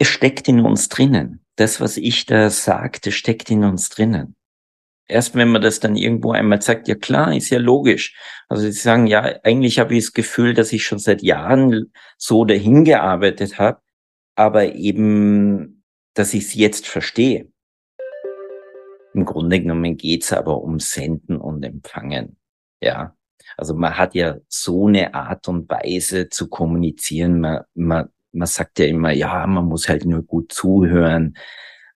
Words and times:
es 0.00 0.08
steckt 0.08 0.48
in 0.48 0.60
uns 0.60 0.88
drinnen. 0.88 1.44
Das, 1.56 1.78
was 1.78 1.98
ich 1.98 2.24
da 2.24 2.48
sagte, 2.48 3.12
steckt 3.12 3.50
in 3.50 3.64
uns 3.64 3.90
drinnen. 3.90 4.34
Erst 5.06 5.34
wenn 5.34 5.50
man 5.50 5.60
das 5.60 5.78
dann 5.78 5.94
irgendwo 5.94 6.32
einmal 6.32 6.62
sagt, 6.62 6.88
ja 6.88 6.94
klar, 6.94 7.36
ist 7.36 7.50
ja 7.50 7.58
logisch. 7.58 8.16
Also 8.48 8.62
sie 8.62 8.72
sagen, 8.72 9.06
ja, 9.06 9.38
eigentlich 9.42 9.78
habe 9.78 9.94
ich 9.94 10.04
das 10.06 10.12
Gefühl, 10.14 10.54
dass 10.54 10.72
ich 10.72 10.84
schon 10.84 10.98
seit 10.98 11.22
Jahren 11.22 11.92
so 12.16 12.46
dahin 12.46 12.84
gearbeitet 12.84 13.58
habe, 13.58 13.82
aber 14.36 14.74
eben, 14.74 15.84
dass 16.14 16.32
ich 16.32 16.44
es 16.44 16.54
jetzt 16.54 16.86
verstehe. 16.86 17.52
Im 19.12 19.26
Grunde 19.26 19.60
genommen 19.60 19.98
geht's 19.98 20.32
aber 20.32 20.62
um 20.62 20.80
Senden 20.80 21.36
und 21.36 21.62
Empfangen. 21.62 22.38
Ja. 22.80 23.14
Also 23.58 23.74
man 23.74 23.98
hat 23.98 24.14
ja 24.14 24.38
so 24.48 24.86
eine 24.86 25.12
Art 25.12 25.46
und 25.48 25.68
Weise 25.68 26.30
zu 26.30 26.48
kommunizieren. 26.48 27.40
Man, 27.40 27.64
man, 27.74 28.08
man 28.32 28.46
sagt 28.46 28.78
ja 28.78 28.86
immer, 28.86 29.12
ja, 29.12 29.46
man 29.46 29.66
muss 29.66 29.88
halt 29.88 30.04
nur 30.04 30.22
gut 30.22 30.52
zuhören. 30.52 31.36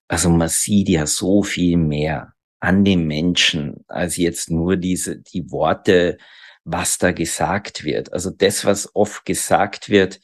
Also 0.08 0.30
man 0.30 0.48
sieht 0.48 0.88
ja 0.88 1.06
so 1.06 1.42
viel 1.42 1.76
mehr 1.76 2.32
an 2.60 2.84
den 2.84 3.06
Menschen 3.06 3.84
als 3.88 4.16
jetzt 4.16 4.50
nur 4.50 4.76
diese, 4.76 5.18
die 5.18 5.50
Worte, 5.50 6.18
was 6.64 6.98
da 6.98 7.12
gesagt 7.12 7.84
wird. 7.84 8.12
Also 8.12 8.30
das, 8.30 8.64
was 8.64 8.94
oft 8.94 9.24
gesagt 9.24 9.90
wird, 9.90 10.20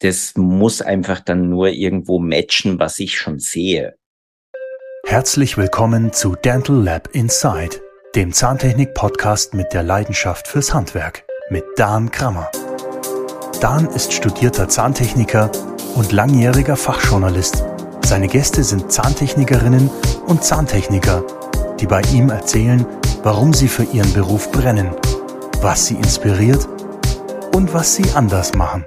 das 0.00 0.34
muss 0.36 0.82
einfach 0.82 1.20
dann 1.20 1.48
nur 1.48 1.68
irgendwo 1.68 2.18
matchen, 2.18 2.78
was 2.78 2.98
ich 2.98 3.18
schon 3.18 3.38
sehe. 3.38 3.96
Herzlich 5.06 5.56
willkommen 5.56 6.12
zu 6.12 6.34
Dental 6.36 6.76
Lab 6.76 7.08
Inside, 7.12 7.80
dem 8.14 8.32
Zahntechnik-Podcast 8.32 9.54
mit 9.54 9.72
der 9.72 9.82
Leidenschaft 9.82 10.48
fürs 10.48 10.72
Handwerk 10.72 11.24
mit 11.50 11.64
Dan 11.76 12.10
Krammer. 12.10 12.50
Dan 13.62 13.86
ist 13.86 14.12
studierter 14.12 14.68
Zahntechniker 14.68 15.48
und 15.94 16.10
langjähriger 16.10 16.74
Fachjournalist. 16.74 17.62
Seine 18.04 18.26
Gäste 18.26 18.64
sind 18.64 18.90
Zahntechnikerinnen 18.90 19.88
und 20.26 20.42
Zahntechniker, 20.42 21.24
die 21.78 21.86
bei 21.86 22.02
ihm 22.12 22.30
erzählen, 22.30 22.84
warum 23.22 23.52
sie 23.52 23.68
für 23.68 23.84
ihren 23.84 24.12
Beruf 24.14 24.50
brennen, 24.50 24.90
was 25.60 25.86
sie 25.86 25.94
inspiriert 25.94 26.66
und 27.54 27.72
was 27.72 27.94
sie 27.94 28.10
anders 28.16 28.52
machen. 28.56 28.84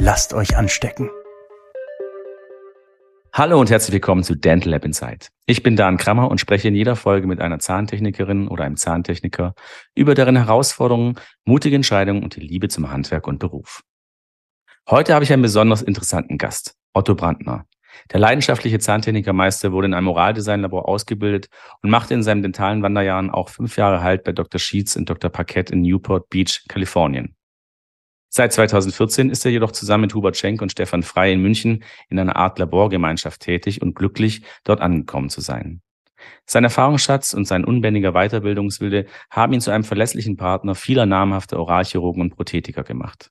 Lasst 0.00 0.32
euch 0.32 0.56
anstecken. 0.56 1.10
Hallo 3.34 3.60
und 3.60 3.70
herzlich 3.70 3.92
willkommen 3.92 4.22
zu 4.22 4.36
Dental 4.36 4.70
Lab 4.70 4.86
Insight. 4.86 5.28
Ich 5.44 5.62
bin 5.62 5.76
Dan 5.76 5.98
Krammer 5.98 6.30
und 6.30 6.40
spreche 6.40 6.68
in 6.68 6.74
jeder 6.74 6.96
Folge 6.96 7.26
mit 7.26 7.42
einer 7.42 7.58
Zahntechnikerin 7.58 8.48
oder 8.48 8.64
einem 8.64 8.78
Zahntechniker 8.78 9.52
über 9.94 10.14
deren 10.14 10.36
Herausforderungen, 10.36 11.16
mutige 11.44 11.76
Entscheidungen 11.76 12.22
und 12.22 12.36
die 12.36 12.40
Liebe 12.40 12.68
zum 12.68 12.90
Handwerk 12.90 13.26
und 13.26 13.38
Beruf. 13.38 13.82
Heute 14.90 15.12
habe 15.12 15.22
ich 15.22 15.30
einen 15.30 15.42
besonders 15.42 15.82
interessanten 15.82 16.38
Gast, 16.38 16.74
Otto 16.94 17.14
Brandner. 17.14 17.66
Der 18.10 18.20
leidenschaftliche 18.20 18.78
Zahntechnikermeister 18.78 19.70
wurde 19.70 19.86
in 19.86 19.92
einem 19.92 20.06
Moraldesignlabor 20.06 20.88
ausgebildet 20.88 21.50
und 21.82 21.90
machte 21.90 22.14
in 22.14 22.22
seinen 22.22 22.40
dentalen 22.40 22.82
Wanderjahren 22.82 23.28
auch 23.28 23.50
fünf 23.50 23.76
Jahre 23.76 24.02
Halt 24.02 24.24
bei 24.24 24.32
Dr. 24.32 24.58
Sheets 24.58 24.96
und 24.96 25.10
Dr. 25.10 25.28
Paquette 25.28 25.74
in 25.74 25.82
Newport 25.82 26.30
Beach, 26.30 26.64
Kalifornien. 26.68 27.36
Seit 28.30 28.54
2014 28.54 29.28
ist 29.28 29.44
er 29.44 29.50
jedoch 29.50 29.72
zusammen 29.72 30.02
mit 30.02 30.14
Hubert 30.14 30.38
Schenk 30.38 30.62
und 30.62 30.72
Stefan 30.72 31.02
Frey 31.02 31.34
in 31.34 31.42
München 31.42 31.84
in 32.08 32.18
einer 32.18 32.36
Art 32.36 32.58
Laborgemeinschaft 32.58 33.42
tätig 33.42 33.82
und 33.82 33.94
glücklich, 33.94 34.40
dort 34.64 34.80
angekommen 34.80 35.28
zu 35.28 35.42
sein. 35.42 35.82
Sein 36.46 36.64
Erfahrungsschatz 36.64 37.34
und 37.34 37.44
sein 37.44 37.66
unbändiger 37.66 38.12
Weiterbildungswille 38.12 39.04
haben 39.28 39.52
ihn 39.52 39.60
zu 39.60 39.70
einem 39.70 39.84
verlässlichen 39.84 40.38
Partner 40.38 40.74
vieler 40.74 41.04
namhafter 41.04 41.58
Oralchirurgen 41.58 42.22
und 42.22 42.34
Prothetiker 42.34 42.84
gemacht. 42.84 43.30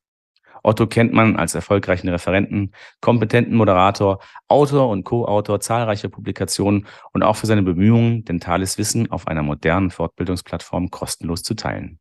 Otto 0.68 0.86
kennt 0.86 1.14
man 1.14 1.38
als 1.38 1.56
erfolgreichen 1.56 2.10
Referenten, 2.10 2.73
kompetenten 3.00 3.56
Moderator, 3.56 4.20
Autor 4.50 4.90
und 4.90 5.06
Co-Autor 5.06 5.62
zahlreicher 5.62 6.10
Publikationen 6.10 6.88
und 7.14 7.23
auch 7.23 7.38
für 7.38 7.48
seine 7.48 7.64
Bemühungen, 7.64 8.26
dentales 8.26 8.78
Wissen 8.78 9.10
auf 9.10 9.28
einer 9.28 9.44
modernen 9.44 9.92
Fortbildungsplattform 9.92 10.92
kostenlos 10.92 11.42
zu 11.42 11.55
teilen. 11.55 12.00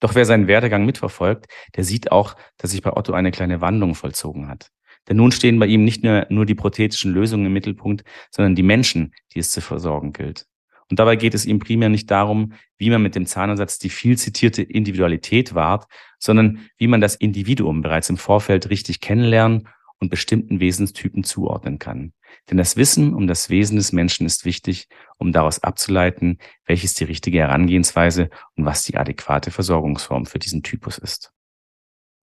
Doch 0.00 0.14
wer 0.14 0.24
seinen 0.24 0.48
Werdegang 0.48 0.86
mitverfolgt, 0.86 1.46
der 1.76 1.84
sieht 1.84 2.10
auch, 2.10 2.34
dass 2.56 2.70
sich 2.70 2.80
bei 2.80 2.96
Otto 2.96 3.12
eine 3.12 3.30
kleine 3.30 3.60
Wandlung 3.60 3.94
vollzogen 3.94 4.48
hat. 4.48 4.70
Denn 5.06 5.18
nun 5.18 5.30
stehen 5.30 5.58
bei 5.58 5.66
ihm 5.66 5.84
nicht 5.84 6.02
nur, 6.02 6.26
nur 6.30 6.46
die 6.46 6.54
prothetischen 6.54 7.12
Lösungen 7.12 7.44
im 7.44 7.52
Mittelpunkt, 7.52 8.04
sondern 8.30 8.54
die 8.54 8.62
Menschen, 8.62 9.12
die 9.34 9.40
es 9.40 9.50
zu 9.50 9.60
versorgen 9.60 10.14
gilt. 10.14 10.46
Und 10.90 10.98
dabei 10.98 11.16
geht 11.16 11.34
es 11.34 11.46
ihm 11.46 11.58
primär 11.58 11.88
nicht 11.88 12.10
darum, 12.10 12.52
wie 12.78 12.90
man 12.90 13.02
mit 13.02 13.14
dem 13.14 13.26
Zahnersatz 13.26 13.78
die 13.78 13.90
viel 13.90 14.18
zitierte 14.18 14.62
Individualität 14.62 15.54
wahrt, 15.54 15.86
sondern 16.18 16.68
wie 16.76 16.86
man 16.86 17.00
das 17.00 17.14
Individuum 17.14 17.82
bereits 17.82 18.10
im 18.10 18.16
Vorfeld 18.16 18.70
richtig 18.70 19.00
kennenlernen 19.00 19.68
und 19.98 20.10
bestimmten 20.10 20.60
Wesenstypen 20.60 21.24
zuordnen 21.24 21.78
kann. 21.78 22.12
Denn 22.50 22.58
das 22.58 22.76
Wissen 22.76 23.14
um 23.14 23.26
das 23.26 23.48
Wesen 23.48 23.76
des 23.76 23.92
Menschen 23.92 24.26
ist 24.26 24.44
wichtig, 24.44 24.88
um 25.18 25.32
daraus 25.32 25.62
abzuleiten, 25.62 26.38
welches 26.66 26.94
die 26.94 27.04
richtige 27.04 27.38
Herangehensweise 27.38 28.28
und 28.56 28.64
was 28.64 28.84
die 28.84 28.96
adäquate 28.96 29.50
Versorgungsform 29.50 30.26
für 30.26 30.38
diesen 30.38 30.62
Typus 30.62 30.98
ist. 30.98 31.32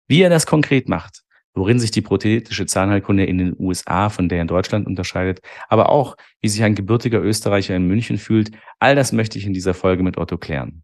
Wie 0.09 0.21
er 0.23 0.31
das 0.31 0.47
konkret 0.47 0.89
macht, 0.89 1.23
worin 1.55 1.79
sich 1.79 1.91
die 1.91 2.03
prothetische 2.03 2.67
Zahnheilkunde 2.67 3.25
in 3.25 3.39
den 3.39 3.57
USA 3.59 4.09
von 4.09 4.29
der 4.29 4.41
in 4.41 4.49
Deutschland 4.49 4.87
unterscheidet, 4.87 5.41
aber 5.69 5.89
auch, 5.91 6.17
wie 6.41 6.49
sich 6.49 6.63
ein 6.63 6.75
gebürtiger 6.75 7.21
Österreicher 7.21 7.75
in 7.77 7.87
München 7.87 8.19
fühlt, 8.19 8.53
all 8.79 8.95
das 8.95 9.13
möchte 9.13 9.39
ich 9.39 9.47
in 9.47 9.53
dieser 9.53 9.75
Folge 9.75 10.03
mit 10.03 10.19
Otto 10.19 10.39
klären. 10.39 10.83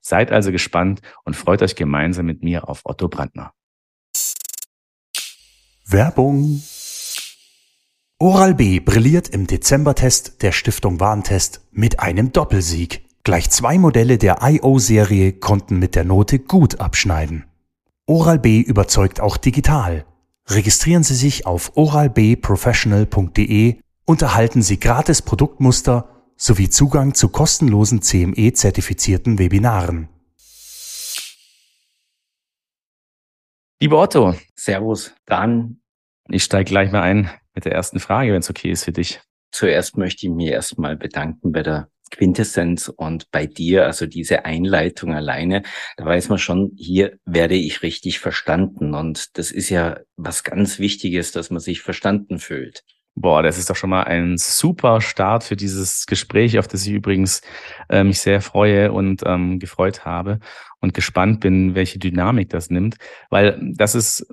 Seid 0.00 0.32
also 0.32 0.52
gespannt 0.52 1.00
und 1.24 1.36
freut 1.36 1.62
euch 1.62 1.74
gemeinsam 1.74 2.26
mit 2.26 2.42
mir 2.42 2.68
auf 2.68 2.82
Otto 2.84 3.08
Brandner. 3.08 3.52
Werbung 5.84 6.62
Oral-B 8.18 8.80
brilliert 8.80 9.28
im 9.28 9.46
Dezembertest 9.46 10.42
der 10.42 10.52
Stiftung 10.52 11.00
Warentest 11.00 11.60
mit 11.70 12.00
einem 12.00 12.32
Doppelsieg. 12.32 13.04
Gleich 13.24 13.50
zwei 13.50 13.76
Modelle 13.76 14.18
der 14.18 14.38
IO-Serie 14.40 15.32
konnten 15.34 15.78
mit 15.78 15.94
der 15.94 16.04
Note 16.04 16.38
gut 16.38 16.80
abschneiden. 16.80 17.44
Oral-B 18.08 18.60
überzeugt 18.60 19.20
auch 19.20 19.36
digital. 19.36 20.06
Registrieren 20.48 21.02
Sie 21.02 21.16
sich 21.16 21.44
auf 21.44 21.76
oralbprofessional.de 21.76 23.80
und 24.04 24.22
erhalten 24.22 24.62
Sie 24.62 24.78
gratis 24.78 25.22
Produktmuster 25.22 26.08
sowie 26.36 26.70
Zugang 26.70 27.14
zu 27.14 27.30
kostenlosen 27.30 28.02
CME-zertifizierten 28.02 29.40
Webinaren. 29.40 30.08
Lieber 33.80 34.00
Otto, 34.00 34.36
Servus, 34.54 35.12
dann. 35.24 35.80
Ich 36.28 36.44
steige 36.44 36.70
gleich 36.70 36.92
mal 36.92 37.02
ein 37.02 37.28
mit 37.54 37.64
der 37.64 37.72
ersten 37.72 37.98
Frage, 37.98 38.32
wenn 38.32 38.38
es 38.38 38.50
okay 38.50 38.70
ist 38.70 38.84
für 38.84 38.92
dich. 38.92 39.20
Zuerst 39.50 39.96
möchte 39.96 40.26
ich 40.26 40.32
mich 40.32 40.46
erstmal 40.48 40.96
bedanken 40.96 41.50
bei 41.50 41.64
der 41.64 41.90
Quintessenz 42.10 42.88
und 42.88 43.30
bei 43.30 43.46
dir, 43.46 43.86
also 43.86 44.06
diese 44.06 44.44
Einleitung 44.44 45.14
alleine, 45.14 45.62
da 45.96 46.04
weiß 46.04 46.28
man 46.28 46.38
schon, 46.38 46.72
hier 46.76 47.18
werde 47.24 47.54
ich 47.54 47.82
richtig 47.82 48.18
verstanden. 48.18 48.94
Und 48.94 49.38
das 49.38 49.50
ist 49.50 49.70
ja 49.70 49.98
was 50.16 50.44
ganz 50.44 50.78
Wichtiges, 50.78 51.32
dass 51.32 51.50
man 51.50 51.60
sich 51.60 51.82
verstanden 51.82 52.38
fühlt. 52.38 52.84
Boah, 53.18 53.42
das 53.42 53.56
ist 53.56 53.70
doch 53.70 53.76
schon 53.76 53.88
mal 53.88 54.04
ein 54.04 54.36
super 54.36 55.00
Start 55.00 55.42
für 55.42 55.56
dieses 55.56 56.04
Gespräch, 56.04 56.58
auf 56.58 56.68
das 56.68 56.86
ich 56.86 56.92
übrigens 56.92 57.40
äh, 57.88 58.04
mich 58.04 58.20
sehr 58.20 58.42
freue 58.42 58.92
und 58.92 59.22
ähm, 59.24 59.58
gefreut 59.58 60.04
habe 60.04 60.38
und 60.80 60.94
gespannt 60.94 61.40
bin, 61.40 61.74
welche 61.74 61.98
Dynamik 61.98 62.50
das 62.50 62.70
nimmt, 62.70 62.96
weil 63.30 63.60
das 63.76 63.94
ist 63.94 64.26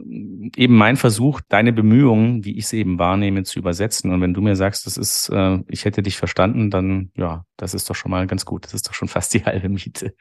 eben 0.55 0.75
mein 0.75 0.97
Versuch, 0.97 1.41
deine 1.47 1.71
Bemühungen, 1.71 2.43
wie 2.43 2.57
ich 2.57 2.67
sie 2.67 2.79
eben 2.79 2.99
wahrnehme, 2.99 3.43
zu 3.43 3.59
übersetzen. 3.59 4.11
Und 4.11 4.21
wenn 4.21 4.33
du 4.33 4.41
mir 4.41 4.55
sagst, 4.55 4.85
das 4.85 4.97
ist, 4.97 5.29
äh, 5.29 5.59
ich 5.67 5.85
hätte 5.85 6.03
dich 6.03 6.17
verstanden, 6.17 6.69
dann 6.69 7.11
ja, 7.15 7.45
das 7.57 7.73
ist 7.73 7.89
doch 7.89 7.95
schon 7.95 8.11
mal 8.11 8.27
ganz 8.27 8.45
gut. 8.45 8.65
Das 8.65 8.73
ist 8.73 8.87
doch 8.87 8.93
schon 8.93 9.07
fast 9.07 9.33
die 9.33 9.45
halbe 9.45 9.69
Miete. 9.69 10.13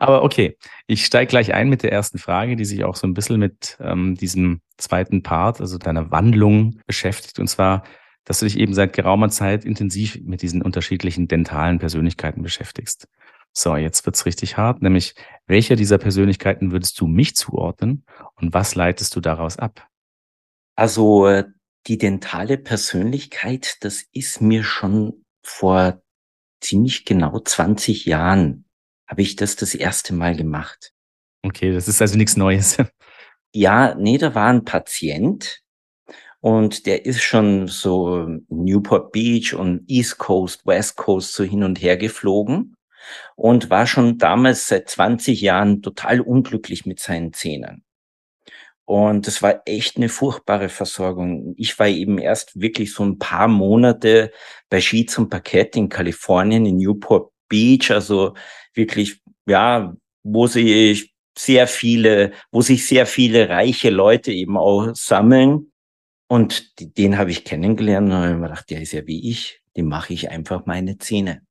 Aber 0.00 0.22
okay, 0.22 0.56
ich 0.86 1.04
steige 1.04 1.28
gleich 1.28 1.52
ein 1.52 1.68
mit 1.68 1.82
der 1.82 1.92
ersten 1.92 2.18
Frage, 2.18 2.56
die 2.56 2.64
sich 2.64 2.84
auch 2.84 2.96
so 2.96 3.06
ein 3.06 3.14
bisschen 3.14 3.38
mit 3.38 3.76
ähm, 3.80 4.14
diesem 4.14 4.60
zweiten 4.78 5.22
Part, 5.22 5.60
also 5.60 5.76
deiner 5.78 6.10
Wandlung 6.10 6.80
beschäftigt. 6.86 7.38
Und 7.38 7.48
zwar, 7.48 7.84
dass 8.24 8.40
du 8.40 8.46
dich 8.46 8.58
eben 8.58 8.74
seit 8.74 8.92
geraumer 8.92 9.28
Zeit 9.28 9.64
intensiv 9.64 10.18
mit 10.22 10.42
diesen 10.42 10.62
unterschiedlichen 10.62 11.28
dentalen 11.28 11.78
Persönlichkeiten 11.78 12.42
beschäftigst. 12.42 13.08
So, 13.52 13.76
jetzt 13.76 14.06
wird's 14.06 14.26
richtig 14.26 14.56
hart, 14.56 14.82
nämlich 14.82 15.14
welcher 15.46 15.76
dieser 15.76 15.98
Persönlichkeiten 15.98 16.70
würdest 16.70 17.00
du 17.00 17.06
mich 17.06 17.34
zuordnen 17.34 18.04
und 18.36 18.54
was 18.54 18.74
leitest 18.74 19.16
du 19.16 19.20
daraus 19.20 19.58
ab? 19.58 19.88
Also 20.76 21.42
die 21.86 21.98
dentale 21.98 22.58
Persönlichkeit, 22.58 23.78
das 23.80 24.04
ist 24.12 24.40
mir 24.40 24.62
schon 24.62 25.24
vor 25.42 26.02
ziemlich 26.60 27.04
genau 27.04 27.38
20 27.38 28.04
Jahren 28.04 28.64
habe 29.08 29.22
ich 29.22 29.36
das 29.36 29.56
das 29.56 29.74
erste 29.74 30.12
Mal 30.14 30.36
gemacht. 30.36 30.92
Okay, 31.42 31.72
das 31.72 31.88
ist 31.88 32.00
also 32.02 32.16
nichts 32.16 32.36
Neues. 32.36 32.76
Ja, 33.54 33.94
nee, 33.94 34.18
da 34.18 34.34
war 34.34 34.48
ein 34.48 34.66
Patient 34.66 35.62
und 36.40 36.84
der 36.84 37.06
ist 37.06 37.22
schon 37.22 37.66
so 37.66 38.28
Newport 38.50 39.10
Beach 39.10 39.54
und 39.54 39.88
East 39.88 40.18
Coast, 40.18 40.66
West 40.66 40.96
Coast 40.96 41.32
so 41.32 41.44
hin 41.44 41.64
und 41.64 41.80
her 41.80 41.96
geflogen 41.96 42.74
und 43.36 43.70
war 43.70 43.86
schon 43.86 44.18
damals 44.18 44.68
seit 44.68 44.88
20 44.88 45.40
Jahren 45.40 45.82
total 45.82 46.20
unglücklich 46.20 46.86
mit 46.86 47.00
seinen 47.00 47.32
Zähnen. 47.32 47.84
Und 48.88 49.26
das 49.26 49.42
war 49.42 49.60
echt 49.66 49.98
eine 49.98 50.08
furchtbare 50.08 50.70
Versorgung. 50.70 51.52
Ich 51.58 51.78
war 51.78 51.88
eben 51.88 52.16
erst 52.16 52.58
wirklich 52.58 52.94
so 52.94 53.04
ein 53.04 53.18
paar 53.18 53.46
Monate 53.46 54.32
bei 54.70 54.80
Ski 54.80 55.04
zum 55.04 55.28
Parkett 55.28 55.76
in 55.76 55.90
Kalifornien, 55.90 56.64
in 56.64 56.78
Newport 56.78 57.30
Beach, 57.48 57.90
also 57.90 58.34
wirklich, 58.72 59.20
ja, 59.46 59.94
wo 60.22 60.46
sich 60.46 61.14
sehr 61.36 61.66
viele, 61.66 62.32
wo 62.50 62.62
sich 62.62 62.86
sehr 62.86 63.04
viele 63.04 63.50
reiche 63.50 63.90
Leute 63.90 64.32
eben 64.32 64.56
auch 64.56 64.94
sammeln. 64.94 65.70
Und 66.26 66.72
den 66.96 67.18
habe 67.18 67.30
ich 67.30 67.44
kennengelernt 67.44 68.08
und 68.08 68.14
habe 68.14 68.34
mir 68.36 68.48
gedacht, 68.48 68.70
der 68.70 68.80
ist 68.80 68.92
ja 68.92 69.06
wie 69.06 69.30
ich, 69.30 69.60
dem 69.76 69.88
mache 69.88 70.14
ich 70.14 70.30
einfach 70.30 70.64
meine 70.64 70.96
Zähne. 70.96 71.42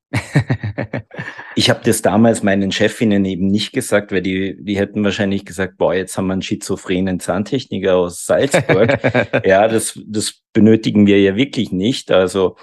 Ich 1.56 1.70
habe 1.70 1.82
das 1.84 2.02
damals 2.02 2.44
meinen 2.44 2.72
Chefinnen 2.72 3.26
eben 3.26 3.48
nicht 3.48 3.74
gesagt, 3.74 4.12
weil 4.12 4.22
die, 4.22 4.56
die 4.64 4.78
hätten 4.78 5.04
wahrscheinlich 5.04 5.46
gesagt, 5.46 5.78
boah, 5.78 5.94
jetzt 5.94 6.18
haben 6.18 6.28
wir 6.28 6.34
einen 6.34 6.42
schizophrenen 6.42 7.20
Zahntechniker 7.20 7.96
aus 7.96 8.26
Salzburg. 8.26 9.00
ja, 9.46 9.68
das, 9.68 10.00
das 10.06 10.42
benötigen 10.54 11.08
wir 11.08 11.20
ja 11.20 11.36
wirklich 11.36 11.72
nicht. 11.72 12.12
Also, 12.12 12.56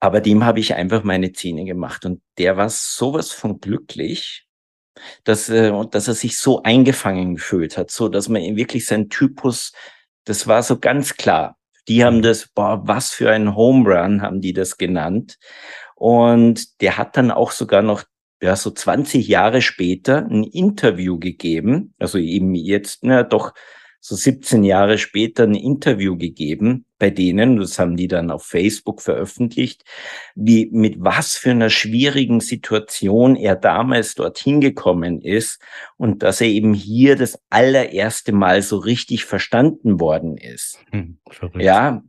aber 0.00 0.20
dem 0.20 0.44
habe 0.44 0.60
ich 0.60 0.74
einfach 0.74 1.04
meine 1.04 1.32
Zähne 1.32 1.64
gemacht 1.64 2.04
und 2.04 2.20
der 2.38 2.56
war 2.56 2.68
sowas 2.68 3.30
von 3.30 3.60
glücklich, 3.60 4.46
dass, 5.24 5.48
äh, 5.48 5.72
dass 5.90 6.08
er 6.08 6.14
sich 6.14 6.38
so 6.38 6.62
eingefangen 6.62 7.36
gefühlt 7.36 7.76
hat, 7.76 7.90
so 7.90 8.08
dass 8.08 8.28
man 8.28 8.56
wirklich 8.56 8.86
sein 8.86 9.08
Typus, 9.08 9.72
das 10.24 10.46
war 10.46 10.62
so 10.62 10.78
ganz 10.78 11.16
klar. 11.16 11.56
Die 11.88 12.04
haben 12.04 12.22
das, 12.22 12.48
boah, 12.48 12.82
was 12.86 13.10
für 13.10 13.30
ein 13.30 13.54
Home 13.54 13.88
Run 13.88 14.22
haben 14.22 14.40
die 14.40 14.52
das 14.52 14.76
genannt. 14.76 15.38
Und 16.00 16.80
der 16.80 16.96
hat 16.96 17.18
dann 17.18 17.30
auch 17.30 17.50
sogar 17.50 17.82
noch, 17.82 18.04
ja, 18.40 18.56
so 18.56 18.70
20 18.70 19.28
Jahre 19.28 19.60
später 19.60 20.26
ein 20.26 20.44
Interview 20.44 21.18
gegeben, 21.18 21.92
also 21.98 22.16
eben 22.16 22.54
jetzt, 22.54 23.00
na, 23.02 23.22
doch 23.22 23.52
so 24.00 24.16
17 24.16 24.64
Jahre 24.64 24.96
später 24.96 25.42
ein 25.42 25.54
Interview 25.54 26.16
gegeben 26.16 26.86
bei 26.98 27.10
denen, 27.10 27.58
das 27.58 27.78
haben 27.78 27.98
die 27.98 28.08
dann 28.08 28.30
auf 28.30 28.46
Facebook 28.46 29.02
veröffentlicht, 29.02 29.84
wie 30.34 30.70
mit 30.72 30.96
was 30.98 31.36
für 31.36 31.50
einer 31.50 31.68
schwierigen 31.68 32.40
Situation 32.40 33.36
er 33.36 33.56
damals 33.56 34.14
dorthin 34.14 34.62
gekommen 34.62 35.20
ist 35.20 35.60
und 35.98 36.22
dass 36.22 36.40
er 36.40 36.46
eben 36.46 36.72
hier 36.72 37.14
das 37.16 37.38
allererste 37.50 38.32
Mal 38.32 38.62
so 38.62 38.78
richtig 38.78 39.26
verstanden 39.26 40.00
worden 40.00 40.38
ist. 40.38 40.78
Hm, 40.92 41.18
ja, 41.58 42.02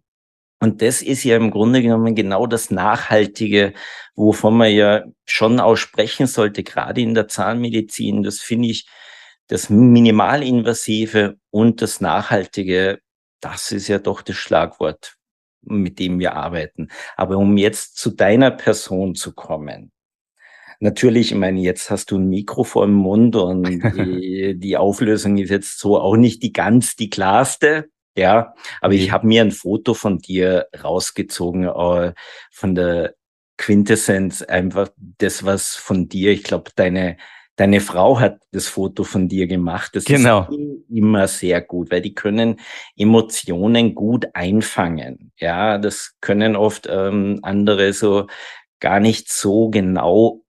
und 0.61 0.83
das 0.83 1.01
ist 1.01 1.23
ja 1.23 1.37
im 1.37 1.49
Grunde 1.49 1.81
genommen 1.81 2.13
genau 2.13 2.45
das 2.45 2.69
Nachhaltige, 2.69 3.73
wovon 4.15 4.57
man 4.57 4.71
ja 4.71 5.03
schon 5.25 5.59
aussprechen 5.59 6.27
sollte, 6.27 6.61
gerade 6.61 7.01
in 7.01 7.15
der 7.15 7.27
Zahnmedizin. 7.27 8.21
Das 8.21 8.39
finde 8.41 8.67
ich, 8.67 8.87
das 9.47 9.71
Minimalinvasive 9.71 11.37
und 11.49 11.81
das 11.81 11.99
Nachhaltige, 11.99 12.99
das 13.41 13.71
ist 13.71 13.87
ja 13.87 13.97
doch 13.97 14.21
das 14.21 14.35
Schlagwort, 14.35 15.15
mit 15.63 15.97
dem 15.97 16.19
wir 16.19 16.35
arbeiten. 16.35 16.89
Aber 17.17 17.37
um 17.37 17.57
jetzt 17.57 17.97
zu 17.97 18.11
deiner 18.11 18.51
Person 18.51 19.15
zu 19.15 19.33
kommen, 19.33 19.91
Natürlich, 20.83 21.31
ich 21.31 21.37
meine, 21.37 21.61
jetzt 21.61 21.91
hast 21.91 22.09
du 22.09 22.17
ein 22.17 22.27
Mikro 22.27 22.63
vor 22.63 22.87
dem 22.87 22.95
Mund 22.95 23.35
und 23.35 23.63
die, 23.95 24.57
die 24.57 24.77
Auflösung 24.77 25.37
ist 25.37 25.51
jetzt 25.51 25.77
so 25.77 25.99
auch 25.99 26.15
nicht 26.15 26.41
die 26.41 26.53
ganz 26.53 26.95
die 26.95 27.11
klarste. 27.11 27.90
Ja, 28.15 28.53
aber 28.81 28.93
ich 28.93 29.07
mhm. 29.07 29.11
habe 29.11 29.27
mir 29.27 29.41
ein 29.41 29.51
Foto 29.51 29.93
von 29.93 30.17
dir 30.17 30.67
rausgezogen, 30.83 31.63
äh, 31.63 32.13
von 32.51 32.75
der 32.75 33.15
Quintessenz, 33.57 34.41
einfach 34.41 34.89
das, 34.97 35.45
was 35.45 35.75
von 35.75 36.09
dir, 36.09 36.31
ich 36.31 36.43
glaube, 36.43 36.71
deine, 36.75 37.17
deine 37.55 37.79
Frau 37.79 38.19
hat 38.19 38.39
das 38.51 38.67
Foto 38.67 39.03
von 39.03 39.29
dir 39.29 39.47
gemacht. 39.47 39.95
Das 39.95 40.05
genau. 40.05 40.47
ist 40.49 40.89
immer 40.89 41.27
sehr 41.27 41.61
gut, 41.61 41.91
weil 41.91 42.01
die 42.01 42.15
können 42.15 42.59
Emotionen 42.97 43.95
gut 43.95 44.27
einfangen. 44.33 45.31
Ja, 45.37 45.77
das 45.77 46.15
können 46.21 46.55
oft 46.55 46.87
ähm, 46.89 47.39
andere 47.43 47.93
so 47.93 48.27
gar 48.79 48.99
nicht 48.99 49.31
so 49.31 49.69
genau 49.69 50.41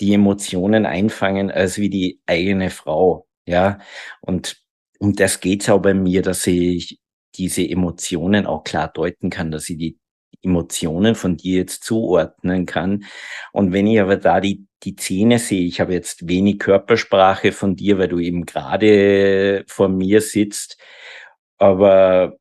die 0.00 0.14
Emotionen 0.14 0.86
einfangen 0.86 1.50
als 1.50 1.78
wie 1.78 1.88
die 1.88 2.20
eigene 2.26 2.70
Frau. 2.70 3.26
Ja, 3.46 3.78
und 4.20 4.60
um 5.00 5.14
das 5.14 5.40
geht's 5.40 5.68
auch 5.68 5.80
bei 5.80 5.94
mir, 5.94 6.22
dass 6.22 6.46
ich 6.46 7.00
diese 7.34 7.66
Emotionen 7.66 8.46
auch 8.46 8.64
klar 8.64 8.88
deuten 8.88 9.30
kann, 9.30 9.50
dass 9.50 9.68
ich 9.70 9.78
die 9.78 9.98
Emotionen 10.42 11.14
von 11.14 11.36
dir 11.36 11.58
jetzt 11.58 11.84
zuordnen 11.84 12.66
kann. 12.66 13.04
Und 13.52 13.72
wenn 13.72 13.86
ich 13.86 14.00
aber 14.00 14.16
da 14.16 14.40
die, 14.40 14.66
die 14.82 14.96
Zähne 14.96 15.38
sehe, 15.38 15.66
ich 15.66 15.80
habe 15.80 15.92
jetzt 15.92 16.28
wenig 16.28 16.58
Körpersprache 16.58 17.52
von 17.52 17.76
dir, 17.76 17.98
weil 17.98 18.08
du 18.08 18.18
eben 18.18 18.46
gerade 18.46 19.64
vor 19.66 19.88
mir 19.88 20.20
sitzt, 20.20 20.78
aber 21.58 22.36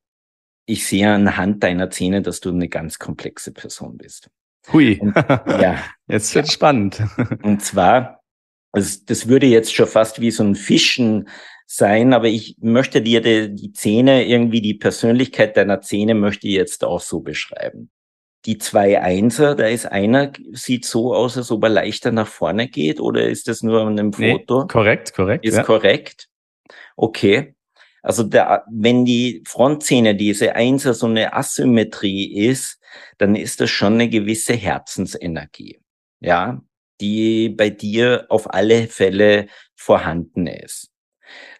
ich 0.65 0.85
sehe 0.85 1.11
anhand 1.11 1.63
deiner 1.63 1.89
Zähne, 1.89 2.21
dass 2.21 2.41
du 2.41 2.49
eine 2.49 2.69
ganz 2.69 2.99
komplexe 2.99 3.53
Person 3.53 3.97
bist. 3.97 4.29
Hui. 4.71 4.99
Und, 4.99 5.15
ja. 5.61 5.83
Jetzt 6.07 6.35
wird 6.35 6.47
ja. 6.47 6.51
spannend. 6.51 7.01
Und 7.41 7.63
zwar, 7.63 8.21
also 8.71 8.99
das 9.05 9.27
würde 9.27 9.47
jetzt 9.47 9.73
schon 9.73 9.87
fast 9.87 10.21
wie 10.21 10.31
so 10.31 10.43
ein 10.43 10.55
Fischen 10.55 11.27
sein, 11.71 12.13
aber 12.13 12.27
ich 12.27 12.57
möchte 12.61 13.01
dir 13.01 13.21
die, 13.21 13.53
die 13.53 13.71
Zähne, 13.73 14.25
irgendwie 14.25 14.61
die 14.61 14.73
Persönlichkeit 14.73 15.55
deiner 15.55 15.81
Zähne 15.81 16.15
möchte 16.15 16.47
ich 16.47 16.55
jetzt 16.55 16.83
auch 16.83 16.99
so 16.99 17.19
beschreiben. 17.19 17.91
Die 18.45 18.57
zwei 18.57 18.99
Einser, 18.99 19.53
da 19.53 19.67
ist 19.67 19.85
einer, 19.85 20.31
sieht 20.51 20.85
so 20.85 21.13
aus, 21.13 21.37
als 21.37 21.51
ob 21.51 21.63
er 21.63 21.69
leichter 21.69 22.11
nach 22.11 22.27
vorne 22.27 22.69
geht, 22.69 22.99
oder 22.99 23.29
ist 23.29 23.47
das 23.47 23.61
nur 23.61 23.81
an 23.81 23.99
einem 23.99 24.13
Foto? 24.13 24.61
Nee, 24.61 24.67
korrekt, 24.67 25.13
korrekt. 25.13 25.45
Ist 25.45 25.57
ja. 25.57 25.63
korrekt. 25.63 26.27
Okay. 26.95 27.53
Also 28.01 28.23
der, 28.23 28.63
wenn 28.71 29.05
die 29.05 29.43
Frontzähne, 29.45 30.15
diese 30.15 30.55
Einser 30.55 30.95
so 30.95 31.05
eine 31.05 31.33
Asymmetrie 31.33 32.47
ist, 32.47 32.79
dann 33.19 33.35
ist 33.35 33.61
das 33.61 33.69
schon 33.69 33.93
eine 33.93 34.09
gewisse 34.09 34.53
Herzensenergie. 34.53 35.79
Ja, 36.19 36.61
die 36.99 37.49
bei 37.49 37.69
dir 37.69 38.25
auf 38.29 38.51
alle 38.51 38.87
Fälle 38.87 39.47
vorhanden 39.75 40.47
ist. 40.47 40.89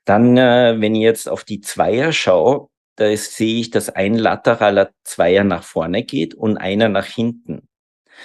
Dann, 0.10 0.38
äh, 0.38 0.76
wenn 0.80 0.96
ich 0.96 1.04
jetzt 1.04 1.30
auf 1.30 1.44
die 1.44 1.62
Zweier 1.62 2.12
schaue, 2.14 2.70
da 2.96 3.16
sehe 3.16 3.60
ich, 3.60 3.70
dass 3.70 3.90
ein 3.90 4.16
lateraler 4.16 4.90
Zweier 5.04 5.44
nach 5.44 5.62
vorne 5.62 6.04
geht 6.04 6.34
und 6.34 6.58
einer 6.58 6.90
nach 6.90 7.06
hinten. 7.06 7.68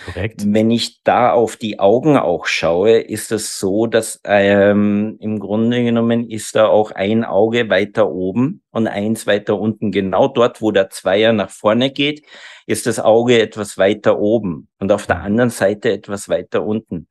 Korrekt. 0.06 0.44
Wenn 0.46 0.70
ich 0.70 1.02
da 1.02 1.32
auf 1.32 1.56
die 1.56 1.80
Augen 1.80 2.16
auch 2.16 2.46
schaue, 2.46 3.00
ist 3.00 3.32
es 3.32 3.58
so, 3.58 3.86
dass 3.86 4.18
ähm, 4.24 5.18
im 5.20 5.38
Grunde 5.38 5.84
genommen 5.84 6.30
ist 6.30 6.56
da 6.56 6.68
auch 6.68 6.90
ein 6.90 7.22
Auge 7.22 7.68
weiter 7.68 8.10
oben 8.10 8.62
und 8.70 8.86
eins 8.86 9.26
weiter 9.26 9.60
unten. 9.60 9.92
Genau 9.92 10.28
dort, 10.28 10.62
wo 10.62 10.70
der 10.70 10.88
Zweier 10.88 11.34
nach 11.34 11.50
vorne 11.50 11.90
geht, 11.90 12.24
ist 12.66 12.86
das 12.86 12.98
Auge 12.98 13.42
etwas 13.42 13.76
weiter 13.76 14.18
oben 14.18 14.68
und 14.80 14.90
auf 14.90 15.06
der 15.06 15.20
anderen 15.20 15.50
Seite 15.50 15.92
etwas 15.92 16.30
weiter 16.30 16.64
unten. 16.64 17.08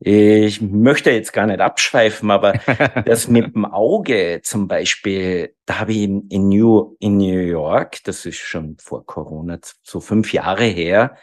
Ich 0.00 0.60
möchte 0.60 1.10
jetzt 1.10 1.32
gar 1.32 1.46
nicht 1.46 1.60
abschweifen, 1.60 2.30
aber 2.30 2.52
das 3.04 3.26
mit 3.26 3.54
dem 3.54 3.64
Auge 3.64 4.40
zum 4.44 4.68
Beispiel, 4.68 5.54
da 5.66 5.80
habe 5.80 5.92
ich 5.92 6.02
in, 6.02 6.28
in, 6.28 6.48
New, 6.48 6.96
in 7.00 7.16
New 7.16 7.40
York, 7.40 7.98
das 8.04 8.24
ist 8.24 8.38
schon 8.38 8.76
vor 8.78 9.04
Corona, 9.04 9.58
so 9.82 10.00
fünf 10.00 10.32
Jahre 10.32 10.64
her, 10.64 11.16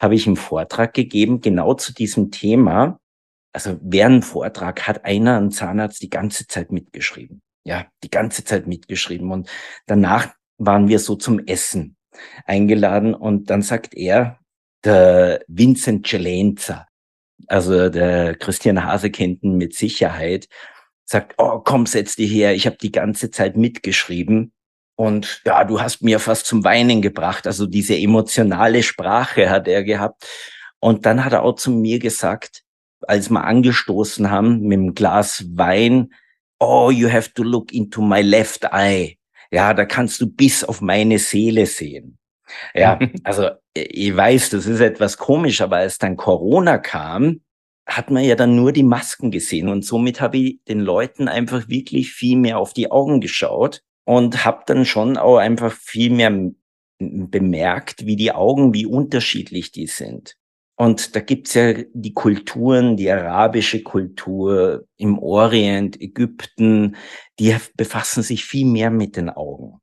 habe 0.00 0.14
ich 0.14 0.26
einen 0.26 0.36
Vortrag 0.36 0.94
gegeben, 0.94 1.42
genau 1.42 1.74
zu 1.74 1.92
diesem 1.92 2.30
Thema. 2.30 2.98
Also 3.52 3.78
während 3.82 4.24
Vortrag 4.24 4.86
hat 4.88 5.04
einer, 5.04 5.38
ein 5.38 5.50
Zahnarzt, 5.50 6.00
die 6.00 6.10
ganze 6.10 6.46
Zeit 6.46 6.72
mitgeschrieben. 6.72 7.42
Ja, 7.64 7.86
die 8.02 8.10
ganze 8.10 8.44
Zeit 8.44 8.66
mitgeschrieben. 8.66 9.30
Und 9.30 9.48
danach 9.86 10.34
waren 10.56 10.88
wir 10.88 10.98
so 10.98 11.16
zum 11.16 11.38
Essen 11.46 11.96
eingeladen 12.46 13.14
und 13.14 13.50
dann 13.50 13.62
sagt 13.62 13.94
er, 13.94 14.38
der 14.84 15.42
Vincent 15.46 16.06
Celenza, 16.06 16.86
also 17.48 17.88
der 17.88 18.34
Christian 18.34 18.84
Hase 18.84 19.10
kennt 19.10 19.42
mit 19.42 19.74
Sicherheit, 19.74 20.48
sagt, 21.04 21.34
oh 21.38 21.60
komm, 21.60 21.86
setz 21.86 22.16
dich 22.16 22.32
her, 22.32 22.54
ich 22.54 22.66
habe 22.66 22.76
die 22.80 22.92
ganze 22.92 23.30
Zeit 23.30 23.56
mitgeschrieben. 23.56 24.52
Und 24.96 25.42
ja, 25.44 25.64
du 25.64 25.80
hast 25.80 26.02
mir 26.02 26.18
fast 26.18 26.46
zum 26.46 26.64
Weinen 26.64 27.02
gebracht. 27.02 27.46
Also 27.46 27.66
diese 27.66 27.96
emotionale 27.96 28.82
Sprache 28.82 29.50
hat 29.50 29.66
er 29.68 29.84
gehabt. 29.84 30.26
Und 30.80 31.06
dann 31.06 31.24
hat 31.24 31.32
er 31.32 31.42
auch 31.42 31.56
zu 31.56 31.70
mir 31.70 31.98
gesagt, 31.98 32.62
als 33.02 33.30
wir 33.30 33.44
angestoßen 33.44 34.30
haben 34.30 34.60
mit 34.62 34.78
dem 34.78 34.94
Glas 34.94 35.44
Wein, 35.54 36.12
oh, 36.60 36.90
you 36.90 37.10
have 37.10 37.32
to 37.34 37.42
look 37.42 37.72
into 37.72 38.00
my 38.00 38.20
left 38.20 38.64
eye. 38.72 39.18
Ja, 39.50 39.74
da 39.74 39.84
kannst 39.84 40.20
du 40.20 40.26
bis 40.26 40.64
auf 40.64 40.80
meine 40.80 41.18
Seele 41.18 41.66
sehen. 41.66 42.18
Ja, 42.74 42.98
also 43.24 43.50
ich 43.74 44.14
weiß, 44.14 44.50
das 44.50 44.66
ist 44.66 44.80
etwas 44.80 45.18
komisch, 45.18 45.60
aber 45.60 45.76
als 45.76 45.98
dann 45.98 46.16
Corona 46.16 46.78
kam, 46.78 47.40
hat 47.86 48.10
man 48.10 48.24
ja 48.24 48.36
dann 48.36 48.54
nur 48.54 48.72
die 48.72 48.84
Masken 48.84 49.30
gesehen 49.30 49.68
und 49.68 49.84
somit 49.84 50.20
habe 50.20 50.38
ich 50.38 50.60
den 50.68 50.80
Leuten 50.80 51.28
einfach 51.28 51.68
wirklich 51.68 52.12
viel 52.12 52.36
mehr 52.36 52.58
auf 52.58 52.72
die 52.72 52.90
Augen 52.90 53.20
geschaut 53.20 53.82
und 54.04 54.44
habe 54.44 54.62
dann 54.66 54.84
schon 54.84 55.16
auch 55.16 55.38
einfach 55.38 55.72
viel 55.72 56.10
mehr 56.10 56.52
bemerkt, 56.98 58.06
wie 58.06 58.16
die 58.16 58.32
Augen, 58.32 58.72
wie 58.74 58.86
unterschiedlich 58.86 59.72
die 59.72 59.86
sind. 59.86 60.36
Und 60.76 61.14
da 61.14 61.20
gibt's 61.20 61.54
ja 61.54 61.74
die 61.92 62.14
Kulturen, 62.14 62.96
die 62.96 63.10
arabische 63.10 63.82
Kultur 63.82 64.86
im 64.96 65.18
Orient, 65.18 66.00
Ägypten, 66.00 66.96
die 67.38 67.54
befassen 67.76 68.22
sich 68.22 68.44
viel 68.44 68.66
mehr 68.66 68.90
mit 68.90 69.16
den 69.16 69.28
Augen. 69.28 69.80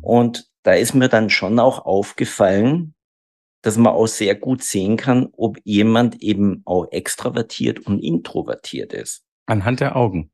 Und 0.00 0.46
da 0.62 0.74
ist 0.74 0.94
mir 0.94 1.08
dann 1.08 1.30
schon 1.30 1.58
auch 1.58 1.84
aufgefallen, 1.84 2.94
dass 3.62 3.76
man 3.76 3.92
auch 3.92 4.06
sehr 4.06 4.34
gut 4.34 4.62
sehen 4.62 4.96
kann, 4.96 5.28
ob 5.36 5.58
jemand 5.64 6.20
eben 6.22 6.62
auch 6.64 6.90
extravertiert 6.90 7.86
und 7.86 8.00
introvertiert 8.00 8.92
ist. 8.92 9.24
Anhand 9.46 9.80
der 9.80 9.96
Augen. 9.96 10.30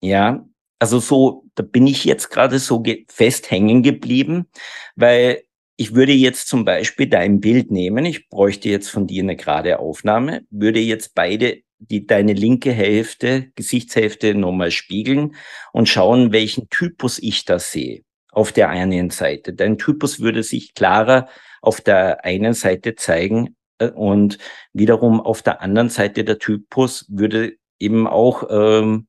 Ja, 0.00 0.46
also 0.78 1.00
so, 1.00 1.44
da 1.56 1.64
bin 1.64 1.86
ich 1.88 2.04
jetzt 2.04 2.30
gerade 2.30 2.60
so 2.60 2.82
fest 3.08 3.50
hängen 3.50 3.82
geblieben, 3.82 4.46
weil 4.94 5.42
ich 5.76 5.94
würde 5.94 6.12
jetzt 6.12 6.48
zum 6.48 6.64
Beispiel 6.64 7.08
dein 7.08 7.40
Bild 7.40 7.70
nehmen, 7.70 8.04
ich 8.04 8.28
bräuchte 8.28 8.68
jetzt 8.68 8.88
von 8.88 9.06
dir 9.06 9.22
eine 9.22 9.36
gerade 9.36 9.78
Aufnahme, 9.80 10.42
würde 10.50 10.80
jetzt 10.80 11.14
beide 11.14 11.62
die 11.80 12.06
deine 12.06 12.32
linke 12.32 12.72
Hälfte, 12.72 13.52
Gesichtshälfte 13.54 14.34
nochmal 14.34 14.72
spiegeln 14.72 15.36
und 15.72 15.88
schauen, 15.88 16.32
welchen 16.32 16.68
Typus 16.70 17.20
ich 17.20 17.44
da 17.44 17.60
sehe 17.60 18.02
auf 18.32 18.52
der 18.52 18.68
einen 18.68 19.10
Seite. 19.10 19.52
Dein 19.52 19.78
Typus 19.78 20.20
würde 20.20 20.42
sich 20.42 20.74
klarer 20.74 21.28
auf 21.62 21.80
der 21.80 22.24
einen 22.24 22.54
Seite 22.54 22.94
zeigen 22.94 23.56
äh, 23.78 23.90
und 23.90 24.38
wiederum 24.72 25.20
auf 25.20 25.42
der 25.42 25.60
anderen 25.60 25.88
Seite 25.88 26.24
der 26.24 26.38
Typus 26.38 27.06
würde 27.08 27.54
eben 27.78 28.06
auch 28.06 28.44
ähm, 28.50 29.06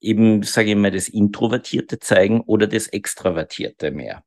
eben, 0.00 0.42
sage 0.42 0.70
ich 0.70 0.76
mal, 0.76 0.90
das 0.90 1.08
Introvertierte 1.08 1.98
zeigen 1.98 2.40
oder 2.40 2.66
das 2.66 2.88
Extravertierte 2.88 3.90
mehr. 3.90 4.22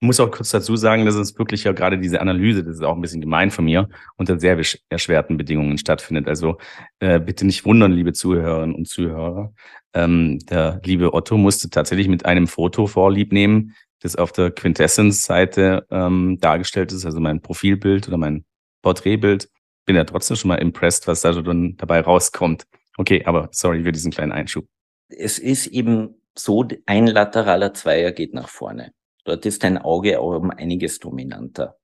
Ich 0.00 0.06
muss 0.06 0.20
auch 0.20 0.30
kurz 0.30 0.50
dazu 0.50 0.76
sagen, 0.76 1.06
dass 1.06 1.16
es 1.16 1.36
wirklich 1.36 1.64
ja 1.64 1.72
gerade 1.72 1.98
diese 1.98 2.20
Analyse, 2.20 2.62
das 2.62 2.76
ist 2.76 2.84
auch 2.84 2.94
ein 2.94 3.00
bisschen 3.00 3.20
gemein 3.20 3.50
von 3.50 3.64
mir, 3.64 3.88
unter 4.16 4.38
sehr 4.38 4.56
erschwerten 4.90 5.36
Bedingungen 5.36 5.76
stattfindet. 5.76 6.28
Also 6.28 6.58
äh, 7.00 7.18
bitte 7.18 7.44
nicht 7.44 7.64
wundern, 7.64 7.90
liebe 7.90 8.12
Zuhörerinnen 8.12 8.76
und 8.76 8.86
Zuhörer. 8.86 9.52
Ähm, 9.94 10.38
der 10.40 10.80
liebe 10.84 11.14
Otto 11.14 11.36
musste 11.36 11.70
tatsächlich 11.70 12.08
mit 12.08 12.24
einem 12.24 12.46
Foto 12.46 12.86
vorlieb 12.86 13.32
nehmen, 13.32 13.74
das 14.00 14.16
auf 14.16 14.32
der 14.32 14.50
Quintessence-Seite 14.50 15.86
ähm, 15.90 16.38
dargestellt 16.40 16.92
ist, 16.92 17.04
also 17.04 17.20
mein 17.20 17.40
Profilbild 17.40 18.08
oder 18.08 18.16
mein 18.16 18.44
Porträtbild. 18.82 19.48
Bin 19.86 19.96
ja 19.96 20.04
trotzdem 20.04 20.36
schon 20.36 20.48
mal 20.48 20.56
impressed, 20.56 21.06
was 21.06 21.22
da 21.22 21.32
schon 21.32 21.76
dabei 21.76 22.00
rauskommt. 22.00 22.66
Okay, 22.98 23.24
aber 23.24 23.48
sorry 23.52 23.82
für 23.82 23.92
diesen 23.92 24.10
kleinen 24.10 24.32
Einschub. 24.32 24.66
Es 25.08 25.38
ist 25.38 25.68
eben 25.68 26.20
so, 26.36 26.66
ein 26.86 27.06
lateraler 27.06 27.74
Zweier 27.74 28.12
geht 28.12 28.34
nach 28.34 28.48
vorne. 28.48 28.92
Dort 29.24 29.46
ist 29.46 29.64
dein 29.64 29.78
Auge 29.78 30.20
auch 30.20 30.36
um 30.36 30.50
einiges 30.50 30.98
dominanter. 30.98 31.78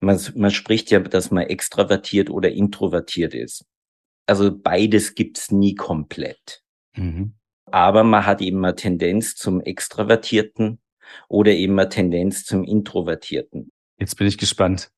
Man, 0.00 0.20
man 0.34 0.50
spricht 0.50 0.90
ja, 0.90 0.98
dass 1.00 1.30
man 1.30 1.44
extravertiert 1.44 2.28
oder 2.28 2.50
introvertiert 2.50 3.34
ist. 3.34 3.64
Also 4.26 4.56
beides 4.56 5.14
gibt's 5.14 5.50
nie 5.50 5.74
komplett. 5.74 6.62
Mhm. 6.96 7.34
Aber 7.66 8.04
man 8.04 8.26
hat 8.26 8.40
eben 8.40 8.64
eine 8.64 8.74
Tendenz 8.74 9.34
zum 9.34 9.60
Extravertierten 9.60 10.80
oder 11.28 11.52
eben 11.52 11.78
eine 11.78 11.88
Tendenz 11.88 12.44
zum 12.44 12.64
Introvertierten. 12.64 13.72
Jetzt 13.98 14.16
bin 14.16 14.26
ich 14.26 14.38
gespannt. 14.38 14.90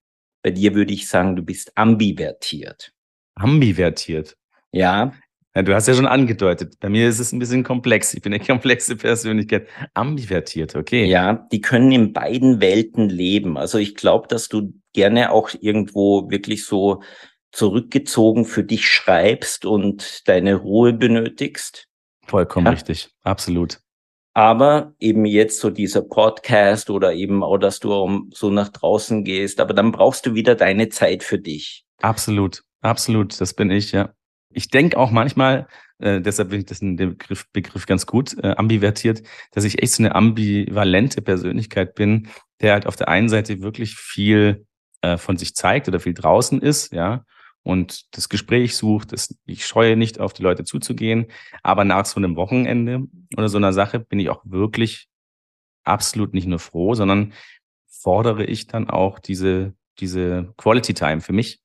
Bei 0.43 0.51
dir 0.51 0.75
würde 0.75 0.93
ich 0.93 1.09
sagen, 1.09 1.37
du 1.37 1.43
bist 1.43 1.77
ambivertiert. 1.77 2.93
Ambivertiert? 3.35 4.37
Ja. 4.73 5.13
Ja, 5.57 5.63
du 5.63 5.73
hast 5.73 5.87
ja 5.87 5.95
schon 5.95 6.07
angedeutet, 6.07 6.81
bei 6.81 6.89
mir 6.89 7.09
ist 7.09 7.21
es 7.21 7.31
ein 7.31 7.39
bisschen 7.39 7.63
komplex. 7.63 8.13
Ich 8.13 8.23
bin 8.23 8.35
eine 8.35 8.45
komplexe 8.45 8.97
Persönlichkeit. 8.97 9.69
Ambivertiert, 9.95 10.75
okay. 10.75 11.05
Ja, 11.05 11.47
die 11.53 11.61
können 11.61 11.93
in 11.93 12.13
beiden 12.13 12.61
Welten 12.61 13.09
leben. 13.09 13.57
Also 13.57 13.79
ich 13.79 13.95
glaube, 13.95 14.27
dass 14.27 14.49
du 14.49 14.75
gerne 14.93 15.31
auch 15.31 15.51
irgendwo 15.61 16.29
wirklich 16.29 16.65
so 16.65 17.03
zurückgezogen 17.55 18.45
für 18.45 18.65
dich 18.65 18.89
schreibst 18.89 19.65
und 19.65 20.29
deine 20.29 20.57
Ruhe 20.57 20.93
benötigst. 20.93 21.89
Vollkommen 22.27 22.67
ja. 22.67 22.73
richtig, 22.73 23.11
absolut. 23.23 23.81
Aber 24.35 24.95
eben 24.99 25.25
jetzt 25.27 25.61
so 25.61 25.71
dieser 25.71 26.03
Podcast 26.03 26.91
oder 26.91 27.15
eben 27.15 27.45
auch, 27.45 27.59
dass 27.59 27.79
du 27.79 28.29
so 28.33 28.51
nach 28.51 28.69
draußen 28.69 29.23
gehst, 29.23 29.61
aber 29.61 29.75
dann 29.75 29.93
brauchst 29.93 30.27
du 30.27 30.35
wieder 30.35 30.57
deine 30.57 30.89
Zeit 30.89 31.23
für 31.23 31.39
dich. 31.39 31.85
Absolut, 32.03 32.65
absolut, 32.81 33.41
das 33.41 33.55
bin 33.55 33.71
ich, 33.71 33.93
ja 33.93 34.13
ich 34.55 34.69
denke 34.69 34.97
auch 34.97 35.11
manchmal, 35.11 35.67
äh, 35.99 36.21
deshalb 36.21 36.51
finde 36.51 36.61
ich 36.61 36.67
das 36.67 36.79
den 36.79 36.97
Begriff, 36.97 37.47
Begriff 37.53 37.87
ganz 37.87 38.07
gut, 38.07 38.37
äh, 38.43 38.55
ambivertiert, 38.57 39.23
dass 39.53 39.65
ich 39.65 39.83
echt 39.83 39.93
so 39.93 40.03
eine 40.03 40.15
ambivalente 40.15 41.21
Persönlichkeit 41.21 41.95
bin, 41.95 42.29
der 42.61 42.73
halt 42.73 42.87
auf 42.87 42.97
der 42.97 43.09
einen 43.09 43.29
Seite 43.29 43.61
wirklich 43.61 43.97
viel 43.97 44.67
äh, 45.03 45.19
von 45.19 45.37
sich 45.37 45.55
zeigt 45.55 45.89
oder 45.89 46.01
viel 46.01 46.15
draußen 46.15 46.63
ist, 46.63 46.93
ja, 46.93 47.25
und 47.65 48.15
das 48.17 48.29
Gespräch 48.29 48.77
sucht. 48.77 49.13
Das, 49.13 49.35
ich 49.47 49.67
scheue 49.67 49.97
nicht, 49.97 50.21
auf 50.21 50.33
die 50.33 50.43
Leute 50.43 50.65
zuzugehen. 50.65 51.27
Aber 51.63 51.85
nach 51.85 52.05
so 52.05 52.17
einem 52.17 52.37
Wochenende 52.37 53.05
oder 53.37 53.49
so 53.49 53.57
einer 53.57 53.73
Sache 53.73 53.99
bin 53.99 54.21
ich 54.21 54.29
auch 54.29 54.43
wirklich 54.45 55.09
absolut 55.83 56.35
nicht 56.35 56.47
nur 56.47 56.59
froh, 56.61 56.95
sondern 56.95 57.33
fordere 57.89 58.45
ich 58.45 58.67
dann 58.67 58.91
auch 58.91 59.19
diese, 59.19 59.75
diese 59.99 60.53
Quality 60.59 60.95
Time 60.95 61.21
für 61.23 61.33
mich. 61.33 61.61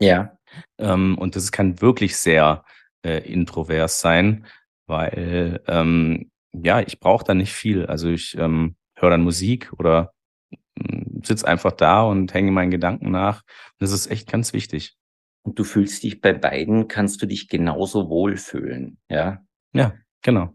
Ja. 0.00 0.38
Ähm, 0.78 1.18
und 1.18 1.34
das 1.34 1.50
kann 1.50 1.80
wirklich 1.80 2.16
sehr 2.16 2.64
äh, 3.04 3.18
introvers 3.30 4.00
sein, 4.00 4.46
weil 4.86 5.60
ähm, 5.66 6.30
ja, 6.52 6.80
ich 6.80 7.00
brauche 7.00 7.24
da 7.24 7.34
nicht 7.34 7.52
viel. 7.52 7.86
Also 7.86 8.08
ich 8.08 8.36
ähm, 8.38 8.76
höre 8.94 9.10
dann 9.10 9.22
Musik 9.22 9.72
oder 9.78 10.12
äh, 10.50 11.02
sitze 11.24 11.48
einfach 11.48 11.72
da 11.72 12.02
und 12.02 12.32
hänge 12.32 12.52
meinen 12.52 12.70
Gedanken 12.70 13.10
nach. 13.10 13.42
Und 13.42 13.80
das 13.80 13.90
ist 13.90 14.08
echt 14.08 14.30
ganz 14.30 14.52
wichtig. 14.52 14.96
Und 15.42 15.58
du 15.58 15.64
fühlst 15.64 16.02
dich 16.02 16.20
bei 16.20 16.32
beiden, 16.32 16.88
kannst 16.88 17.20
du 17.22 17.26
dich 17.26 17.48
genauso 17.48 18.08
wohlfühlen, 18.08 18.98
ja? 19.08 19.44
Ja, 19.72 19.94
genau. 20.22 20.54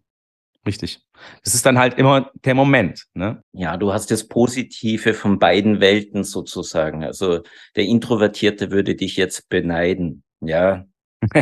Richtig. 0.68 1.00
Das 1.44 1.56
ist 1.56 1.66
dann 1.66 1.80
halt 1.80 1.98
immer 1.98 2.30
der 2.44 2.54
Moment, 2.54 3.06
ne? 3.14 3.42
Ja, 3.54 3.78
du 3.78 3.94
hast 3.94 4.12
das 4.12 4.28
Positive 4.28 5.14
von 5.14 5.40
beiden 5.40 5.80
Welten 5.80 6.26
sozusagen. 6.26 7.06
Also 7.06 7.42
der 7.76 7.86
Introvertierte 7.86 8.70
würde 8.70 8.96
dich 8.96 9.16
jetzt 9.16 9.48
beneiden, 9.50 10.24
ja. 10.42 10.86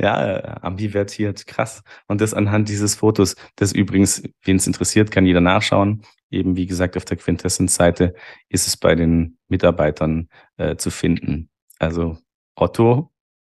ja, 0.00 0.58
ambivertiert, 0.62 1.46
krass. 1.46 1.82
Und 2.08 2.20
das 2.20 2.34
anhand 2.34 2.68
dieses 2.68 2.96
Fotos, 2.96 3.36
das 3.56 3.72
übrigens, 3.72 4.22
wen 4.42 4.56
es 4.56 4.66
interessiert, 4.66 5.10
kann 5.10 5.24
jeder 5.24 5.40
nachschauen. 5.40 6.02
Eben 6.30 6.56
wie 6.56 6.66
gesagt, 6.66 6.96
auf 6.96 7.04
der 7.04 7.16
Quintessence-Seite 7.16 8.14
ist 8.48 8.66
es 8.66 8.76
bei 8.76 8.94
den 8.94 9.38
Mitarbeitern 9.48 10.28
äh, 10.56 10.76
zu 10.76 10.90
finden. 10.90 11.48
Also 11.78 12.18
Otto, 12.60 13.10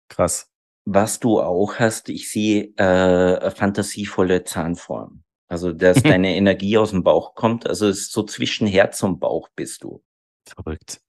krass 0.09 0.49
was 0.89 1.19
du 1.19 1.41
auch 1.41 1.75
hast, 1.75 2.07
ich 2.07 2.31
sehe 2.31 2.73
äh, 2.77 3.51
fantasievolle 3.51 4.45
Zahnform. 4.45 5.23
Also, 5.49 5.73
dass 5.73 5.97
mhm. 5.97 6.03
deine 6.09 6.35
Energie 6.35 6.77
aus 6.77 6.91
dem 6.91 7.03
Bauch 7.03 7.35
kommt. 7.35 7.67
Also, 7.67 7.87
es 7.87 7.99
ist 7.99 8.13
so 8.13 8.23
zwischen 8.23 8.67
Herz 8.67 9.03
und 9.03 9.19
Bauch 9.19 9.49
bist 9.53 9.83
du. 9.83 10.01
Verrückt. 10.47 11.01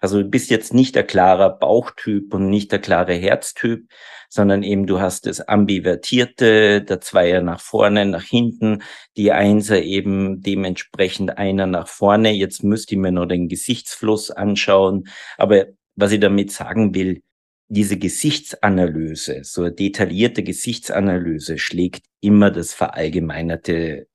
Also, 0.00 0.22
du 0.22 0.28
bist 0.28 0.50
jetzt 0.50 0.72
nicht 0.72 0.94
der 0.94 1.02
klare 1.02 1.56
Bauchtyp 1.58 2.32
und 2.32 2.48
nicht 2.48 2.70
der 2.70 2.78
klare 2.78 3.14
Herztyp, 3.14 3.88
sondern 4.28 4.62
eben 4.62 4.86
du 4.86 5.00
hast 5.00 5.26
das 5.26 5.40
Ambivertierte, 5.40 6.82
der 6.82 7.00
Zweier 7.00 7.42
nach 7.42 7.60
vorne, 7.60 8.06
nach 8.06 8.24
hinten, 8.24 8.82
die 9.16 9.32
Einser 9.32 9.82
eben 9.82 10.42
dementsprechend 10.42 11.38
einer 11.38 11.66
nach 11.66 11.88
vorne. 11.88 12.30
Jetzt 12.30 12.62
müsste 12.62 12.94
ich 12.94 13.00
mir 13.00 13.12
nur 13.12 13.26
den 13.26 13.48
Gesichtsfluss 13.48 14.30
anschauen. 14.30 15.08
Aber 15.38 15.66
was 15.96 16.12
ich 16.12 16.20
damit 16.20 16.52
sagen 16.52 16.94
will, 16.94 17.22
diese 17.68 17.98
Gesichtsanalyse, 17.98 19.44
so 19.44 19.62
eine 19.62 19.72
detaillierte 19.72 20.42
Gesichtsanalyse 20.42 21.58
schlägt 21.58 22.06
immer 22.20 22.50
das 22.50 22.72
verallgemeinerte 22.72 24.08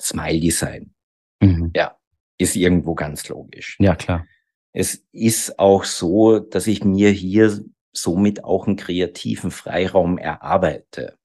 Smile-Design. 0.00 0.94
Mhm. 1.40 1.72
Ja, 1.74 1.96
ist 2.38 2.56
irgendwo 2.56 2.94
ganz 2.94 3.28
logisch. 3.28 3.76
Ja, 3.80 3.96
klar. 3.96 4.26
Es 4.72 5.06
ist 5.12 5.58
auch 5.58 5.84
so, 5.84 6.38
dass 6.38 6.66
ich 6.66 6.84
mir 6.84 7.10
hier 7.10 7.64
somit 7.92 8.44
auch 8.44 8.66
einen 8.66 8.76
kreativen 8.76 9.50
Freiraum 9.50 10.18
erarbeite. 10.18 11.16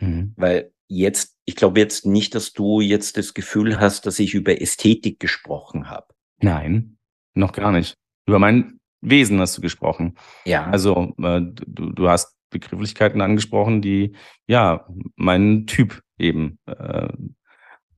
Mhm. 0.00 0.34
Weil 0.36 0.72
jetzt, 0.88 1.36
ich 1.44 1.56
glaube 1.56 1.80
jetzt 1.80 2.06
nicht, 2.06 2.34
dass 2.34 2.52
du 2.52 2.80
jetzt 2.80 3.16
das 3.16 3.34
Gefühl 3.34 3.78
hast, 3.78 4.06
dass 4.06 4.18
ich 4.18 4.34
über 4.34 4.60
Ästhetik 4.60 5.20
gesprochen 5.20 5.90
habe. 5.90 6.14
Nein, 6.40 6.98
noch 7.34 7.52
gar 7.52 7.72
nicht. 7.72 7.94
Über 8.26 8.38
mein 8.38 8.77
Wesen 9.00 9.40
hast 9.40 9.56
du 9.56 9.60
gesprochen. 9.60 10.16
Ja. 10.44 10.66
Also 10.66 11.14
äh, 11.22 11.40
du, 11.66 11.92
du 11.92 12.08
hast 12.08 12.36
Begrifflichkeiten 12.50 13.20
angesprochen, 13.20 13.82
die 13.82 14.14
ja 14.46 14.86
meinen 15.16 15.66
Typ 15.66 16.02
eben 16.18 16.58
äh, 16.66 17.08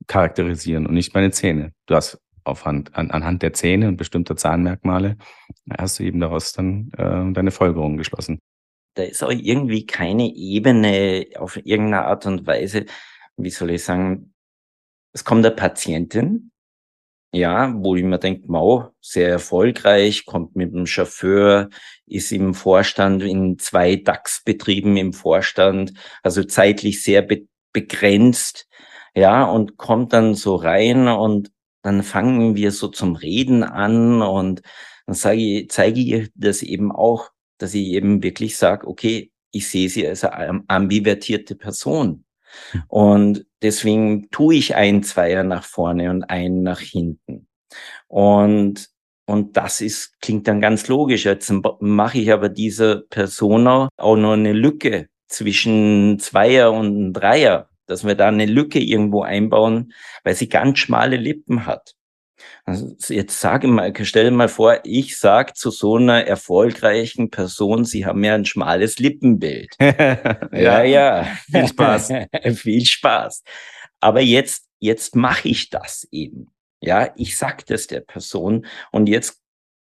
charakterisieren 0.07 0.85
und 0.85 0.93
nicht 0.93 1.13
meine 1.13 1.31
Zähne. 1.31 1.71
Du 1.85 1.95
hast 1.95 2.19
auf 2.43 2.65
Hand, 2.65 2.95
an, 2.95 3.11
anhand 3.11 3.43
der 3.43 3.53
Zähne 3.53 3.87
und 3.87 3.97
bestimmter 3.97 4.35
Zahnmerkmale 4.35 5.17
hast 5.77 5.99
du 5.99 6.03
eben 6.03 6.19
daraus 6.19 6.53
dann 6.53 6.91
äh, 6.97 7.31
deine 7.33 7.51
Folgerungen 7.51 7.97
geschlossen. 7.97 8.39
Da 8.95 9.03
ist 9.03 9.23
auch 9.23 9.31
irgendwie 9.31 9.85
keine 9.85 10.27
Ebene 10.35 11.27
auf 11.37 11.57
irgendeine 11.57 12.05
Art 12.05 12.25
und 12.25 12.45
Weise, 12.45 12.85
wie 13.37 13.49
soll 13.49 13.71
ich 13.71 13.83
sagen, 13.83 14.33
es 15.13 15.23
kommt 15.23 15.45
der 15.45 15.51
Patientin 15.51 16.50
ja, 17.31 17.73
wo 17.77 17.95
ich 17.95 18.03
mir 18.03 18.19
denke, 18.19 18.51
mau, 18.51 18.89
sehr 18.99 19.29
erfolgreich, 19.29 20.25
kommt 20.25 20.55
mit 20.55 20.73
dem 20.73 20.85
Chauffeur, 20.85 21.69
ist 22.05 22.31
im 22.31 22.53
Vorstand 22.53 23.23
in 23.23 23.57
zwei 23.57 23.95
DAX-Betrieben 23.95 24.97
im 24.97 25.13
Vorstand, 25.13 25.93
also 26.23 26.43
zeitlich 26.43 27.03
sehr 27.03 27.21
be 27.21 27.47
begrenzt, 27.73 28.67
ja, 29.15 29.45
und 29.45 29.77
kommt 29.77 30.11
dann 30.11 30.35
so 30.35 30.55
rein 30.55 31.07
und 31.07 31.51
dann 31.83 32.03
fangen 32.03 32.55
wir 32.55 32.71
so 32.71 32.89
zum 32.89 33.15
Reden 33.15 33.63
an 33.63 34.21
und 34.21 34.61
dann 35.05 35.15
sage 35.15 35.39
ich, 35.39 35.69
zeige 35.69 36.01
ich 36.01 36.31
das 36.35 36.63
eben 36.63 36.91
auch, 36.91 37.29
dass 37.57 37.73
ich 37.73 37.87
eben 37.87 38.23
wirklich 38.23 38.57
sage, 38.57 38.87
okay, 38.87 39.31
ich 39.51 39.69
sehe 39.69 39.89
sie 39.89 40.07
als 40.07 40.23
eine 40.25 40.63
ambivertierte 40.67 41.55
Person. 41.55 42.25
Hm. 42.71 42.83
Und 42.87 43.45
deswegen 43.61 44.29
tue 44.31 44.55
ich 44.55 44.75
ein 44.75 45.03
Zweier 45.03 45.43
nach 45.43 45.63
vorne 45.63 46.09
und 46.09 46.23
einen 46.23 46.63
nach 46.63 46.79
hinten. 46.79 47.47
Und, 48.07 48.89
und 49.25 49.57
das 49.57 49.81
ist, 49.81 50.19
klingt 50.21 50.47
dann 50.47 50.61
ganz 50.61 50.87
logisch. 50.87 51.25
Jetzt 51.25 51.51
mache 51.79 52.17
ich 52.17 52.31
aber 52.31 52.49
dieser 52.49 53.01
Persona 53.09 53.89
auch 53.97 54.15
noch 54.15 54.33
eine 54.33 54.53
Lücke 54.53 55.07
zwischen 55.27 56.19
Zweier 56.19 56.71
und 56.73 57.13
Dreier, 57.13 57.69
dass 57.85 58.05
wir 58.05 58.15
da 58.15 58.27
eine 58.27 58.45
Lücke 58.45 58.79
irgendwo 58.79 59.21
einbauen, 59.23 59.93
weil 60.23 60.35
sie 60.35 60.49
ganz 60.49 60.79
schmale 60.79 61.17
Lippen 61.17 61.65
hat. 61.65 61.95
Also 62.65 62.95
jetzt 63.13 63.39
sage 63.39 63.67
mal, 63.67 63.93
stell 64.03 64.31
mal 64.31 64.47
vor, 64.47 64.79
ich 64.83 65.17
sage 65.17 65.53
zu 65.53 65.71
so 65.71 65.95
einer 65.95 66.25
erfolgreichen 66.25 67.29
Person, 67.29 67.85
sie 67.85 68.05
haben 68.05 68.23
ja 68.23 68.35
ein 68.35 68.45
schmales 68.45 68.99
Lippenbild. 68.99 69.75
ja, 69.79 70.47
ja, 70.51 70.83
ja. 70.83 71.23
Viel 71.49 71.67
Spaß. 71.67 72.13
Viel 72.55 72.85
Spaß. 72.85 73.43
Aber 73.99 74.21
jetzt, 74.21 74.67
jetzt 74.79 75.15
mache 75.15 75.49
ich 75.49 75.69
das 75.69 76.07
eben. 76.11 76.47
Ja, 76.81 77.13
ich 77.15 77.37
sag 77.37 77.65
das 77.67 77.87
der 77.87 78.01
Person 78.01 78.65
und 78.91 79.07
jetzt 79.07 79.41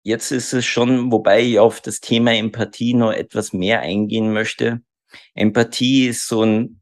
Jetzt 0.05 0.31
ist 0.31 0.51
es 0.51 0.65
schon, 0.65 1.13
wobei 1.13 1.41
ich 1.41 1.59
auf 1.59 1.79
das 1.79 2.01
Thema 2.01 2.35
Empathie 2.35 2.93
noch 2.93 3.13
etwas 3.13 3.53
mehr 3.53 3.79
eingehen 3.79 4.33
möchte. 4.33 4.81
Empathie 5.33 6.07
ist 6.07 6.27
so 6.27 6.43
ein 6.43 6.81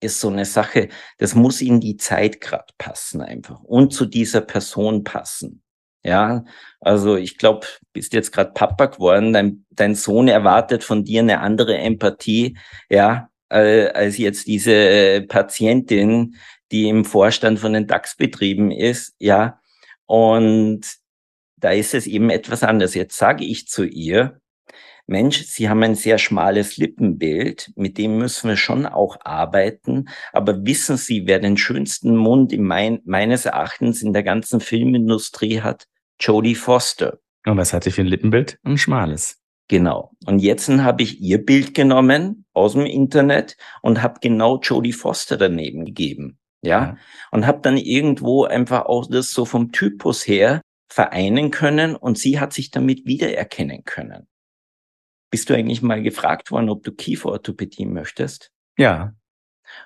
ist 0.00 0.20
so 0.20 0.28
eine 0.28 0.44
Sache, 0.44 0.88
das 1.18 1.34
muss 1.34 1.60
in 1.60 1.80
die 1.80 1.96
Zeit 1.96 2.40
gerade 2.40 2.72
passen 2.78 3.20
einfach 3.20 3.60
und 3.62 3.92
zu 3.92 4.06
dieser 4.06 4.40
Person 4.40 5.04
passen. 5.04 5.62
Ja, 6.04 6.44
also 6.80 7.16
ich 7.16 7.38
glaube, 7.38 7.66
bist 7.92 8.12
jetzt 8.12 8.32
gerade 8.32 8.52
Papa 8.52 8.86
geworden, 8.86 9.32
dein, 9.32 9.66
dein 9.70 9.94
Sohn 9.94 10.28
erwartet 10.28 10.84
von 10.84 11.04
dir 11.04 11.20
eine 11.20 11.40
andere 11.40 11.76
Empathie, 11.76 12.56
ja, 12.88 13.28
als 13.48 14.18
jetzt 14.18 14.46
diese 14.46 14.72
äh, 14.72 15.20
Patientin, 15.22 16.36
die 16.70 16.88
im 16.88 17.04
Vorstand 17.04 17.58
von 17.58 17.72
den 17.72 17.86
DAX-Betrieben 17.86 18.70
ist, 18.70 19.14
ja. 19.18 19.60
Und 20.06 20.82
da 21.56 21.70
ist 21.72 21.94
es 21.94 22.06
eben 22.06 22.30
etwas 22.30 22.62
anders. 22.62 22.94
Jetzt 22.94 23.16
sage 23.16 23.44
ich 23.44 23.66
zu 23.68 23.84
ihr, 23.84 24.40
Mensch, 25.08 25.44
Sie 25.44 25.70
haben 25.70 25.82
ein 25.82 25.94
sehr 25.94 26.18
schmales 26.18 26.76
Lippenbild, 26.76 27.72
mit 27.76 27.96
dem 27.96 28.18
müssen 28.18 28.50
wir 28.50 28.58
schon 28.58 28.84
auch 28.84 29.16
arbeiten. 29.24 30.10
Aber 30.34 30.66
wissen 30.66 30.98
Sie, 30.98 31.26
wer 31.26 31.40
den 31.40 31.56
schönsten 31.56 32.14
Mund 32.14 32.52
in 32.52 32.62
mein, 32.62 33.00
meines 33.04 33.46
Erachtens 33.46 34.02
in 34.02 34.12
der 34.12 34.22
ganzen 34.22 34.60
Filmindustrie 34.60 35.62
hat? 35.62 35.86
Jodie 36.20 36.54
Foster. 36.54 37.20
Und 37.46 37.56
was 37.56 37.72
hat 37.72 37.84
sie 37.84 37.90
für 37.90 38.02
ein 38.02 38.06
Lippenbild? 38.06 38.58
Ein 38.64 38.76
schmales. 38.76 39.40
Genau. 39.68 40.12
Und 40.26 40.40
jetzt 40.40 40.68
habe 40.68 41.02
ich 41.02 41.20
ihr 41.20 41.44
Bild 41.44 41.74
genommen 41.74 42.44
aus 42.52 42.72
dem 42.74 42.84
Internet 42.84 43.56
und 43.80 44.02
habe 44.02 44.20
genau 44.20 44.58
Jodie 44.60 44.92
Foster 44.92 45.38
daneben 45.38 45.86
gegeben. 45.86 46.38
Ja. 46.62 46.70
ja. 46.70 46.96
Und 47.30 47.46
habe 47.46 47.60
dann 47.62 47.78
irgendwo 47.78 48.44
einfach 48.44 48.84
auch 48.84 49.06
das 49.08 49.30
so 49.30 49.46
vom 49.46 49.72
Typus 49.72 50.26
her 50.26 50.60
vereinen 50.90 51.50
können 51.50 51.96
und 51.96 52.18
sie 52.18 52.40
hat 52.40 52.52
sich 52.52 52.70
damit 52.70 53.06
wiedererkennen 53.06 53.84
können. 53.84 54.26
Bist 55.30 55.50
du 55.50 55.54
eigentlich 55.54 55.82
mal 55.82 56.02
gefragt 56.02 56.50
worden, 56.50 56.70
ob 56.70 56.82
du 56.82 56.92
Kieferorthopädie 56.92 57.86
möchtest? 57.86 58.50
Ja. 58.76 59.14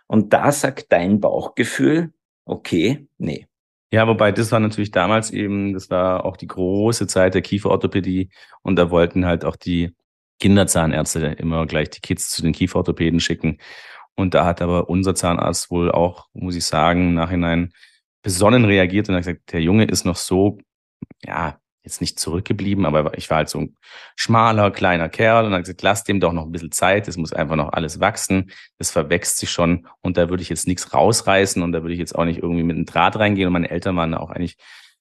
Und 0.06 0.32
da 0.32 0.52
sagt 0.52 0.92
dein 0.92 1.20
Bauchgefühl, 1.20 2.12
okay, 2.44 3.06
nee. 3.18 3.46
Ja, 3.90 4.06
wobei 4.06 4.32
das 4.32 4.52
war 4.52 4.60
natürlich 4.60 4.90
damals 4.90 5.30
eben, 5.30 5.74
das 5.74 5.90
war 5.90 6.24
auch 6.24 6.36
die 6.36 6.46
große 6.46 7.06
Zeit 7.06 7.34
der 7.34 7.42
Kieferorthopädie 7.42 8.30
und 8.62 8.76
da 8.76 8.90
wollten 8.90 9.26
halt 9.26 9.44
auch 9.44 9.56
die 9.56 9.94
Kinderzahnärzte 10.40 11.26
immer 11.26 11.66
gleich 11.66 11.90
die 11.90 12.00
Kids 12.00 12.30
zu 12.30 12.42
den 12.42 12.52
Kieferorthopäden 12.52 13.20
schicken. 13.20 13.58
Und 14.14 14.34
da 14.34 14.44
hat 14.44 14.62
aber 14.62 14.88
unser 14.88 15.14
Zahnarzt 15.14 15.70
wohl 15.70 15.90
auch, 15.90 16.28
muss 16.32 16.56
ich 16.56 16.64
sagen, 16.64 17.08
im 17.08 17.14
Nachhinein 17.14 17.72
besonnen 18.22 18.64
reagiert 18.64 19.08
und 19.08 19.14
hat 19.14 19.22
gesagt, 19.22 19.52
der 19.52 19.62
Junge 19.62 19.84
ist 19.84 20.04
noch 20.04 20.16
so, 20.16 20.58
ja, 21.24 21.58
jetzt 21.82 22.00
nicht 22.00 22.18
zurückgeblieben, 22.18 22.86
aber 22.86 23.16
ich 23.18 23.28
war 23.28 23.38
halt 23.38 23.48
so 23.48 23.58
ein 23.58 23.76
schmaler, 24.14 24.70
kleiner 24.70 25.08
Kerl 25.08 25.46
und 25.46 25.52
habe 25.52 25.62
gesagt, 25.62 25.82
lass 25.82 26.04
dem 26.04 26.20
doch 26.20 26.32
noch 26.32 26.44
ein 26.44 26.52
bisschen 26.52 26.70
Zeit, 26.70 27.08
es 27.08 27.16
muss 27.16 27.32
einfach 27.32 27.56
noch 27.56 27.72
alles 27.72 27.98
wachsen, 27.98 28.52
das 28.78 28.90
verwächst 28.90 29.38
sich 29.38 29.50
schon 29.50 29.86
und 30.00 30.16
da 30.16 30.30
würde 30.30 30.42
ich 30.42 30.48
jetzt 30.48 30.68
nichts 30.68 30.94
rausreißen 30.94 31.62
und 31.62 31.72
da 31.72 31.82
würde 31.82 31.94
ich 31.94 31.98
jetzt 31.98 32.14
auch 32.14 32.24
nicht 32.24 32.40
irgendwie 32.40 32.62
mit 32.62 32.76
einem 32.76 32.86
Draht 32.86 33.16
reingehen 33.16 33.48
und 33.48 33.52
meine 33.52 33.70
Eltern 33.70 33.96
waren 33.96 34.14
auch 34.14 34.30
eigentlich 34.30 34.56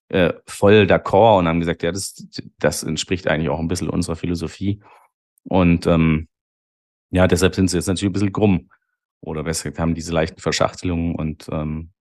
äh, 0.10 0.34
voll 0.48 0.84
d'accord 0.84 1.40
und 1.40 1.48
haben 1.48 1.60
gesagt, 1.60 1.84
ja, 1.84 1.92
das, 1.92 2.28
das 2.58 2.84
entspricht 2.84 3.28
eigentlich 3.28 3.50
auch 3.50 3.60
ein 3.60 3.68
bisschen 3.68 3.90
unserer 3.90 4.16
Philosophie 4.16 4.82
und 5.44 5.86
ähm, 5.86 6.28
ja, 7.12 7.28
deshalb 7.28 7.56
sind 7.56 7.70
sie 7.70 7.78
jetzt 7.78 7.88
natürlich 7.88 8.10
ein 8.10 8.14
bisschen 8.14 8.34
krumm 8.34 8.70
oder 9.20 9.44
besser 9.44 9.66
gesagt, 9.66 9.80
haben 9.80 9.94
diese 9.94 10.14
leichten 10.14 10.42
Verschachtelungen 10.42 11.14
und 11.14 11.48
ähm, 11.52 11.92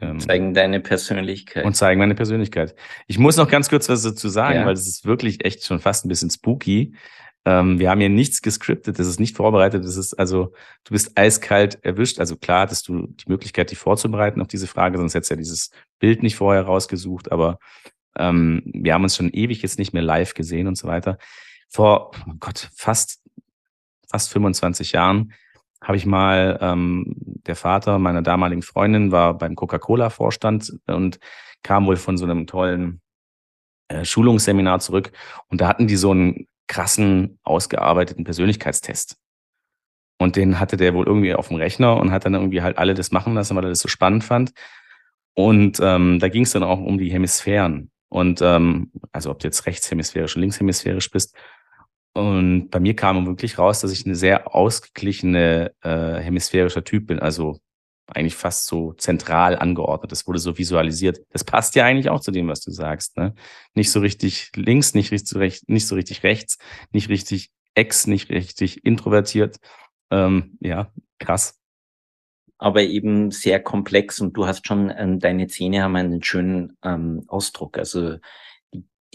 ähm, 0.00 0.20
zeigen 0.20 0.54
deine 0.54 0.80
Persönlichkeit. 0.80 1.64
Und 1.64 1.74
zeigen 1.74 1.98
meine 1.98 2.14
Persönlichkeit. 2.14 2.74
Ich 3.06 3.18
muss 3.18 3.36
noch 3.36 3.48
ganz 3.48 3.68
kurz 3.68 3.88
was 3.88 4.02
dazu 4.02 4.28
sagen, 4.28 4.60
ja. 4.60 4.66
weil 4.66 4.74
es 4.74 4.86
ist 4.86 5.04
wirklich 5.04 5.44
echt 5.44 5.64
schon 5.64 5.80
fast 5.80 6.04
ein 6.04 6.08
bisschen 6.08 6.30
spooky. 6.30 6.94
Ähm, 7.44 7.78
wir 7.78 7.90
haben 7.90 8.00
hier 8.00 8.08
nichts 8.08 8.42
gescriptet, 8.42 8.98
das 8.98 9.06
ist 9.06 9.20
nicht 9.20 9.36
vorbereitet, 9.36 9.84
das 9.84 9.96
ist 9.96 10.14
also, 10.14 10.52
du 10.84 10.92
bist 10.92 11.16
eiskalt 11.16 11.82
erwischt. 11.84 12.20
Also 12.20 12.36
klar 12.36 12.62
hattest 12.62 12.88
du 12.88 13.06
die 13.06 13.28
Möglichkeit, 13.28 13.70
dich 13.70 13.78
vorzubereiten 13.78 14.40
auf 14.40 14.48
diese 14.48 14.66
Frage, 14.66 14.98
sonst 14.98 15.14
hättest 15.14 15.30
du 15.30 15.34
ja 15.34 15.38
dieses 15.38 15.70
Bild 15.98 16.22
nicht 16.22 16.36
vorher 16.36 16.62
rausgesucht, 16.62 17.32
aber 17.32 17.58
ähm, 18.16 18.62
wir 18.66 18.94
haben 18.94 19.04
uns 19.04 19.16
schon 19.16 19.30
ewig 19.30 19.62
jetzt 19.62 19.78
nicht 19.78 19.92
mehr 19.92 20.02
live 20.02 20.34
gesehen 20.34 20.66
und 20.66 20.76
so 20.76 20.88
weiter. 20.88 21.18
Vor, 21.68 22.10
oh 22.28 22.34
Gott, 22.38 22.70
fast, 22.74 23.22
fast 24.08 24.30
25 24.30 24.92
Jahren 24.92 25.32
habe 25.82 25.96
ich 25.96 26.06
mal, 26.06 26.58
ähm, 26.60 27.14
der 27.46 27.56
Vater 27.56 27.98
meiner 27.98 28.22
damaligen 28.22 28.62
Freundin 28.62 29.12
war 29.12 29.36
beim 29.36 29.54
Coca-Cola-Vorstand 29.54 30.74
und 30.86 31.18
kam 31.62 31.86
wohl 31.86 31.96
von 31.96 32.18
so 32.18 32.24
einem 32.24 32.46
tollen 32.46 33.00
äh, 33.88 34.04
Schulungsseminar 34.04 34.80
zurück 34.80 35.12
und 35.48 35.60
da 35.60 35.68
hatten 35.68 35.86
die 35.86 35.96
so 35.96 36.10
einen 36.10 36.46
krassen, 36.66 37.38
ausgearbeiteten 37.42 38.24
Persönlichkeitstest. 38.24 39.16
Und 40.20 40.36
den 40.36 40.58
hatte 40.58 40.76
der 40.76 40.94
wohl 40.94 41.06
irgendwie 41.06 41.34
auf 41.34 41.48
dem 41.48 41.56
Rechner 41.56 41.96
und 41.96 42.10
hat 42.10 42.24
dann 42.24 42.34
irgendwie 42.34 42.60
halt 42.60 42.76
alle 42.76 42.94
das 42.94 43.12
machen 43.12 43.34
lassen, 43.34 43.56
weil 43.56 43.64
er 43.64 43.70
das 43.70 43.78
so 43.78 43.88
spannend 43.88 44.24
fand. 44.24 44.52
Und 45.34 45.78
ähm, 45.80 46.18
da 46.18 46.28
ging 46.28 46.42
es 46.42 46.50
dann 46.50 46.64
auch 46.64 46.80
um 46.80 46.98
die 46.98 47.10
Hemisphären. 47.10 47.90
Und 48.08 48.42
ähm, 48.42 48.90
also 49.12 49.30
ob 49.30 49.38
du 49.38 49.46
jetzt 49.46 49.66
rechtshemisphärisch 49.66 50.34
und 50.34 50.42
linkshemisphärisch 50.42 51.10
bist. 51.10 51.36
Und 52.14 52.70
bei 52.70 52.80
mir 52.80 52.96
kam 52.96 53.26
wirklich 53.26 53.58
raus, 53.58 53.80
dass 53.80 53.92
ich 53.92 54.04
eine 54.04 54.14
sehr 54.14 54.54
ausgeglichene 54.54 55.72
äh, 55.82 56.14
hemisphärischer 56.20 56.84
Typ 56.84 57.06
bin, 57.06 57.20
also 57.20 57.60
eigentlich 58.08 58.34
fast 58.34 58.66
so 58.66 58.94
zentral 58.94 59.58
angeordnet. 59.58 60.12
Das 60.12 60.26
wurde 60.26 60.38
so 60.38 60.56
visualisiert. 60.56 61.20
Das 61.30 61.44
passt 61.44 61.74
ja 61.74 61.84
eigentlich 61.84 62.08
auch 62.08 62.20
zu 62.20 62.30
dem, 62.30 62.48
was 62.48 62.60
du 62.60 62.70
sagst. 62.70 63.16
Ne? 63.16 63.34
Nicht 63.74 63.90
so 63.90 64.00
richtig 64.00 64.50
links, 64.56 64.94
nicht, 64.94 65.12
richtig, 65.12 65.62
nicht 65.66 65.86
so 65.86 65.94
richtig 65.94 66.22
rechts, 66.22 66.58
nicht 66.90 67.08
richtig 67.08 67.50
ex, 67.74 68.06
nicht 68.06 68.30
richtig 68.30 68.84
introvertiert. 68.84 69.58
Ähm, 70.10 70.56
ja, 70.60 70.90
krass. 71.18 71.58
Aber 72.56 72.82
eben 72.82 73.30
sehr 73.30 73.60
komplex 73.60 74.20
und 74.20 74.36
du 74.36 74.46
hast 74.46 74.66
schon, 74.66 74.92
ähm, 74.96 75.20
deine 75.20 75.46
Zähne 75.46 75.82
haben 75.82 75.94
einen 75.94 76.22
schönen 76.22 76.76
ähm, 76.82 77.24
Ausdruck. 77.28 77.78
Also 77.78 78.16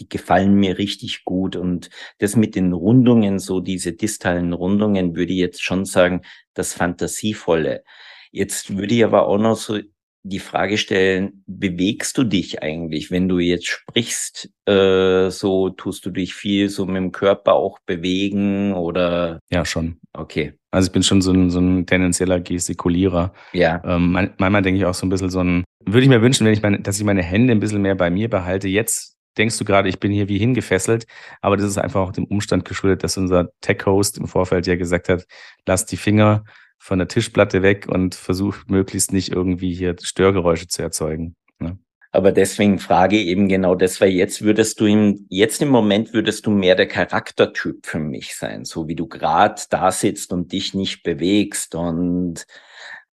die 0.00 0.08
gefallen 0.08 0.54
mir 0.54 0.78
richtig 0.78 1.24
gut. 1.24 1.56
Und 1.56 1.90
das 2.18 2.36
mit 2.36 2.54
den 2.54 2.72
Rundungen, 2.72 3.38
so 3.38 3.60
diese 3.60 3.92
distalen 3.92 4.52
Rundungen, 4.52 5.16
würde 5.16 5.32
ich 5.32 5.38
jetzt 5.38 5.62
schon 5.62 5.84
sagen, 5.84 6.22
das 6.54 6.74
Fantasievolle. 6.74 7.84
Jetzt 8.30 8.76
würde 8.76 8.94
ich 8.94 9.04
aber 9.04 9.26
auch 9.28 9.38
noch 9.38 9.56
so 9.56 9.78
die 10.26 10.38
Frage 10.38 10.78
stellen, 10.78 11.44
bewegst 11.46 12.16
du 12.16 12.24
dich 12.24 12.62
eigentlich, 12.62 13.10
wenn 13.10 13.28
du 13.28 13.38
jetzt 13.38 13.66
sprichst, 13.66 14.50
äh, 14.64 15.28
so 15.28 15.68
tust 15.68 16.06
du 16.06 16.10
dich 16.10 16.34
viel 16.34 16.70
so 16.70 16.86
mit 16.86 16.96
dem 16.96 17.12
Körper 17.12 17.52
auch 17.52 17.78
bewegen 17.84 18.72
oder? 18.72 19.38
Ja, 19.50 19.66
schon. 19.66 20.00
Okay. 20.14 20.54
Also 20.70 20.88
ich 20.88 20.92
bin 20.92 21.02
schon 21.02 21.20
so 21.20 21.30
ein, 21.30 21.50
so 21.50 21.60
ein 21.60 21.84
tendenzieller 21.84 22.40
Gestikulierer. 22.40 23.34
Ja. 23.52 23.82
Ähm, 23.84 24.12
manchmal 24.12 24.62
denke 24.62 24.78
ich 24.78 24.86
auch 24.86 24.94
so 24.94 25.04
ein 25.04 25.10
bisschen 25.10 25.28
so 25.28 25.40
ein, 25.40 25.62
würde 25.84 26.02
ich 26.02 26.08
mir 26.08 26.22
wünschen, 26.22 26.46
wenn 26.46 26.54
ich 26.54 26.62
meine, 26.62 26.80
dass 26.80 26.98
ich 26.98 27.04
meine 27.04 27.22
Hände 27.22 27.52
ein 27.52 27.60
bisschen 27.60 27.82
mehr 27.82 27.94
bei 27.94 28.08
mir 28.08 28.30
behalte. 28.30 28.66
Jetzt 28.66 29.18
denkst 29.36 29.58
du 29.58 29.64
gerade, 29.64 29.88
ich 29.88 30.00
bin 30.00 30.12
hier 30.12 30.28
wie 30.28 30.38
hingefesselt. 30.38 31.06
Aber 31.40 31.56
das 31.56 31.66
ist 31.66 31.78
einfach 31.78 32.00
auch 32.00 32.12
dem 32.12 32.24
Umstand 32.24 32.64
geschuldet, 32.64 33.04
dass 33.04 33.16
unser 33.16 33.50
Tech-Host 33.60 34.18
im 34.18 34.26
Vorfeld 34.26 34.66
ja 34.66 34.76
gesagt 34.76 35.08
hat, 35.08 35.26
lass 35.66 35.86
die 35.86 35.96
Finger 35.96 36.44
von 36.78 36.98
der 36.98 37.08
Tischplatte 37.08 37.62
weg 37.62 37.86
und 37.88 38.14
versuch 38.14 38.56
möglichst 38.66 39.12
nicht 39.12 39.32
irgendwie 39.32 39.72
hier 39.72 39.96
Störgeräusche 40.02 40.68
zu 40.68 40.82
erzeugen. 40.82 41.34
Ne? 41.58 41.78
Aber 42.12 42.30
deswegen 42.30 42.78
frage 42.78 43.16
ich 43.16 43.26
eben 43.26 43.48
genau 43.48 43.74
das, 43.74 44.00
weil 44.00 44.10
jetzt 44.10 44.42
würdest 44.42 44.80
du 44.80 44.86
im, 44.86 45.26
jetzt 45.30 45.62
im 45.62 45.68
Moment 45.68 46.12
würdest 46.12 46.46
du 46.46 46.50
mehr 46.50 46.74
der 46.76 46.86
Charaktertyp 46.86 47.86
für 47.86 47.98
mich 47.98 48.36
sein, 48.36 48.64
so 48.64 48.86
wie 48.86 48.94
du 48.94 49.08
gerade 49.08 49.60
da 49.70 49.90
sitzt 49.90 50.32
und 50.32 50.52
dich 50.52 50.74
nicht 50.74 51.02
bewegst. 51.02 51.74
Und 51.74 52.46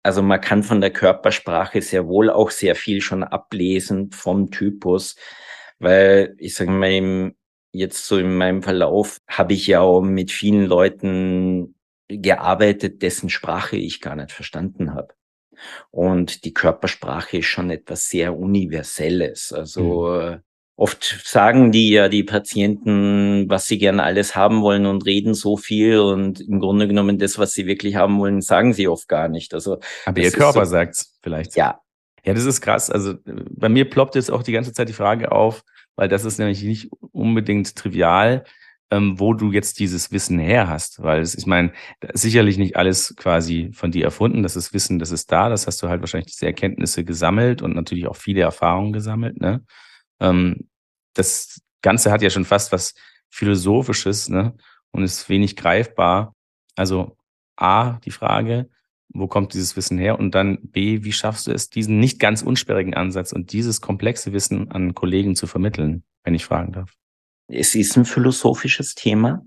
also 0.03 0.21
man 0.21 0.41
kann 0.41 0.63
von 0.63 0.82
der 0.82 0.91
Körpersprache 0.91 1.82
sehr 1.82 2.08
wohl 2.08 2.29
auch 2.29 2.51
sehr 2.51 2.75
viel 2.75 3.01
schon 3.01 3.23
ablesen 3.23 4.12
vom 4.12 4.51
Typus, 4.51 5.15
weil 5.80 6.36
ich 6.38 6.56
sage 6.56 6.72
mal, 6.72 6.92
im, 6.92 7.36
jetzt 7.72 8.06
so 8.06 8.18
in 8.18 8.36
meinem 8.36 8.63
Verlauf 8.63 9.20
habe 9.28 9.54
ich 9.54 9.68
ja 9.68 9.82
auch 9.82 10.02
mit 10.02 10.32
vielen 10.32 10.65
Leuten 10.65 11.76
gearbeitet, 12.08 13.02
dessen 13.02 13.30
Sprache 13.30 13.78
ich 13.78 14.02
gar 14.02 14.15
nicht 14.15 14.32
verstanden 14.32 14.94
habe. 14.94 15.13
Und 15.92 16.46
die 16.46 16.54
Körpersprache 16.54 17.38
ist 17.38 17.46
schon 17.46 17.70
etwas 17.70 18.10
sehr 18.10 18.38
Universelles. 18.38 19.52
Also 19.52 20.08
mhm. 20.08 20.42
oft 20.76 21.22
sagen 21.24 21.72
die 21.72 21.89
ja 21.89 22.10
die 22.10 22.24
Patienten, 22.24 23.50
was 23.50 23.68
sie 23.68 23.78
gerne 23.78 24.04
alles 24.04 24.36
haben 24.36 24.62
wollen 24.62 24.86
und 24.86 25.06
reden 25.06 25.34
so 25.34 25.58
viel 25.58 26.00
und 26.00 26.39
im 26.39 26.60
Grunde 26.60 26.88
genommen 26.88 27.18
das, 27.18 27.38
was 27.38 27.52
sie 27.52 27.68
wirklich 27.68 27.96
haben 27.96 28.20
wollen, 28.20 28.42
sagen 28.42 28.74
sie 28.74 28.88
oft 28.88 29.08
gar 29.08 29.28
nicht. 29.28 29.54
Also 29.54 29.80
aber 30.06 30.22
ihr 30.22 30.32
Körper 30.32 30.65
so, 30.65 30.72
sagt's 30.72 31.18
vielleicht. 31.22 31.56
Ja. 31.56 31.82
Ja, 32.25 32.34
das 32.34 32.45
ist 32.45 32.62
krass. 32.62 32.89
Also 32.89 33.15
bei 33.25 33.69
mir 33.69 33.89
ploppt 33.89 34.15
jetzt 34.15 34.32
auch 34.32 34.43
die 34.43 34.51
ganze 34.51 34.73
Zeit 34.73 34.89
die 34.89 34.93
Frage 34.93 35.32
auf, 35.32 35.63
weil 35.95 36.10
das 36.10 36.25
ist 36.25 36.39
nämlich 36.39 36.63
nicht 36.63 36.89
unbedingt 37.12 37.75
trivial 37.75 38.43
ähm, 38.91 39.19
wo 39.19 39.34
du 39.34 39.51
jetzt 39.51 39.79
dieses 39.79 40.12
Wissen 40.12 40.39
her 40.39 40.67
hast. 40.67 41.01
Weil 41.01 41.21
es, 41.21 41.36
ich 41.36 41.45
meine, 41.45 41.71
sicherlich 42.13 42.58
nicht 42.58 42.75
alles 42.75 43.15
quasi 43.17 43.71
von 43.73 43.91
dir 43.91 44.03
erfunden. 44.05 44.43
Das 44.43 44.55
ist 44.55 44.73
Wissen, 44.73 44.99
das 44.99 45.12
ist 45.12 45.32
da. 45.32 45.49
Das 45.49 45.67
hast 45.67 45.82
du 45.82 45.89
halt 45.89 46.01
wahrscheinlich 46.01 46.32
diese 46.32 46.45
Erkenntnisse 46.45 47.03
gesammelt 47.03 47.62
und 47.62 47.75
natürlich 47.75 48.08
auch 48.08 48.15
viele 48.15 48.41
Erfahrungen 48.41 48.93
gesammelt. 48.93 49.39
Ne? 49.39 49.63
Ähm, 50.19 50.69
das 51.13 51.62
Ganze 51.82 52.12
hat 52.12 52.21
ja 52.21 52.29
schon 52.29 52.45
fast 52.45 52.71
was 52.71 52.95
Philosophisches 53.29 54.29
ne? 54.29 54.55
und 54.91 55.03
ist 55.03 55.29
wenig 55.29 55.55
greifbar. 55.55 56.36
Also 56.75 57.17
A, 57.55 57.99
die 58.05 58.12
Frage, 58.12 58.69
wo 59.10 59.28
kommt 59.28 59.54
dieses 59.54 59.76
Wissen 59.76 59.98
her? 59.98 60.19
Und 60.19 60.36
dann 60.36 60.60
B, 60.62 61.04
wie 61.04 61.12
schaffst 61.12 61.48
du 61.48 61.52
es, 61.52 61.69
diesen 61.69 62.00
nicht 62.00 62.19
ganz 62.19 62.41
unsperrigen 62.41 62.93
Ansatz 62.93 63.32
und 63.32 63.52
dieses 63.52 63.82
komplexe 63.82 64.34
Wissen 64.34 64.72
an 64.72 64.93
Kollegen 64.93 65.36
zu 65.36 65.48
vermitteln, 65.48 66.04
wenn 66.24 66.36
ich 66.36 66.45
fragen 66.45 66.72
darf? 66.72 66.93
Es 67.48 67.76
ist 67.76 67.98
ein 67.98 68.06
philosophisches 68.06 68.93
Thema. 68.95 69.43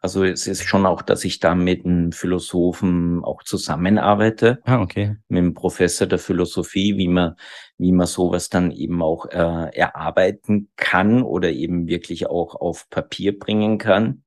Also 0.00 0.22
es 0.22 0.46
ist 0.46 0.64
schon 0.64 0.84
auch, 0.84 1.00
dass 1.00 1.24
ich 1.24 1.40
da 1.40 1.54
mit 1.54 1.86
einem 1.86 2.12
Philosophen 2.12 3.24
auch 3.24 3.42
zusammenarbeite. 3.42 4.60
Ah, 4.64 4.82
okay. 4.82 5.16
Mit 5.28 5.38
einem 5.38 5.54
Professor 5.54 6.06
der 6.06 6.18
Philosophie, 6.18 6.98
wie 6.98 7.08
man, 7.08 7.36
wie 7.78 7.90
man 7.90 8.06
sowas 8.06 8.50
dann 8.50 8.70
eben 8.70 9.00
auch 9.00 9.24
äh, 9.26 9.74
erarbeiten 9.74 10.68
kann 10.76 11.22
oder 11.22 11.50
eben 11.52 11.86
wirklich 11.86 12.26
auch 12.26 12.54
auf 12.54 12.90
Papier 12.90 13.38
bringen 13.38 13.78
kann. 13.78 14.24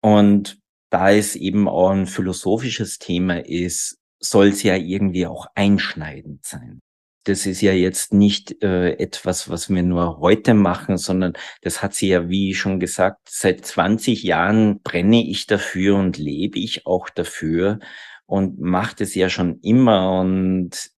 Und 0.00 0.58
da 0.90 1.12
es 1.12 1.36
eben 1.36 1.68
auch 1.68 1.90
ein 1.90 2.06
philosophisches 2.06 2.98
Thema 2.98 3.44
ist, 3.44 3.98
soll 4.20 4.48
es 4.48 4.62
ja 4.62 4.76
irgendwie 4.76 5.26
auch 5.26 5.46
einschneidend 5.54 6.44
sein 6.44 6.80
das 7.24 7.46
ist 7.46 7.60
ja 7.60 7.72
jetzt 7.72 8.14
nicht 8.14 8.62
äh, 8.62 8.92
etwas, 8.92 9.50
was 9.50 9.68
wir 9.68 9.82
nur 9.82 10.18
heute 10.20 10.54
machen, 10.54 10.96
sondern 10.96 11.34
das 11.62 11.82
hat 11.82 11.94
sie 11.94 12.08
ja, 12.08 12.28
wie 12.28 12.54
schon 12.54 12.80
gesagt, 12.80 13.20
seit 13.28 13.64
20 13.64 14.22
Jahren 14.22 14.80
brenne 14.82 15.26
ich 15.28 15.46
dafür 15.46 15.96
und 15.96 16.16
lebe 16.16 16.58
ich 16.58 16.86
auch 16.86 17.10
dafür 17.10 17.78
und 18.26 18.58
mache 18.60 18.96
das 18.96 19.14
ja 19.14 19.28
schon 19.28 19.60
immer. 19.60 20.20
Und 20.20 20.90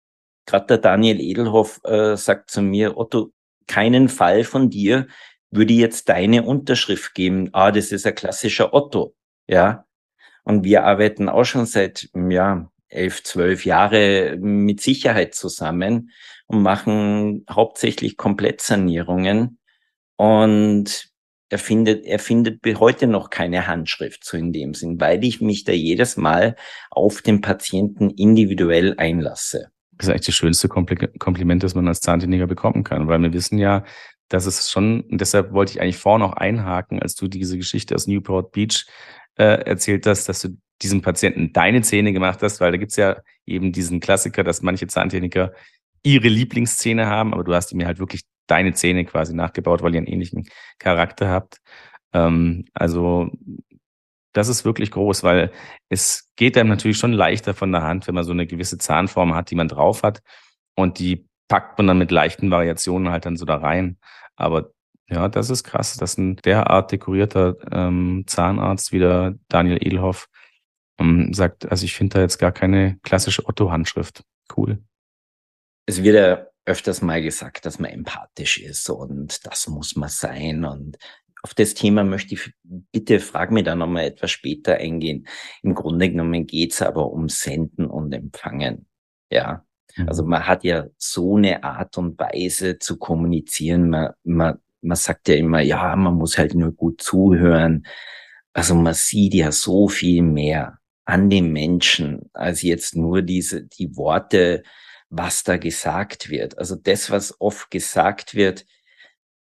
gerade 0.47 0.67
der 0.67 0.79
Daniel 0.79 1.21
Edelhoff 1.21 1.81
äh, 1.85 2.17
sagt 2.17 2.51
zu 2.51 2.61
mir, 2.63 2.99
Otto, 2.99 3.33
keinen 3.67 4.09
Fall 4.09 4.45
von 4.45 4.69
dir 4.69 5.07
würde 5.51 5.73
jetzt 5.75 6.09
deine 6.09 6.45
Unterschrift 6.45 7.15
geben. 7.15 7.49
Ah, 7.53 7.73
das 7.73 7.93
ist 7.93 8.07
ein 8.07 8.15
klassischer 8.15 8.75
Otto. 8.75 9.15
Ja. 9.51 9.85
Und 10.45 10.65
wir 10.65 10.85
arbeiten 10.85 11.29
auch 11.29 11.45
schon 11.45 11.67
seit, 11.67 12.09
ja, 12.15 12.71
elf, 12.89 13.23
zwölf 13.23 13.65
Jahre 13.65 14.37
mit 14.41 14.81
Sicherheit 14.81 15.35
zusammen 15.35 16.11
und 16.47 16.63
machen 16.63 17.45
hauptsächlich 17.49 18.17
Komplettsanierungen. 18.17 19.59
Und 20.17 21.09
er 21.51 21.59
findet, 21.59 22.05
er 22.05 22.19
findet 22.19 22.61
heute 22.79 23.07
noch 23.07 23.31
keine 23.31 23.67
Handschrift 23.67 24.25
so 24.25 24.37
in 24.37 24.53
dem 24.53 24.75
Sinn, 24.75 25.01
weil 25.01 25.25
ich 25.25 25.41
mich 25.41 25.65
da 25.65 25.73
jedes 25.73 26.17
Mal 26.17 26.57
auf 26.91 27.23
den 27.23 27.41
Patienten 27.41 28.11
individuell 28.11 28.95
einlasse. 28.99 29.71
Das 29.93 30.07
ist 30.07 30.11
eigentlich 30.11 30.27
das 30.27 30.35
schönste 30.35 30.69
Kompliment, 30.69 31.63
das 31.63 31.75
man 31.75 31.89
als 31.89 32.01
Zahntechniker 32.01 32.47
bekommen 32.47 32.85
kann, 32.85 33.09
weil 33.09 33.19
wir 33.21 33.33
wissen 33.33 33.59
ja, 33.59 33.85
dass 34.29 34.47
es 34.47 34.71
schon, 34.71 35.03
und 35.03 35.21
deshalb 35.21 35.53
wollte 35.53 35.73
ich 35.73 35.81
eigentlich 35.81 35.99
vorhin 35.99 36.23
auch 36.23 36.35
einhaken, 36.35 37.03
als 37.03 37.17
du 37.17 37.29
diese 37.29 37.59
Geschichte 37.59 37.95
aus 37.95 38.07
Newport 38.07 38.53
Beach 38.53 38.87
äh, 39.37 39.63
erzählt 39.65 40.07
hast, 40.07 40.29
dass 40.29 40.41
du 40.43 40.57
diesem 40.83 41.03
Patienten 41.03 41.53
deine 41.53 41.83
Zähne 41.83 42.13
gemacht 42.13 42.43
hast, 42.43 42.61
weil 42.61 42.73
da 42.73 42.79
gibt's 42.79 42.97
ja 42.97 43.17
eben 43.47 43.73
diesen 43.73 44.01
Klassiker, 44.01 44.45
dass 44.45 44.63
manche 44.63 44.87
Zahntechniker 44.87 45.53
ihre 46.03 46.29
Lieblingszähne 46.29 47.07
haben, 47.07 47.35
aber 47.35 47.45
du 47.45 47.55
hast 47.55 47.75
mir 47.75 47.87
halt 47.87 47.99
wirklich 47.99 48.23
deine 48.47 48.73
Zähne 48.73 49.05
quasi 49.05 49.35
nachgebaut, 49.35 49.83
weil 49.83 49.95
ihr 49.95 49.99
einen 49.99 50.07
ähnlichen 50.07 50.49
Charakter 50.79 51.29
habt. 51.29 51.59
Ähm, 52.13 52.65
also 52.73 53.31
das 54.33 54.49
ist 54.49 54.65
wirklich 54.65 54.91
groß, 54.91 55.23
weil 55.23 55.53
es 55.89 56.31
geht 56.37 56.57
einem 56.57 56.69
natürlich 56.69 56.99
schon 56.99 57.13
leichter 57.13 57.55
von 57.55 57.73
der 57.73 57.83
Hand, 57.83 58.07
wenn 58.07 58.15
man 58.15 58.25
so 58.25 58.33
eine 58.33 58.47
gewisse 58.47 58.79
Zahnform 58.79 59.35
hat, 59.35 59.51
die 59.51 59.57
man 59.57 59.69
drauf 59.69 60.03
hat 60.03 60.23
und 60.77 60.99
die 60.99 61.27
packt 61.49 61.79
man 61.79 61.89
dann 61.89 61.99
mit 61.99 62.11
leichten 62.11 62.51
Variationen 62.51 63.11
halt 63.11 63.27
dann 63.27 63.37
so 63.37 63.45
da 63.45 63.57
rein. 63.57 63.99
Aber 64.37 64.71
ja, 65.11 65.29
das 65.29 65.51
ist 65.51 65.65
krass, 65.65 65.97
dass 65.97 66.19
ein 66.19 66.37
derart 66.37 66.93
dekorierter 66.93 67.57
ähm, 67.73 68.25
Zahnarzt 68.27 68.93
wie 68.93 69.01
der 69.01 69.35
Daniel 69.49 69.79
Edelhoff 69.85 70.29
ähm, 70.99 71.33
sagt, 71.33 71.71
also 71.71 71.85
ich 71.85 71.95
finde 71.95 72.15
da 72.15 72.21
jetzt 72.21 72.39
gar 72.39 72.53
keine 72.53 72.99
klassische 73.03 73.47
Otto-Handschrift. 73.47 74.23
Cool. 74.57 74.83
Es 75.87 76.03
wird 76.03 76.17
ja 76.17 76.47
öfters 76.67 77.03
mal 77.03 77.23
gesagt, 77.23 77.67
dass 77.67 77.79
man 77.79 77.91
empathisch 77.91 78.59
ist 78.59 78.89
und 78.91 79.45
das 79.47 79.67
muss 79.69 79.97
man 79.97 80.09
sein. 80.09 80.65
Und 80.65 80.99
auf 81.43 81.55
das 81.55 81.75
Thema 81.75 82.05
möchte 82.05 82.35
ich 82.35 82.53
bitte, 82.63 83.19
frag 83.19 83.51
mir 83.51 83.65
da 83.65 83.75
nochmal 83.75 84.05
etwas 84.05 84.31
später 84.31 84.77
eingehen. 84.77 85.27
Im 85.63 85.75
Grunde 85.75 86.11
genommen 86.11 86.47
geht's 86.47 86.83
aber 86.83 87.11
um 87.11 87.29
Senden 87.29 87.87
und 87.87 88.13
Empfangen. 88.13 88.87
Ja. 89.31 89.65
Mhm. 89.97 90.09
Also 90.09 90.25
man 90.25 90.47
hat 90.47 90.65
ja 90.65 90.87
so 90.99 91.37
eine 91.37 91.65
Art 91.65 91.97
und 91.99 92.19
Weise 92.19 92.79
zu 92.79 92.99
kommunizieren. 92.99 93.91
Man, 93.91 94.11
man, 94.23 94.59
man 94.83 94.97
sagt 94.97 95.29
ja 95.29 95.35
immer, 95.37 95.61
ja, 95.61 95.95
man 95.97 96.15
muss 96.15 96.39
halt 96.39 96.55
nur 96.55 96.73
gut 96.73 97.01
zuhören. 97.03 97.87
Also 98.53 98.75
man 98.75 98.95
sieht 98.95 99.35
ja 99.35 99.53
so 99.53 99.89
viel 99.89 100.23
mehr 100.23 100.79
an 101.05 101.31
dem 101.31 101.53
Menschen 101.53 102.31
als 102.33 102.63
jetzt 102.63 102.97
nur 102.97 103.23
diese, 103.23 103.65
die 103.65 103.97
Worte, 103.97 104.63
was 105.09 105.43
da 105.43 105.57
gesagt 105.57 106.31
wird. 106.31 106.59
Also 106.59 106.77
das, 106.77 107.11
was 107.11 107.41
oft 107.41 107.71
gesagt 107.71 108.35
wird, 108.35 108.65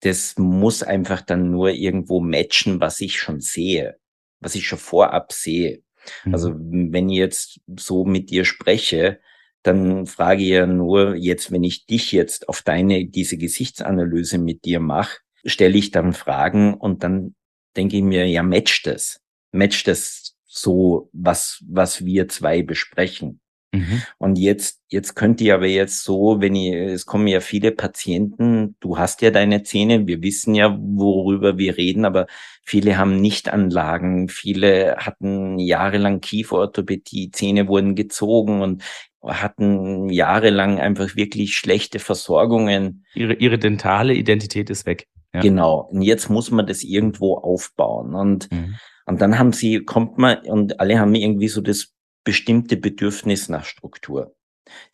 das 0.01 0.37
muss 0.37 0.83
einfach 0.83 1.23
dann 1.23 1.51
nur 1.51 1.71
irgendwo 1.71 2.21
matchen, 2.21 2.81
was 2.81 3.01
ich 3.01 3.19
schon 3.19 3.41
sehe, 3.41 3.97
was 4.41 4.55
ich 4.55 4.67
schon 4.67 4.79
vorab 4.79 5.33
sehe. 5.33 5.83
Mhm. 6.25 6.35
Also 6.35 6.55
wenn 6.55 7.09
ich 7.09 7.19
jetzt 7.19 7.61
so 7.79 8.05
mit 8.05 8.31
dir 8.31 8.45
spreche, 8.45 9.21
dann 9.65 10.07
frage 10.07 10.43
ich 10.43 10.51
ja 10.51 10.67
nur 10.67 11.17
jetzt, 11.17 11.51
wenn 11.51 11.65
ich 11.65 11.87
dich 11.87 12.13
jetzt 12.13 12.49
auf 12.49 12.63
deine, 12.63 13.07
diese 13.07 13.39
Gesichtsanalyse 13.39 14.39
mit 14.39 14.65
dir 14.65 14.79
mache, 14.79 15.19
stelle 15.45 15.77
ich 15.79 15.91
dann 15.91 16.13
Fragen 16.13 16.75
und 16.75 17.03
dann 17.03 17.35
denke 17.77 17.97
ich 17.97 18.03
mir, 18.03 18.27
ja, 18.27 18.43
matcht 18.43 18.87
das? 18.87 19.21
Matcht 19.53 19.89
das 19.89 20.37
so, 20.45 21.09
was, 21.13 21.65
was 21.67 22.05
wir 22.05 22.29
zwei 22.29 22.63
besprechen. 22.63 23.41
Mhm. 23.75 24.03
Und 24.19 24.39
jetzt, 24.39 24.83
jetzt 24.89 25.15
könnt 25.17 25.41
ihr 25.41 25.55
aber 25.55 25.67
jetzt 25.67 26.05
so, 26.05 26.41
wenn 26.41 26.55
ihr, 26.55 26.89
es 26.93 27.07
kommen 27.07 27.27
ja 27.27 27.41
viele 27.41 27.73
Patienten, 27.73 28.77
du 28.81 28.99
hast 28.99 29.21
ja 29.23 29.31
deine 29.31 29.65
Zähne, 29.65 30.07
wir 30.07 30.23
wissen 30.23 30.55
ja, 30.55 30.79
worüber 30.81 31.59
wir 31.59 31.77
reden, 31.77 32.05
aber 32.05 32.27
viele 32.63 32.97
haben 32.99 33.21
Nichtanlagen, 33.21 34.29
viele 34.29 34.97
hatten 34.99 35.59
jahrelang 35.59 36.21
Kieferorthopädie, 36.21 37.33
Zähne 37.33 37.67
wurden 37.67 37.97
gezogen 37.97 38.63
und 38.63 38.85
hatten 39.27 40.09
jahrelang 40.09 40.79
einfach 40.79 41.17
wirklich 41.17 41.57
schlechte 41.57 41.99
Versorgungen. 41.99 43.05
Ihre, 43.15 43.35
ihre 43.35 43.59
dentale 43.59 44.15
Identität 44.15 44.71
ist 44.71 44.87
weg. 44.87 45.07
Ja. 45.33 45.41
Genau. 45.41 45.89
Und 45.91 46.03
jetzt 46.03 46.29
muss 46.31 46.51
man 46.51 46.67
das 46.67 46.83
irgendwo 46.83 47.37
aufbauen. 47.37 48.15
Und 48.15 48.51
mhm. 48.53 48.77
Und 49.07 49.21
dann 49.21 49.39
haben 49.39 49.53
sie, 49.53 49.85
kommt 49.85 50.19
man, 50.19 50.39
und 50.47 50.81
alle 50.81 50.99
haben 50.99 51.15
irgendwie 51.15 51.49
so 51.49 51.61
das 51.61 51.93
bestimmte 52.25 52.77
Bedürfnis 52.77 53.49
nach 53.49 53.65
Struktur. 53.65 54.35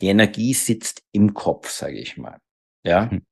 Die 0.00 0.08
Energie 0.08 0.52
sitzt 0.52 1.02
im 1.12 1.32
Kopf, 1.32 1.70
sage 1.70 1.98
ich 1.98 2.16
mal. 2.16 2.38
Ja. 2.84 3.08
Mhm. 3.10 3.22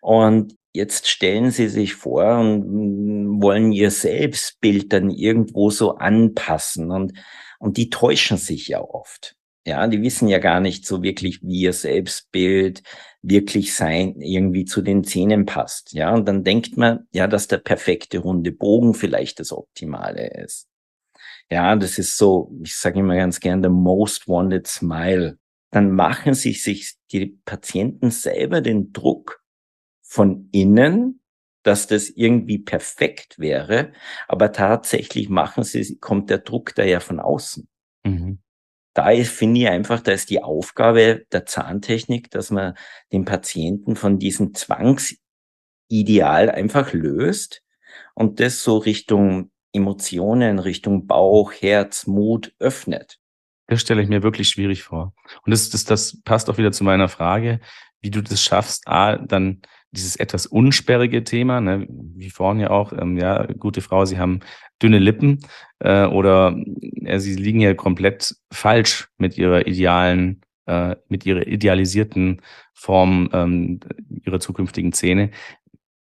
Und 0.00 0.56
jetzt 0.72 1.08
stellen 1.08 1.50
sie 1.50 1.68
sich 1.68 1.94
vor 1.94 2.38
und 2.38 3.42
wollen 3.42 3.72
ihr 3.72 3.90
Selbstbild 3.90 4.92
dann 4.92 5.10
irgendwo 5.10 5.70
so 5.70 5.96
anpassen 5.96 6.90
und, 6.90 7.18
und 7.58 7.76
die 7.76 7.90
täuschen 7.90 8.36
sich 8.36 8.68
ja 8.68 8.80
oft. 8.80 9.34
Ja, 9.64 9.86
die 9.86 10.02
wissen 10.02 10.26
ja 10.28 10.38
gar 10.38 10.58
nicht 10.60 10.86
so 10.86 11.02
wirklich, 11.02 11.40
wie 11.42 11.60
ihr 11.60 11.72
Selbstbild 11.72 12.82
wirklich 13.22 13.74
sein, 13.74 14.20
irgendwie 14.20 14.64
zu 14.64 14.82
den 14.82 15.04
Zähnen 15.04 15.46
passt. 15.46 15.92
Ja, 15.92 16.12
und 16.12 16.26
dann 16.26 16.42
denkt 16.42 16.76
man, 16.76 17.06
ja, 17.12 17.28
dass 17.28 17.46
der 17.46 17.58
perfekte 17.58 18.18
runde 18.18 18.50
Bogen 18.50 18.94
vielleicht 18.94 19.38
das 19.38 19.52
Optimale 19.52 20.28
ist. 20.42 20.68
Ja, 21.48 21.76
das 21.76 21.98
ist 21.98 22.16
so, 22.16 22.52
ich 22.62 22.74
sage 22.74 22.98
immer 22.98 23.14
ganz 23.14 23.38
gern, 23.38 23.62
the 23.62 23.68
most 23.68 24.26
wanted 24.26 24.66
smile. 24.66 25.38
Dann 25.70 25.92
machen 25.92 26.34
sich, 26.34 26.64
sich 26.64 26.96
die 27.12 27.38
Patienten 27.44 28.10
selber 28.10 28.62
den 28.62 28.92
Druck 28.92 29.44
von 30.02 30.48
innen, 30.50 31.20
dass 31.62 31.86
das 31.86 32.08
irgendwie 32.08 32.58
perfekt 32.58 33.38
wäre, 33.38 33.92
aber 34.26 34.50
tatsächlich 34.50 35.28
machen 35.28 35.62
sie, 35.62 35.98
kommt 35.98 36.30
der 36.30 36.38
Druck 36.38 36.74
da 36.74 36.82
ja 36.82 36.98
von 36.98 37.20
außen. 37.20 37.68
Mhm 38.04 38.42
da 38.94 39.14
finde 39.24 39.60
ich 39.60 39.68
einfach, 39.68 40.00
da 40.00 40.12
ist 40.12 40.30
die 40.30 40.42
Aufgabe 40.42 41.24
der 41.32 41.46
Zahntechnik, 41.46 42.30
dass 42.30 42.50
man 42.50 42.74
den 43.12 43.24
Patienten 43.24 43.96
von 43.96 44.18
diesem 44.18 44.54
Zwangsideal 44.54 45.20
einfach 46.50 46.92
löst 46.92 47.62
und 48.14 48.40
das 48.40 48.62
so 48.62 48.78
Richtung 48.78 49.50
Emotionen, 49.72 50.58
Richtung 50.58 51.06
Bauch, 51.06 51.52
Herz, 51.52 52.06
Mut 52.06 52.54
öffnet. 52.58 53.18
Das 53.68 53.80
stelle 53.80 54.02
ich 54.02 54.08
mir 54.08 54.22
wirklich 54.22 54.48
schwierig 54.48 54.82
vor. 54.82 55.14
Und 55.44 55.50
das, 55.50 55.70
das, 55.70 55.84
das 55.84 56.20
passt 56.22 56.50
auch 56.50 56.58
wieder 56.58 56.72
zu 56.72 56.84
meiner 56.84 57.08
Frage, 57.08 57.60
wie 58.00 58.10
du 58.10 58.22
das 58.22 58.42
schaffst, 58.42 58.86
A, 58.86 59.16
dann 59.16 59.62
dieses 59.92 60.16
etwas 60.16 60.46
unsperrige 60.46 61.22
Thema, 61.22 61.60
ne, 61.60 61.86
wie 61.88 62.30
vorhin 62.30 62.60
ja 62.60 62.70
auch, 62.70 62.92
ähm, 62.92 63.18
ja, 63.18 63.46
gute 63.58 63.82
Frau, 63.82 64.04
Sie 64.04 64.18
haben 64.18 64.40
dünne 64.82 64.98
Lippen 64.98 65.40
äh, 65.80 66.06
oder 66.06 66.56
äh, 67.04 67.18
Sie 67.18 67.34
liegen 67.36 67.60
ja 67.60 67.74
komplett 67.74 68.34
falsch 68.50 69.08
mit 69.18 69.36
Ihrer 69.36 69.66
idealen, 69.66 70.40
äh, 70.66 70.96
mit 71.08 71.26
Ihrer 71.26 71.46
idealisierten 71.46 72.40
Form 72.72 73.28
ähm, 73.32 73.80
Ihrer 74.24 74.40
zukünftigen 74.40 74.92
Zähne. 74.92 75.30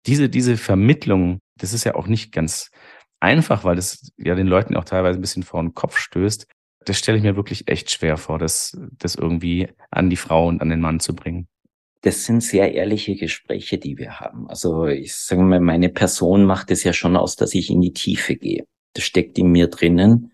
Diese, 0.05 0.29
diese 0.29 0.55
Vermittlung, 0.55 1.39
das 1.57 1.73
ist 1.73 1.83
ja 1.83 1.95
auch 1.95 2.07
nicht 2.07 2.31
ganz 2.31 2.71
einfach, 3.19 3.65
weil 3.65 3.75
das 3.75 4.11
ja 4.17 4.35
den 4.35 4.47
Leuten 4.47 4.75
auch 4.77 4.85
teilweise 4.85 5.19
ein 5.19 5.21
bisschen 5.21 5.43
vor 5.43 5.61
den 5.61 5.73
Kopf 5.73 5.97
stößt. 5.97 6.47
Das 6.85 6.99
stelle 6.99 7.17
ich 7.17 7.23
mir 7.23 7.35
wirklich 7.35 7.67
echt 7.67 7.91
schwer 7.91 8.15
vor, 8.15 8.39
das, 8.39 8.77
das 8.91 9.15
irgendwie 9.15 9.67
an 9.89 10.09
die 10.09 10.15
Frau 10.15 10.47
und 10.47 10.61
an 10.61 10.69
den 10.69 10.79
Mann 10.79 10.99
zu 10.99 11.15
bringen 11.15 11.47
das 12.05 12.23
sind 12.23 12.41
sehr 12.41 12.71
ehrliche 12.75 13.15
Gespräche, 13.15 13.79
die 13.79 13.97
wir 13.97 14.19
haben. 14.19 14.47
Also 14.47 14.85
ich 14.85 15.15
sage 15.15 15.41
mal, 15.41 15.59
meine 15.59 15.89
Person 15.89 16.45
macht 16.45 16.69
es 16.69 16.83
ja 16.83 16.93
schon 16.93 17.17
aus, 17.17 17.35
dass 17.35 17.55
ich 17.55 17.71
in 17.71 17.81
die 17.81 17.93
Tiefe 17.93 18.35
gehe. 18.35 18.67
Das 18.93 19.05
steckt 19.05 19.39
in 19.39 19.47
mir 19.47 19.67
drinnen 19.69 20.31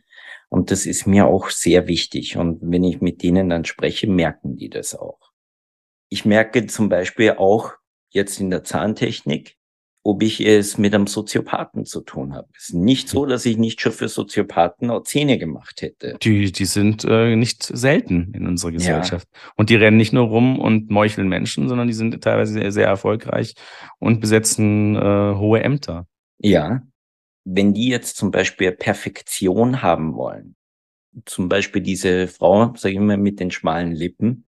und 0.49 0.69
das 0.69 0.85
ist 0.85 1.07
mir 1.07 1.27
auch 1.27 1.49
sehr 1.49 1.87
wichtig. 1.87 2.35
Und 2.35 2.59
wenn 2.61 2.83
ich 2.83 2.99
mit 2.99 3.23
denen 3.23 3.49
dann 3.49 3.63
spreche, 3.63 4.07
merken 4.07 4.57
die 4.57 4.69
das 4.69 4.95
auch. 4.95 5.31
Ich 6.09 6.25
merke 6.25 6.67
zum 6.67 6.89
Beispiel 6.89 7.31
auch 7.37 7.71
jetzt 8.09 8.41
in 8.41 8.49
der 8.49 8.65
Zahntechnik, 8.65 9.55
ob 10.03 10.23
ich 10.23 10.39
es 10.45 10.77
mit 10.77 10.95
einem 10.95 11.05
Soziopathen 11.05 11.85
zu 11.85 12.01
tun 12.01 12.33
habe. 12.33 12.47
Es 12.57 12.69
ist 12.69 12.75
nicht 12.75 13.07
so, 13.07 13.25
dass 13.25 13.45
ich 13.45 13.57
nicht 13.57 13.81
schon 13.81 13.91
für 13.91 14.07
Soziopathen 14.07 14.89
auch 14.89 15.03
Zähne 15.03 15.37
gemacht 15.37 15.81
hätte. 15.81 16.17
Die, 16.23 16.51
die 16.51 16.65
sind 16.65 17.05
äh, 17.05 17.35
nicht 17.35 17.63
selten 17.63 18.33
in 18.33 18.47
unserer 18.47 18.71
Gesellschaft. 18.71 19.27
Ja. 19.31 19.51
Und 19.57 19.69
die 19.69 19.75
rennen 19.75 19.97
nicht 19.97 20.13
nur 20.13 20.27
rum 20.27 20.59
und 20.59 20.89
meucheln 20.89 21.29
Menschen, 21.29 21.69
sondern 21.69 21.87
die 21.87 21.93
sind 21.93 22.19
teilweise 22.23 22.53
sehr, 22.53 22.71
sehr 22.71 22.87
erfolgreich 22.87 23.53
und 23.99 24.21
besetzen 24.21 24.95
äh, 24.95 25.35
hohe 25.35 25.61
Ämter. 25.61 26.07
Ja. 26.39 26.81
Wenn 27.43 27.73
die 27.73 27.87
jetzt 27.87 28.17
zum 28.17 28.31
Beispiel 28.31 28.71
Perfektion 28.71 29.81
haben 29.81 30.15
wollen, 30.15 30.55
zum 31.25 31.49
Beispiel 31.49 31.81
diese 31.81 32.27
Frau, 32.27 32.73
sage 32.75 32.95
ich 32.95 32.99
mal, 32.99 33.17
mit 33.17 33.39
den 33.39 33.51
schmalen 33.51 33.91
Lippen, 33.91 34.45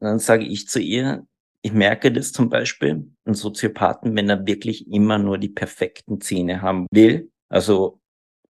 dann 0.00 0.18
sage 0.18 0.44
ich 0.44 0.68
zu 0.68 0.80
ihr, 0.80 1.26
ich 1.62 1.72
merke 1.72 2.12
das 2.12 2.32
zum 2.32 2.48
Beispiel, 2.48 3.10
ein 3.24 3.34
Soziopathen, 3.34 4.14
wenn 4.16 4.30
er 4.30 4.46
wirklich 4.46 4.90
immer 4.90 5.18
nur 5.18 5.38
die 5.38 5.48
perfekten 5.48 6.20
Zähne 6.20 6.62
haben 6.62 6.86
will. 6.90 7.30
Also 7.48 8.00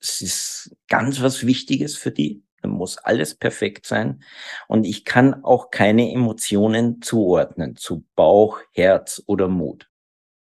es 0.01 0.21
ist 0.21 0.77
ganz 0.89 1.23
was 1.23 1.47
Wichtiges 1.47 1.97
für 1.97 2.11
die. 2.11 2.43
Dann 2.61 2.73
muss 2.73 2.99
alles 2.99 3.35
perfekt 3.35 3.87
sein. 3.87 4.23
Und 4.67 4.85
ich 4.85 5.05
kann 5.05 5.45
auch 5.45 5.71
keine 5.71 6.13
Emotionen 6.13 7.01
zuordnen 7.01 7.77
zu 7.77 8.05
Bauch, 8.15 8.61
Herz 8.73 9.23
oder 9.27 9.49
Mut. 9.49 9.89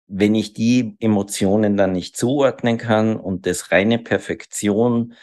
Wenn 0.07 0.35
ich 0.35 0.53
die 0.53 0.95
Emotionen 0.99 1.77
dann 1.77 1.91
nicht 1.91 2.15
zuordnen 2.15 2.77
kann 2.77 3.17
und 3.17 3.45
das 3.45 3.71
reine 3.71 3.99
Perfektion, 3.99 5.15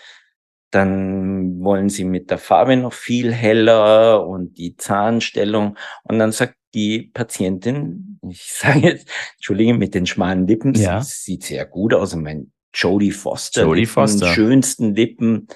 dann 0.70 1.62
wollen 1.62 1.88
sie 1.88 2.04
mit 2.04 2.30
der 2.30 2.38
Farbe 2.38 2.76
noch 2.76 2.92
viel 2.92 3.32
heller 3.32 4.26
und 4.26 4.58
die 4.58 4.76
Zahnstellung. 4.76 5.76
Und 6.04 6.18
dann 6.18 6.32
sagt 6.32 6.56
die 6.74 7.10
Patientin, 7.14 8.18
ich 8.28 8.52
sage 8.52 8.80
jetzt, 8.80 9.08
Entschuldige, 9.34 9.74
mit 9.74 9.94
den 9.94 10.06
schmalen 10.06 10.46
Lippen, 10.46 10.74
ja. 10.74 11.00
sieht 11.00 11.44
sehr 11.44 11.66
gut 11.66 11.94
aus. 11.94 12.12
Ich 12.12 12.20
meine, 12.20 12.46
Jodie 12.74 13.12
Foster, 13.12 13.62
Jodie 13.62 13.86
Foster. 13.86 14.28
Die 14.28 14.34
schönsten 14.34 14.94
Lippen 14.94 15.48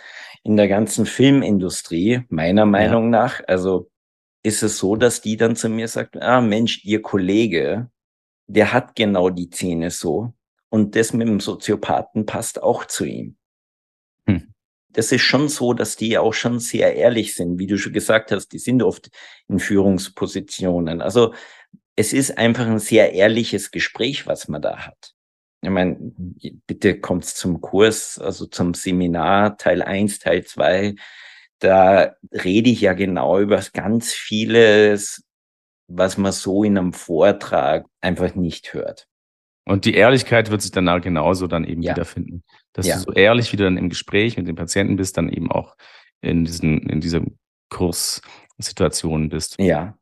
in 0.42 0.56
der 0.56 0.68
ganzen 0.68 1.06
Filmindustrie, 1.06 2.22
meiner 2.28 2.66
Meinung 2.66 3.04
ja. 3.04 3.22
nach. 3.22 3.40
Also 3.46 3.90
ist 4.42 4.62
es 4.62 4.78
so, 4.78 4.96
dass 4.96 5.20
die 5.20 5.36
dann 5.36 5.56
zu 5.56 5.68
mir 5.68 5.88
sagt, 5.88 6.16
ah 6.20 6.40
Mensch, 6.40 6.84
ihr 6.84 7.02
Kollege, 7.02 7.90
der 8.46 8.72
hat 8.72 8.94
genau 8.94 9.30
die 9.30 9.50
Zähne 9.50 9.90
so. 9.90 10.32
Und 10.68 10.94
das 10.94 11.12
mit 11.12 11.26
dem 11.26 11.40
Soziopathen 11.40 12.26
passt 12.26 12.62
auch 12.62 12.84
zu 12.84 13.04
ihm 13.04 13.36
das 14.96 15.12
ist 15.12 15.22
schon 15.22 15.50
so, 15.50 15.74
dass 15.74 15.96
die 15.96 16.16
auch 16.16 16.32
schon 16.32 16.58
sehr 16.58 16.96
ehrlich 16.96 17.34
sind, 17.34 17.58
wie 17.58 17.66
du 17.66 17.76
schon 17.76 17.92
gesagt 17.92 18.32
hast, 18.32 18.48
die 18.48 18.58
sind 18.58 18.82
oft 18.82 19.10
in 19.46 19.58
Führungspositionen. 19.58 21.02
Also 21.02 21.34
es 21.96 22.14
ist 22.14 22.38
einfach 22.38 22.66
ein 22.66 22.78
sehr 22.78 23.12
ehrliches 23.12 23.70
Gespräch, 23.70 24.26
was 24.26 24.48
man 24.48 24.62
da 24.62 24.86
hat. 24.86 25.12
Ich 25.60 25.68
meine, 25.68 25.96
bitte 26.66 26.98
kommt 26.98 27.26
zum 27.26 27.60
Kurs, 27.60 28.18
also 28.18 28.46
zum 28.46 28.72
Seminar, 28.72 29.58
Teil 29.58 29.82
1, 29.82 30.20
Teil 30.20 30.44
2. 30.44 30.94
Da 31.58 32.14
rede 32.32 32.70
ich 32.70 32.80
ja 32.80 32.94
genau 32.94 33.38
über 33.38 33.62
ganz 33.74 34.14
vieles, 34.14 35.24
was 35.88 36.16
man 36.16 36.32
so 36.32 36.64
in 36.64 36.78
einem 36.78 36.94
Vortrag 36.94 37.84
einfach 38.00 38.34
nicht 38.34 38.72
hört. 38.72 39.08
Und 39.66 39.84
die 39.84 39.94
Ehrlichkeit 39.94 40.50
wird 40.50 40.62
sich 40.62 40.70
danach 40.70 41.02
genauso 41.02 41.48
dann 41.48 41.64
eben 41.64 41.82
ja. 41.82 41.92
wiederfinden. 41.92 42.44
Dass 42.76 42.86
ja. 42.86 42.96
du 42.96 43.02
so 43.02 43.12
ehrlich, 43.12 43.52
wie 43.52 43.56
du 43.56 43.64
dann 43.64 43.78
im 43.78 43.88
Gespräch 43.88 44.36
mit 44.36 44.46
dem 44.46 44.54
Patienten 44.54 44.96
bist, 44.96 45.16
dann 45.16 45.30
eben 45.30 45.50
auch 45.50 45.76
in 46.20 46.44
diesen, 46.44 46.88
in 46.90 47.00
dieser 47.00 47.22
Kurssituation 47.70 49.30
bist. 49.30 49.56
Ja. 49.58 49.96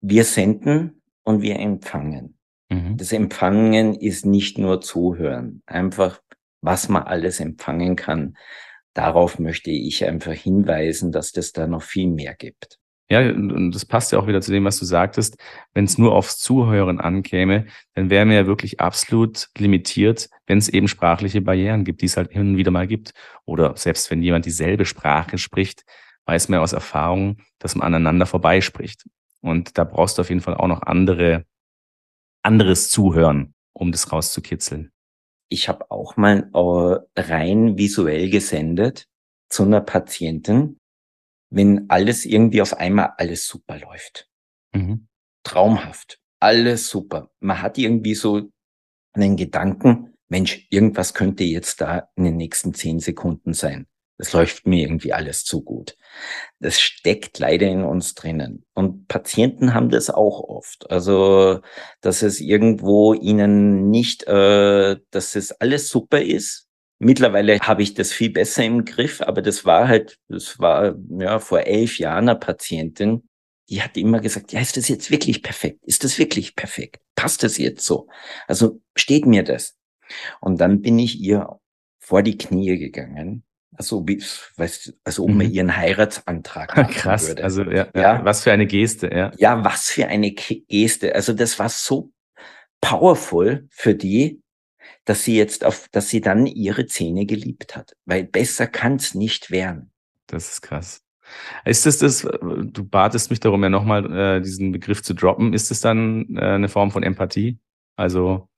Wir 0.00 0.24
senden 0.24 1.02
und 1.24 1.42
wir 1.42 1.58
empfangen. 1.58 2.38
Mhm. 2.70 2.96
Das 2.96 3.12
Empfangen 3.12 3.94
ist 3.94 4.24
nicht 4.24 4.56
nur 4.56 4.80
Zuhören. 4.80 5.62
Einfach, 5.66 6.20
was 6.60 6.88
man 6.88 7.02
alles 7.02 7.40
empfangen 7.40 7.96
kann. 7.96 8.36
Darauf 8.94 9.40
möchte 9.40 9.70
ich 9.70 10.04
einfach 10.04 10.32
hinweisen, 10.32 11.10
dass 11.10 11.32
das 11.32 11.52
da 11.52 11.66
noch 11.66 11.82
viel 11.82 12.08
mehr 12.08 12.34
gibt. 12.34 12.78
Ja, 13.10 13.20
und 13.20 13.72
das 13.72 13.84
passt 13.84 14.12
ja 14.12 14.18
auch 14.18 14.26
wieder 14.26 14.40
zu 14.40 14.52
dem, 14.52 14.64
was 14.64 14.78
du 14.78 14.86
sagtest. 14.86 15.36
Wenn 15.74 15.84
es 15.84 15.98
nur 15.98 16.14
aufs 16.14 16.38
Zuhören 16.38 16.98
ankäme, 16.98 17.66
dann 17.94 18.08
wären 18.08 18.30
wir 18.30 18.36
ja 18.36 18.46
wirklich 18.46 18.80
absolut 18.80 19.48
limitiert, 19.58 20.30
wenn 20.46 20.58
es 20.58 20.68
eben 20.68 20.88
sprachliche 20.88 21.42
Barrieren 21.42 21.84
gibt, 21.84 22.00
die 22.00 22.06
es 22.06 22.16
halt 22.16 22.32
hin 22.32 22.40
und 22.42 22.56
wieder 22.56 22.70
mal 22.70 22.86
gibt. 22.86 23.12
Oder 23.44 23.76
selbst 23.76 24.10
wenn 24.10 24.22
jemand 24.22 24.46
dieselbe 24.46 24.86
Sprache 24.86 25.36
spricht, 25.36 25.84
weiß 26.26 26.48
man 26.48 26.60
aus 26.60 26.72
Erfahrung, 26.72 27.38
dass 27.58 27.74
man 27.74 27.86
aneinander 27.86 28.26
vorbeispricht. 28.26 29.04
Und 29.42 29.76
da 29.76 29.84
brauchst 29.84 30.16
du 30.16 30.22
auf 30.22 30.28
jeden 30.28 30.40
Fall 30.40 30.54
auch 30.54 30.68
noch 30.68 30.82
andere, 30.82 31.44
anderes 32.42 32.88
Zuhören, 32.88 33.54
um 33.72 33.92
das 33.92 34.12
rauszukitzeln. 34.12 34.90
Ich 35.48 35.68
habe 35.68 35.90
auch 35.90 36.16
mal 36.16 36.48
äh, 36.54 37.20
rein 37.20 37.76
visuell 37.76 38.30
gesendet 38.30 39.06
zu 39.50 39.64
einer 39.64 39.82
Patientin, 39.82 40.78
wenn 41.52 41.88
alles 41.90 42.24
irgendwie 42.24 42.62
auf 42.62 42.74
einmal 42.74 43.12
alles 43.18 43.46
super 43.46 43.78
läuft. 43.78 44.28
Mhm. 44.72 45.08
Traumhaft. 45.44 46.18
Alles 46.40 46.88
super. 46.88 47.30
Man 47.40 47.62
hat 47.62 47.78
irgendwie 47.78 48.14
so 48.14 48.50
einen 49.12 49.36
Gedanken, 49.36 50.14
Mensch, 50.28 50.66
irgendwas 50.70 51.12
könnte 51.12 51.44
jetzt 51.44 51.80
da 51.82 52.08
in 52.16 52.24
den 52.24 52.36
nächsten 52.36 52.72
zehn 52.72 53.00
Sekunden 53.00 53.52
sein. 53.52 53.86
Das 54.16 54.32
läuft 54.32 54.66
mir 54.66 54.82
irgendwie 54.82 55.12
alles 55.12 55.44
zu 55.44 55.62
gut. 55.62 55.96
Das 56.58 56.80
steckt 56.80 57.38
leider 57.38 57.66
in 57.66 57.82
uns 57.82 58.14
drinnen. 58.14 58.64
Und 58.72 59.08
Patienten 59.08 59.74
haben 59.74 59.90
das 59.90 60.10
auch 60.10 60.40
oft. 60.40 60.90
Also, 60.90 61.60
dass 62.00 62.22
es 62.22 62.40
irgendwo 62.40 63.14
ihnen 63.14 63.90
nicht, 63.90 64.26
äh, 64.26 64.96
dass 65.10 65.36
es 65.36 65.52
alles 65.52 65.88
super 65.88 66.22
ist, 66.22 66.68
Mittlerweile 67.04 67.58
habe 67.58 67.82
ich 67.82 67.94
das 67.94 68.12
viel 68.12 68.30
besser 68.30 68.64
im 68.64 68.84
Griff, 68.84 69.20
aber 69.22 69.42
das 69.42 69.64
war 69.64 69.88
halt, 69.88 70.18
das 70.28 70.58
war 70.60 70.94
ja 71.18 71.38
vor 71.40 71.60
elf 71.60 71.98
Jahren 71.98 72.28
eine 72.28 72.38
Patientin, 72.38 73.28
die 73.68 73.82
hat 73.82 73.96
immer 73.96 74.20
gesagt, 74.20 74.52
ja, 74.52 74.60
ist 74.60 74.76
das 74.76 74.88
jetzt 74.88 75.10
wirklich 75.10 75.42
perfekt? 75.42 75.80
Ist 75.84 76.04
das 76.04 76.18
wirklich 76.18 76.54
perfekt? 76.54 77.00
Passt 77.16 77.42
das 77.42 77.58
jetzt 77.58 77.84
so? 77.84 78.06
Also 78.46 78.80
steht 78.96 79.26
mir 79.26 79.42
das? 79.42 79.76
Und 80.40 80.60
dann 80.60 80.80
bin 80.82 80.98
ich 80.98 81.18
ihr 81.20 81.48
vor 81.98 82.22
die 82.22 82.36
Knie 82.38 82.78
gegangen 82.78 83.44
Also, 83.74 84.06
wie, 84.06 84.22
weißt, 84.56 84.94
also 85.02 85.26
man 85.26 85.46
Mhm. 85.46 85.52
ihren 85.54 85.76
Heiratsantrag 85.76 86.76
machen 86.76 86.92
Krass. 86.92 87.28
würde. 87.28 87.42
Also 87.42 87.62
ja, 87.62 87.88
ja. 87.94 88.02
Ja. 88.02 88.24
was 88.24 88.42
für 88.44 88.52
eine 88.52 88.66
Geste, 88.66 89.08
ja. 89.10 89.32
Ja, 89.38 89.64
was 89.64 89.88
für 89.90 90.06
eine 90.06 90.32
Geste. 90.32 91.14
Also 91.14 91.32
das 91.32 91.58
war 91.58 91.70
so 91.70 92.12
powerful 92.82 93.66
für 93.70 93.94
die, 93.94 94.41
dass 95.04 95.24
sie 95.24 95.36
jetzt 95.36 95.64
auf, 95.64 95.88
dass 95.90 96.08
sie 96.08 96.20
dann 96.20 96.46
ihre 96.46 96.86
Zähne 96.86 97.26
geliebt 97.26 97.76
hat. 97.76 97.96
Weil 98.04 98.24
besser 98.24 98.66
kann's 98.66 99.14
nicht 99.14 99.50
werden. 99.50 99.92
Das 100.26 100.52
ist 100.52 100.62
krass. 100.62 101.02
Ist 101.64 101.86
das 101.86 101.98
das, 101.98 102.22
du 102.22 102.84
batest 102.84 103.30
mich 103.30 103.40
darum 103.40 103.62
ja 103.62 103.68
nochmal, 103.68 104.12
äh, 104.12 104.40
diesen 104.40 104.72
Begriff 104.72 105.02
zu 105.02 105.14
droppen. 105.14 105.52
Ist 105.54 105.70
es 105.70 105.80
dann 105.80 106.36
äh, 106.36 106.40
eine 106.40 106.68
Form 106.68 106.90
von 106.90 107.02
Empathie? 107.02 107.58
Also 107.96 108.48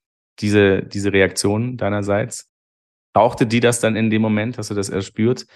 diese, 0.41 0.83
diese 0.83 1.13
Reaktion 1.13 1.77
deinerseits? 1.77 2.51
Brauchte 3.13 3.47
die 3.47 3.61
das 3.61 3.81
dann 3.81 3.97
in 3.97 4.11
dem 4.11 4.23
Moment? 4.23 4.59
Hast 4.59 4.71
du 4.71 4.75
das 4.75 4.89
erspürt? 4.89 5.47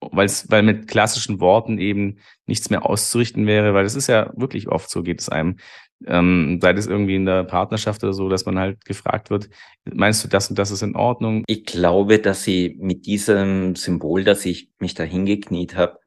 Weil's, 0.00 0.50
weil 0.50 0.62
mit 0.62 0.88
klassischen 0.88 1.40
Worten 1.40 1.78
eben 1.78 2.18
nichts 2.46 2.68
mehr 2.68 2.84
auszurichten 2.84 3.46
wäre, 3.46 3.72
weil 3.72 3.86
es 3.86 3.94
ist 3.94 4.08
ja 4.08 4.32
wirklich 4.36 4.68
oft 4.68 4.90
so, 4.90 5.02
geht 5.02 5.20
es 5.20 5.28
einem. 5.28 5.56
Ähm, 6.06 6.58
sei 6.60 6.72
es 6.72 6.86
irgendwie 6.86 7.16
in 7.16 7.26
der 7.26 7.44
Partnerschaft 7.44 8.02
oder 8.04 8.12
so, 8.12 8.28
dass 8.28 8.44
man 8.46 8.58
halt 8.58 8.84
gefragt 8.84 9.30
wird, 9.30 9.48
meinst 9.84 10.22
du 10.24 10.28
das 10.28 10.50
und 10.50 10.58
das 10.58 10.70
ist 10.70 10.82
in 10.82 10.96
Ordnung? 10.96 11.44
Ich 11.46 11.64
glaube, 11.64 12.18
dass 12.18 12.44
sie 12.44 12.76
mit 12.80 13.06
diesem 13.06 13.74
Symbol, 13.76 14.24
dass 14.24 14.44
ich 14.44 14.70
mich 14.78 14.94
da 14.94 15.02
hingekniet 15.04 15.76
habe, 15.76 15.98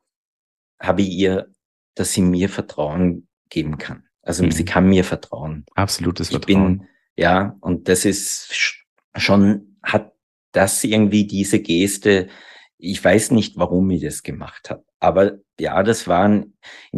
habe 0.80 1.02
ich 1.02 1.10
ihr, 1.10 1.48
dass 1.96 2.14
sie 2.14 2.22
mir 2.22 2.50
Vertrauen 2.50 3.28
geben 3.50 3.78
kann. 3.78 4.04
Also 4.22 4.44
Mhm. 4.44 4.52
sie 4.52 4.66
kann 4.66 4.88
mir 4.88 5.04
vertrauen. 5.04 5.66
Absolutes 5.76 6.30
Ich 6.30 6.38
Vertrauen. 6.38 6.80
bin, 6.80 6.88
ja, 7.16 7.56
und 7.62 7.88
das 7.88 8.06
ist 8.06 8.52
sch- 8.52 8.84
schon, 9.16 9.78
hat 9.84 10.14
das 10.52 10.84
irgendwie 10.84 11.26
diese 11.26 11.60
Geste, 11.60 12.28
ich 12.78 13.04
weiß 13.04 13.32
nicht, 13.32 13.58
warum 13.58 13.90
ich 13.90 14.02
das 14.02 14.24
gemacht 14.24 14.70
habe, 14.70 14.84
aber 15.00 15.34
ja, 15.60 15.82
das 15.84 16.08
war 16.08 16.26
in 16.26 16.54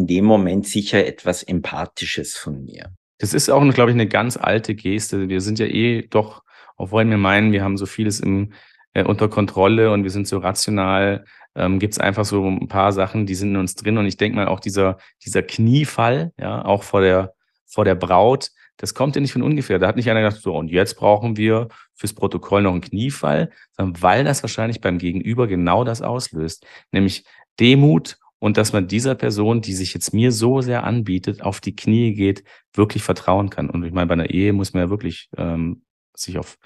dem 0.07 0.25
Moment 0.25 0.67
sicher 0.67 1.05
etwas 1.05 1.43
Empathisches 1.43 2.35
von 2.35 2.63
mir. 2.63 2.93
Das 3.19 3.33
ist 3.33 3.49
auch, 3.49 3.61
glaube 3.73 3.91
ich, 3.91 3.95
eine 3.95 4.07
ganz 4.07 4.37
alte 4.37 4.75
Geste. 4.75 5.29
Wir 5.29 5.41
sind 5.41 5.59
ja 5.59 5.65
eh 5.65 6.07
doch, 6.07 6.43
auch 6.77 6.91
wollen 6.91 7.09
wir 7.09 7.17
meinen, 7.17 7.51
wir 7.51 7.63
haben 7.63 7.77
so 7.77 7.85
vieles 7.85 8.19
im, 8.19 8.53
äh, 8.93 9.03
unter 9.03 9.27
Kontrolle 9.27 9.91
und 9.91 10.03
wir 10.03 10.09
sind 10.09 10.27
so 10.27 10.37
rational, 10.37 11.25
ähm, 11.55 11.79
gibt 11.79 11.93
es 11.93 11.99
einfach 11.99 12.25
so 12.25 12.47
ein 12.47 12.67
paar 12.67 12.93
Sachen, 12.93 13.25
die 13.25 13.35
sind 13.35 13.49
in 13.49 13.57
uns 13.57 13.75
drin. 13.75 13.97
Und 13.97 14.05
ich 14.05 14.17
denke 14.17 14.37
mal, 14.37 14.47
auch 14.47 14.59
dieser, 14.61 14.97
dieser 15.23 15.43
Kniefall, 15.43 16.31
ja, 16.37 16.63
auch 16.63 16.83
vor 16.83 17.01
der, 17.01 17.33
vor 17.65 17.85
der 17.85 17.95
Braut, 17.95 18.51
das 18.79 18.93
kommt 18.93 19.15
ja 19.15 19.21
nicht 19.21 19.33
von 19.33 19.41
ungefähr. 19.43 19.77
Da 19.77 19.87
hat 19.87 19.97
nicht 19.97 20.09
einer 20.09 20.21
gedacht, 20.21 20.41
so, 20.41 20.55
und 20.55 20.71
jetzt 20.71 20.95
brauchen 20.95 21.35
wir 21.35 21.67
fürs 21.95 22.13
Protokoll 22.13 22.61
noch 22.61 22.71
einen 22.71 22.81
Kniefall, 22.81 23.51
sondern 23.75 24.01
weil 24.01 24.23
das 24.23 24.41
wahrscheinlich 24.41 24.79
beim 24.79 24.97
Gegenüber 24.97 25.47
genau 25.47 25.83
das 25.83 26.01
auslöst, 26.01 26.65
nämlich 26.91 27.25
Demut 27.59 28.17
und 28.39 28.55
dass 28.55 28.71
man 28.71 28.87
dieser 28.87 29.15
Person, 29.15 29.59
die 29.61 29.73
sich 29.73 29.93
jetzt 29.93 30.13
mir 30.13 30.31
so 30.31 30.61
sehr 30.61 30.85
anbietet, 30.85 31.41
auf 31.41 31.59
die 31.59 31.75
Knie 31.75 32.13
geht, 32.13 32.45
wirklich 32.73 33.03
vertrauen 33.03 33.49
kann. 33.49 33.69
Und 33.69 33.83
ich 33.83 33.91
meine, 33.91 34.07
bei 34.07 34.13
einer 34.13 34.29
Ehe 34.29 34.53
muss 34.53 34.73
man 34.73 34.83
ja 34.83 34.89
wirklich 34.89 35.29
ähm, 35.35 35.83
sich 36.15 36.39
auf, 36.39 36.57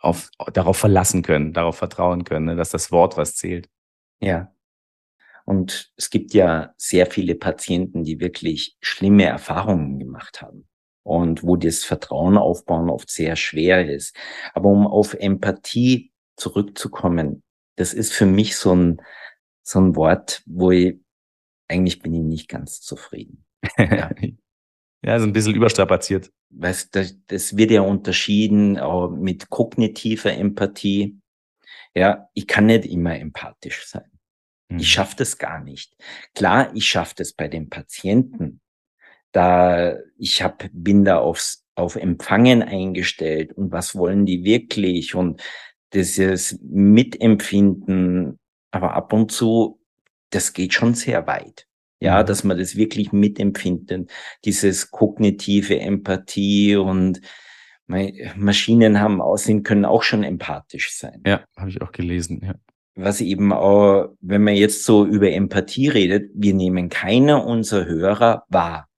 auf, 0.00 0.30
darauf 0.52 0.76
verlassen 0.76 1.22
können, 1.22 1.52
darauf 1.52 1.76
vertrauen 1.76 2.22
können, 2.22 2.46
ne, 2.46 2.56
dass 2.56 2.70
das 2.70 2.92
Wort 2.92 3.16
was 3.16 3.34
zählt. 3.34 3.68
Ja. 4.20 4.54
Und 5.46 5.90
es 5.96 6.10
gibt 6.10 6.32
ja 6.32 6.74
sehr 6.76 7.06
viele 7.06 7.34
Patienten, 7.34 8.04
die 8.04 8.20
wirklich 8.20 8.76
schlimme 8.80 9.24
Erfahrungen 9.24 9.98
gemacht 9.98 10.42
haben 10.42 10.69
und 11.10 11.42
wo 11.42 11.56
das 11.56 11.82
Vertrauen 11.82 12.38
aufbauen 12.38 12.88
oft 12.88 13.10
sehr 13.10 13.34
schwer 13.34 13.90
ist. 13.90 14.16
Aber 14.54 14.68
um 14.68 14.86
auf 14.86 15.14
Empathie 15.14 16.12
zurückzukommen, 16.36 17.42
das 17.74 17.92
ist 17.92 18.12
für 18.12 18.26
mich 18.26 18.56
so 18.56 18.74
ein, 18.74 19.02
so 19.62 19.80
ein 19.80 19.96
Wort, 19.96 20.44
wo 20.46 20.70
ich, 20.70 21.00
eigentlich 21.66 22.00
bin 22.00 22.14
ich 22.14 22.22
nicht 22.22 22.48
ganz 22.48 22.80
zufrieden. 22.80 23.44
Ja, 23.76 24.10
ja 25.04 25.18
so 25.18 25.26
ein 25.26 25.32
bisschen 25.32 25.56
überstrapaziert. 25.56 26.30
Weißt, 26.50 26.94
das, 26.94 27.16
das 27.26 27.56
wird 27.56 27.72
ja 27.72 27.80
unterschieden 27.80 28.78
auch 28.78 29.10
mit 29.10 29.50
kognitiver 29.50 30.32
Empathie. 30.32 31.18
Ja, 31.92 32.28
ich 32.34 32.46
kann 32.46 32.66
nicht 32.66 32.86
immer 32.86 33.18
empathisch 33.18 33.84
sein. 33.88 34.10
Mhm. 34.68 34.78
Ich 34.78 34.92
schaffe 34.92 35.16
das 35.16 35.38
gar 35.38 35.60
nicht. 35.60 35.96
Klar, 36.36 36.70
ich 36.76 36.86
schaffe 36.86 37.14
das 37.16 37.32
bei 37.32 37.48
den 37.48 37.68
Patienten. 37.68 38.60
Da 39.32 39.96
ich 40.18 40.42
hab, 40.42 40.64
bin 40.72 41.04
da 41.04 41.18
aufs, 41.18 41.64
auf 41.74 41.96
Empfangen 41.96 42.62
eingestellt 42.62 43.52
und 43.52 43.72
was 43.72 43.94
wollen 43.94 44.26
die 44.26 44.44
wirklich 44.44 45.14
und 45.14 45.40
dieses 45.92 46.58
Mitempfinden, 46.62 48.38
aber 48.70 48.94
ab 48.94 49.12
und 49.12 49.32
zu, 49.32 49.80
das 50.30 50.52
geht 50.52 50.72
schon 50.74 50.94
sehr 50.94 51.26
weit. 51.26 51.66
Ja, 52.02 52.22
Mhm. 52.22 52.26
dass 52.26 52.44
man 52.44 52.56
das 52.58 52.76
wirklich 52.76 53.12
mitempfindet, 53.12 54.10
dieses 54.44 54.90
kognitive 54.90 55.78
Empathie 55.78 56.76
und 56.76 57.20
Maschinen 58.36 59.00
haben 59.00 59.20
Aussehen, 59.20 59.64
können 59.64 59.84
auch 59.84 60.02
schon 60.04 60.22
empathisch 60.22 60.92
sein 60.96 61.22
Ja, 61.26 61.44
habe 61.56 61.70
ich 61.70 61.82
auch 61.82 61.90
gelesen. 61.92 62.40
Ja. 62.42 62.54
was 62.94 63.20
eben 63.20 63.52
auch, 63.52 64.10
wenn 64.20 64.44
man 64.44 64.54
jetzt 64.54 64.84
so 64.84 65.04
über 65.04 65.30
Empathie 65.30 65.88
redet, 65.88 66.30
wir 66.34 66.54
nehmen 66.54 66.88
keiner 66.88 67.44
unserer 67.44 67.86
Hörer 67.86 68.44
wahr. 68.48 68.88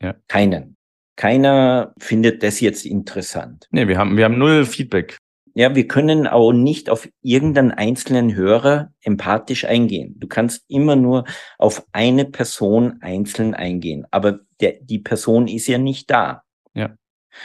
Ja. 0.00 0.14
Keinen. 0.28 0.76
Keiner 1.16 1.94
findet 1.98 2.42
das 2.42 2.60
jetzt 2.60 2.84
interessant. 2.84 3.68
Nee, 3.70 3.86
wir 3.86 3.98
haben, 3.98 4.16
wir 4.16 4.24
haben 4.24 4.38
null 4.38 4.64
Feedback. 4.66 5.18
Ja, 5.56 5.76
wir 5.76 5.86
können 5.86 6.26
auch 6.26 6.52
nicht 6.52 6.90
auf 6.90 7.08
irgendeinen 7.22 7.70
einzelnen 7.70 8.34
Hörer 8.34 8.92
empathisch 9.02 9.64
eingehen. 9.64 10.16
Du 10.18 10.26
kannst 10.26 10.64
immer 10.66 10.96
nur 10.96 11.24
auf 11.58 11.86
eine 11.92 12.24
Person 12.24 12.98
einzeln 13.00 13.54
eingehen, 13.54 14.04
aber 14.10 14.40
der, 14.60 14.72
die 14.80 14.98
Person 14.98 15.46
ist 15.46 15.68
ja 15.68 15.78
nicht 15.78 16.10
da. 16.10 16.42
Ja. 16.74 16.96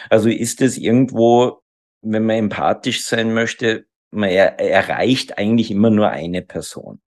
Also 0.10 0.30
ist 0.30 0.62
es 0.62 0.78
irgendwo, 0.78 1.62
wenn 2.02 2.26
man 2.26 2.38
empathisch 2.38 3.06
sein 3.06 3.32
möchte, 3.34 3.86
man 4.10 4.30
er, 4.30 4.60
erreicht 4.60 5.38
eigentlich 5.38 5.70
immer 5.70 5.92
nur 5.92 6.10
eine 6.10 6.42
Person. 6.42 7.00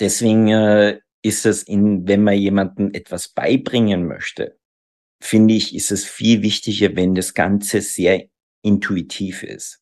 Deswegen 0.00 0.48
äh, 0.48 1.00
ist 1.22 1.44
es 1.44 1.62
in, 1.62 2.08
wenn 2.08 2.22
man 2.22 2.34
jemandem 2.34 2.90
etwas 2.94 3.28
beibringen 3.28 4.06
möchte, 4.06 4.56
finde 5.20 5.54
ich, 5.54 5.74
ist 5.74 5.90
es 5.90 6.04
viel 6.04 6.42
wichtiger, 6.42 6.94
wenn 6.96 7.14
das 7.14 7.34
Ganze 7.34 7.80
sehr 7.80 8.26
intuitiv 8.62 9.42
ist. 9.42 9.80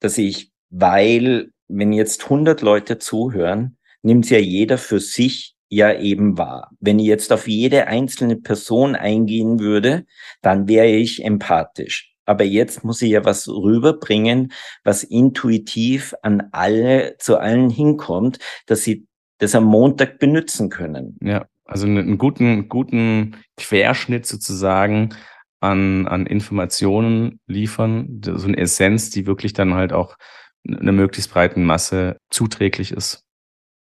Dass 0.00 0.18
ich, 0.18 0.52
weil, 0.70 1.50
wenn 1.68 1.92
jetzt 1.92 2.24
100 2.24 2.62
Leute 2.62 2.98
zuhören, 2.98 3.76
nimmt 4.02 4.28
ja 4.30 4.38
jeder 4.38 4.78
für 4.78 5.00
sich 5.00 5.54
ja 5.68 5.98
eben 5.98 6.36
wahr. 6.36 6.70
Wenn 6.80 6.98
ich 6.98 7.06
jetzt 7.06 7.32
auf 7.32 7.48
jede 7.48 7.86
einzelne 7.86 8.36
Person 8.36 8.94
eingehen 8.94 9.58
würde, 9.58 10.04
dann 10.42 10.68
wäre 10.68 10.88
ich 10.88 11.24
empathisch. 11.24 12.12
Aber 12.24 12.44
jetzt 12.44 12.84
muss 12.84 13.02
ich 13.02 13.10
ja 13.10 13.24
was 13.24 13.48
rüberbringen, 13.48 14.52
was 14.84 15.02
intuitiv 15.02 16.14
an 16.22 16.48
alle, 16.52 17.16
zu 17.18 17.38
allen 17.38 17.70
hinkommt, 17.70 18.38
dass 18.66 18.82
sie 18.82 19.06
das 19.38 19.54
am 19.54 19.64
Montag 19.64 20.18
benutzen 20.18 20.68
können. 20.68 21.18
Ja, 21.20 21.46
also 21.72 21.86
einen, 21.86 22.18
guten, 22.18 22.68
guten 22.68 23.36
Querschnitt 23.56 24.26
sozusagen 24.26 25.14
an, 25.60 26.06
an 26.06 26.26
Informationen 26.26 27.40
liefern, 27.46 28.20
so 28.24 28.46
eine 28.46 28.58
Essenz, 28.58 29.10
die 29.10 29.26
wirklich 29.26 29.52
dann 29.52 29.74
halt 29.74 29.92
auch 29.92 30.16
einer 30.68 30.92
möglichst 30.92 31.32
breiten 31.32 31.64
Masse 31.64 32.18
zuträglich 32.30 32.92
ist. 32.92 33.24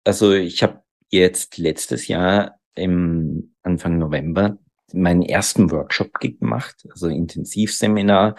Also 0.04 0.32
ich 0.32 0.62
habe 0.62 0.82
jetzt 1.10 1.58
letztes 1.58 2.08
Jahr 2.08 2.58
im 2.74 3.54
Anfang 3.62 3.98
November 3.98 4.58
meinen 4.92 5.22
ersten 5.22 5.70
Workshop 5.70 6.14
gemacht, 6.20 6.86
also 6.90 7.08
Intensivseminar 7.08 8.36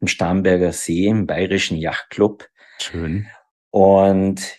am 0.00 0.08
Starnberger 0.08 0.72
See 0.72 1.06
im 1.06 1.26
Bayerischen 1.26 1.76
Yachtclub. 1.76 2.48
Schön. 2.80 3.26
Und 3.70 4.58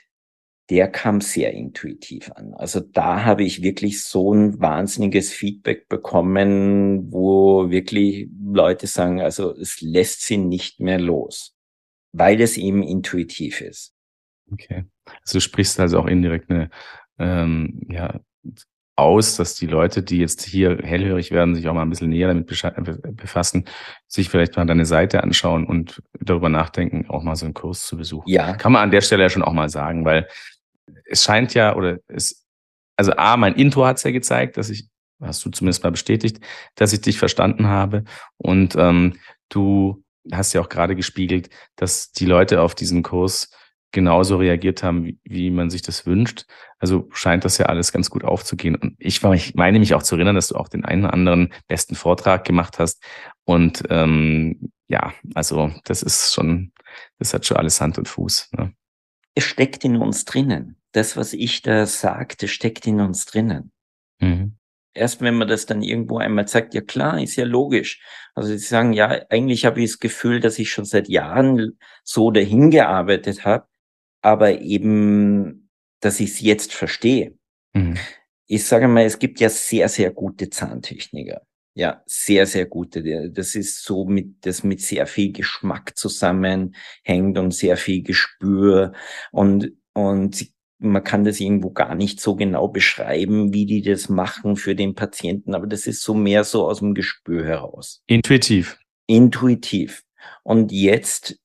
der 0.70 0.90
kam 0.90 1.22
sehr 1.22 1.54
intuitiv 1.54 2.32
an. 2.32 2.54
Also 2.54 2.82
da 2.82 3.24
habe 3.24 3.44
ich 3.44 3.62
wirklich 3.62 4.04
so 4.04 4.34
ein 4.34 4.60
wahnsinniges 4.60 5.32
Feedback 5.32 5.88
bekommen, 5.88 7.12
wo 7.12 7.70
wirklich 7.70 8.30
Leute 8.44 8.88
sagen, 8.88 9.22
also 9.22 9.56
es 9.56 9.82
lässt 9.82 10.22
sie 10.22 10.38
nicht 10.38 10.80
mehr 10.80 11.00
los, 11.00 11.56
weil 12.12 12.42
es 12.42 12.58
eben 12.58 12.84
intuitiv 12.84 13.62
ist. 13.62 13.94
Okay. 14.52 14.86
Also 15.22 15.38
du 15.38 15.42
sprichst 15.42 15.80
also 15.80 16.00
auch 16.00 16.08
indirekt 16.08 16.50
eine, 16.50 16.70
ähm, 17.18 17.82
ja, 17.90 18.20
aus, 18.98 19.36
dass 19.36 19.54
die 19.54 19.68
Leute, 19.68 20.02
die 20.02 20.18
jetzt 20.18 20.42
hier 20.42 20.80
hellhörig 20.82 21.30
werden, 21.32 21.54
sich 21.54 21.68
auch 21.68 21.74
mal 21.74 21.84
ein 21.84 21.90
bisschen 21.90 22.10
näher 22.10 22.28
damit 22.28 22.48
befassen, 22.48 23.66
sich 24.08 24.30
vielleicht 24.30 24.58
mal 24.58 24.66
deine 24.66 24.86
Seite 24.86 25.22
anschauen 25.22 25.68
und 25.68 26.02
darüber 26.20 26.50
nachdenken, 26.50 27.06
auch 27.08 27.22
mal 27.22 27.36
so 27.36 27.46
einen 27.46 27.54
Kurs 27.54 27.86
zu 27.86 27.96
besuchen. 27.96 28.28
Ja. 28.28 28.56
Kann 28.56 28.72
man 28.72 28.82
an 28.82 28.92
der 28.92 29.02
Stelle 29.02 29.22
ja 29.22 29.30
schon 29.30 29.44
auch 29.44 29.54
mal 29.54 29.70
sagen, 29.70 30.04
weil 30.04 30.28
es 31.06 31.24
scheint 31.24 31.54
ja, 31.54 31.76
oder 31.76 32.00
es, 32.08 32.46
also 32.96 33.14
A, 33.14 33.38
mein 33.38 33.56
Intro 33.56 33.86
hat 33.86 33.98
es 33.98 34.04
ja 34.04 34.12
gezeigt, 34.12 34.58
dass 34.58 34.70
ich, 34.70 34.88
hast 35.22 35.44
du 35.46 35.50
zumindest 35.50 35.84
mal 35.84 35.92
bestätigt, 35.92 36.40
dass 36.76 36.94
ich 36.94 37.02
dich 37.02 37.20
verstanden 37.20 37.68
habe. 37.68 38.04
Und 38.38 38.76
ähm, 38.76 39.18
du 39.50 40.04
hast 40.32 40.54
ja 40.54 40.62
auch 40.62 40.70
gerade 40.70 40.96
gespiegelt, 40.96 41.50
dass 41.76 42.12
die 42.12 42.26
Leute 42.26 42.62
auf 42.62 42.76
diesem 42.76 43.04
Kurs 43.04 43.50
genauso 43.92 44.38
reagiert 44.38 44.84
haben, 44.84 45.06
wie, 45.06 45.20
wie 45.24 45.50
man 45.50 45.70
sich 45.70 45.82
das 45.82 46.06
wünscht. 46.06 46.46
Also 46.80 47.08
scheint 47.14 47.46
das 47.46 47.58
ja 47.58 47.68
alles 47.68 47.92
ganz 47.92 48.10
gut 48.10 48.24
aufzugehen. 48.24 48.76
Und 48.76 48.96
ich, 49.00 49.24
ich 49.24 49.56
meine 49.56 49.80
mich 49.80 49.94
auch 49.94 50.04
zu 50.04 50.16
erinnern, 50.16 50.36
dass 50.36 50.50
du 50.50 50.56
auch 50.56 50.68
den 50.68 50.86
einen 50.86 51.06
oder 51.06 51.14
anderen 51.14 51.54
besten 51.68 51.96
Vortrag 51.96 52.44
gemacht 52.46 52.80
hast. 52.80 53.02
Und 53.46 53.84
ähm, 53.90 54.72
ja, 54.88 55.14
also 55.36 55.72
das 55.86 56.04
ist 56.04 56.34
schon, 56.34 56.74
das 57.20 57.34
hat 57.34 57.46
schon 57.46 57.58
alles 57.58 57.80
Hand 57.82 57.98
und 57.98 58.08
Fuß. 58.08 58.50
Ne? 58.58 58.74
Es 59.38 59.44
steckt 59.44 59.86
in 59.86 59.98
uns 59.98 60.26
drinnen. 60.26 60.78
Das, 60.94 61.16
was 61.16 61.34
ich 61.34 61.62
da 61.62 61.86
sagte, 61.86 62.48
steckt 62.48 62.88
in 62.88 63.00
uns 63.00 63.28
drinnen. 63.28 63.72
Mhm. 64.20 64.58
Erst 64.96 65.22
wenn 65.22 65.36
man 65.36 65.48
das 65.48 65.68
dann 65.68 65.84
irgendwo 65.84 66.18
einmal 66.18 66.48
sagt, 66.48 66.74
ja 66.74 66.82
klar, 66.82 67.22
ist 67.22 67.36
ja 67.36 67.46
logisch. 67.46 68.02
Also 68.34 68.50
sie 68.50 68.58
sagen, 68.58 68.94
ja, 68.94 69.10
eigentlich 69.30 69.64
habe 69.64 69.84
ich 69.84 69.92
das 69.92 70.00
Gefühl, 70.00 70.40
dass 70.40 70.58
ich 70.58 70.72
schon 70.72 70.86
seit 70.86 71.08
Jahren 71.08 71.78
so 72.04 72.32
dahin 72.32 72.72
gearbeitet 72.72 73.46
habe, 73.46 73.68
aber 74.24 74.60
eben, 74.60 75.70
dass 76.00 76.20
ich 76.20 76.32
es 76.32 76.42
jetzt 76.42 76.74
verstehe. 76.74 77.38
Mhm. 77.74 77.96
Ich 78.48 78.66
sage 78.66 78.88
mal, 78.88 79.06
es 79.06 79.20
gibt 79.20 79.40
ja 79.40 79.50
sehr, 79.50 79.88
sehr 79.88 80.10
gute 80.10 80.50
Zahntechniker. 80.50 81.44
Ja, 81.78 82.02
sehr, 82.08 82.48
sehr 82.48 82.66
gute. 82.66 83.30
Das 83.30 83.54
ist 83.54 83.84
so 83.84 84.06
mit, 84.06 84.44
das 84.48 84.64
mit 84.64 84.82
sehr 84.82 85.06
viel 85.06 85.32
Geschmack 85.32 85.96
zusammenhängt 85.96 87.38
und 87.38 87.54
sehr 87.54 87.78
viel 87.78 88.02
Gespür 88.02 88.94
und, 89.32 89.74
und 89.94 90.48
man 90.80 91.04
kann 91.04 91.24
das 91.24 91.40
irgendwo 91.40 91.70
gar 91.70 91.94
nicht 91.94 92.20
so 92.20 92.36
genau 92.36 92.68
beschreiben, 92.68 93.54
wie 93.54 93.68
die 93.68 93.84
das 93.84 94.10
machen 94.10 94.56
für 94.56 94.74
den 94.74 94.96
Patienten, 94.96 95.54
aber 95.54 95.68
das 95.68 95.86
ist 95.86 96.02
so 96.02 96.16
mehr 96.16 96.44
so 96.44 96.68
aus 96.68 96.80
dem 96.80 96.96
Gespür 96.96 97.46
heraus. 97.46 98.02
Intuitiv. 98.08 98.80
Intuitiv. 99.06 100.02
Und 100.42 100.72
jetzt 100.72 101.40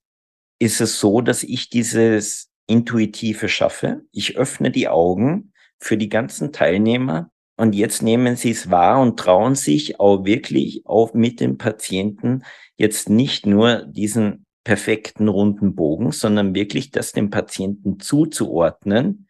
ist 0.57 0.81
es 0.81 0.99
so, 0.99 1.21
dass 1.21 1.43
ich 1.43 1.69
dieses 1.69 2.49
Intuitive 2.65 3.49
schaffe. 3.49 4.01
Ich 4.11 4.35
öffne 4.35 4.71
die 4.71 4.87
Augen 4.87 5.53
für 5.77 5.95
die 5.95 6.09
ganzen 6.09 6.51
Teilnehmer 6.51 7.29
und 7.55 7.75
jetzt 7.75 8.01
nehmen 8.01 8.35
sie 8.35 8.51
es 8.51 8.71
wahr 8.71 9.01
und 9.01 9.19
trauen 9.19 9.55
sich 9.55 9.99
auch 9.99 10.25
wirklich 10.25 10.83
auch 10.85 11.13
mit 11.13 11.39
dem 11.39 11.57
Patienten 11.57 12.43
jetzt 12.77 13.09
nicht 13.09 13.45
nur 13.45 13.85
diesen 13.85 14.45
perfekten 14.63 15.27
runden 15.27 15.75
Bogen, 15.75 16.11
sondern 16.11 16.55
wirklich 16.55 16.91
das 16.91 17.11
dem 17.11 17.29
Patienten 17.29 17.99
zuzuordnen, 17.99 19.27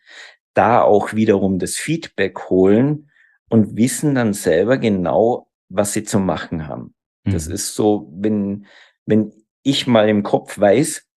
da 0.53 0.81
auch 0.81 1.13
wiederum 1.13 1.59
das 1.59 1.75
Feedback 1.75 2.49
holen 2.49 3.09
und 3.49 3.75
wissen 3.75 4.15
dann 4.15 4.33
selber 4.33 4.77
genau, 4.77 5.47
was 5.69 5.93
sie 5.93 6.03
zu 6.03 6.19
machen 6.19 6.67
haben. 6.67 6.93
Mhm. 7.25 7.31
Das 7.31 7.47
ist 7.47 7.75
so, 7.75 8.11
wenn, 8.15 8.67
wenn 9.05 9.33
ich 9.63 9.87
mal 9.87 10.07
im 10.07 10.23
Kopf 10.23 10.59
weiß, 10.59 11.07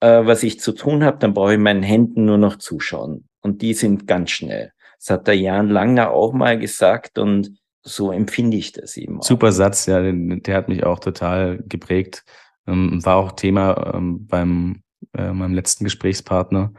äh, 0.00 0.26
was 0.26 0.42
ich 0.42 0.60
zu 0.60 0.72
tun 0.72 1.04
habe, 1.04 1.18
dann 1.18 1.34
brauche 1.34 1.52
ich 1.52 1.58
meinen 1.58 1.82
Händen 1.82 2.24
nur 2.24 2.38
noch 2.38 2.56
zuschauen. 2.56 3.28
Und 3.42 3.62
die 3.62 3.74
sind 3.74 4.06
ganz 4.06 4.30
schnell. 4.30 4.72
Das 5.00 5.10
hat 5.10 5.26
der 5.26 5.36
Jan 5.36 5.68
Langner 5.68 6.10
auch 6.10 6.32
mal 6.32 6.58
gesagt 6.58 7.18
und 7.18 7.56
so 7.82 8.12
empfinde 8.12 8.58
ich 8.58 8.72
das 8.72 8.96
eben 8.96 9.18
auch. 9.18 9.24
Super 9.24 9.52
Satz, 9.52 9.86
ja, 9.86 10.00
der 10.02 10.54
hat 10.54 10.68
mich 10.68 10.84
auch 10.84 10.98
total 10.98 11.62
geprägt. 11.66 12.24
Ähm, 12.66 13.04
war 13.04 13.16
auch 13.16 13.32
Thema 13.32 13.94
ähm, 13.94 14.26
beim 14.26 14.82
äh, 15.16 15.32
meinem 15.32 15.54
letzten 15.54 15.84
Gesprächspartner 15.84 16.72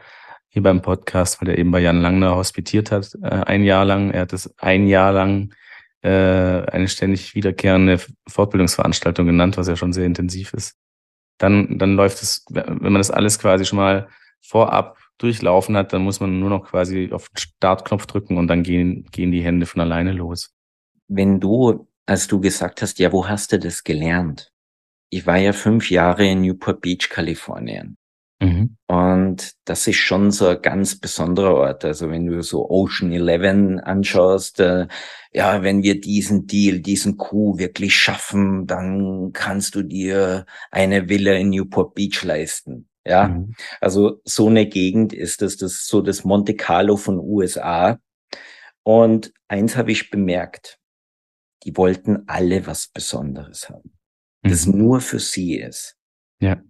hier 0.48 0.62
beim 0.62 0.82
Podcast, 0.82 1.40
weil 1.40 1.48
er 1.48 1.58
eben 1.58 1.70
bei 1.70 1.80
Jan 1.80 2.00
Langner 2.00 2.36
hospitiert 2.36 2.92
hat, 2.92 3.16
äh, 3.22 3.28
ein 3.28 3.64
Jahr 3.64 3.84
lang. 3.84 4.10
Er 4.10 4.22
hat 4.22 4.32
es 4.32 4.54
ein 4.58 4.86
Jahr 4.86 5.12
lang 5.12 5.52
äh, 6.02 6.08
eine 6.10 6.88
ständig 6.88 7.34
wiederkehrende 7.34 7.98
Fortbildungsveranstaltung 8.28 9.26
genannt, 9.26 9.56
was 9.56 9.68
ja 9.68 9.76
schon 9.76 9.92
sehr 9.92 10.06
intensiv 10.06 10.52
ist. 10.52 10.76
Dann, 11.38 11.78
dann 11.78 11.96
läuft 11.96 12.22
es, 12.22 12.44
wenn 12.50 12.78
man 12.78 12.94
das 12.94 13.10
alles 13.10 13.38
quasi 13.38 13.64
schon 13.64 13.78
mal 13.78 14.08
vorab 14.40 14.98
durchlaufen 15.18 15.76
hat, 15.76 15.92
dann 15.92 16.02
muss 16.02 16.20
man 16.20 16.38
nur 16.38 16.50
noch 16.50 16.64
quasi 16.64 17.10
auf 17.12 17.28
den 17.28 17.38
Startknopf 17.38 18.06
drücken 18.06 18.38
und 18.38 18.48
dann 18.48 18.62
gehen, 18.62 19.06
gehen 19.12 19.30
die 19.30 19.42
Hände 19.42 19.66
von 19.66 19.80
alleine 19.80 20.12
los. 20.12 20.52
Wenn 21.08 21.40
du, 21.40 21.88
als 22.06 22.26
du 22.26 22.40
gesagt 22.40 22.82
hast, 22.82 22.98
ja, 22.98 23.12
wo 23.12 23.28
hast 23.28 23.52
du 23.52 23.58
das 23.58 23.84
gelernt? 23.84 24.50
Ich 25.10 25.26
war 25.26 25.36
ja 25.36 25.52
fünf 25.52 25.90
Jahre 25.90 26.26
in 26.26 26.40
Newport 26.40 26.80
Beach, 26.80 27.08
Kalifornien. 27.10 27.96
Mhm. 28.42 28.76
Und 28.88 29.52
das 29.64 29.86
ist 29.86 29.96
schon 29.96 30.32
so 30.32 30.48
ein 30.48 30.60
ganz 30.60 30.98
besonderer 30.98 31.54
Ort. 31.54 31.84
Also 31.84 32.10
wenn 32.10 32.26
du 32.26 32.42
so 32.42 32.68
Ocean 32.68 33.12
11 33.12 33.82
anschaust, 33.84 34.58
äh, 34.58 34.88
ja, 35.32 35.62
wenn 35.62 35.84
wir 35.84 36.00
diesen 36.00 36.48
Deal, 36.48 36.80
diesen 36.80 37.18
Coup 37.18 37.58
wirklich 37.58 37.94
schaffen, 37.94 38.66
dann 38.66 39.30
kannst 39.32 39.76
du 39.76 39.82
dir 39.82 40.44
eine 40.72 41.08
Villa 41.08 41.34
in 41.34 41.50
Newport 41.50 41.94
Beach 41.94 42.24
leisten. 42.24 42.88
Ja, 43.04 43.28
mhm. 43.28 43.54
also 43.80 44.20
so 44.24 44.48
eine 44.48 44.66
Gegend 44.66 45.12
ist 45.12 45.42
das, 45.42 45.56
das 45.56 45.86
so 45.86 46.02
das 46.02 46.24
Monte 46.24 46.54
Carlo 46.54 46.96
von 46.96 47.18
USA. 47.18 47.98
Und 48.84 49.32
eins 49.48 49.76
habe 49.76 49.92
ich 49.92 50.10
bemerkt, 50.10 50.78
die 51.64 51.76
wollten 51.76 52.24
alle 52.28 52.66
was 52.66 52.88
Besonderes 52.88 53.68
haben, 53.68 53.96
mhm. 54.42 54.50
das 54.50 54.66
nur 54.66 55.00
für 55.00 55.18
sie 55.18 55.56
ist. 55.56 55.96
Ja. 56.40 56.60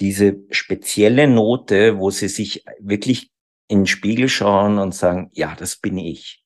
Diese 0.00 0.36
spezielle 0.50 1.26
Note, 1.26 1.98
wo 1.98 2.10
sie 2.10 2.28
sich 2.28 2.64
wirklich 2.80 3.30
in 3.68 3.80
den 3.80 3.86
Spiegel 3.86 4.28
schauen 4.28 4.78
und 4.78 4.94
sagen, 4.94 5.30
ja, 5.32 5.54
das 5.56 5.76
bin 5.76 5.98
ich. 5.98 6.44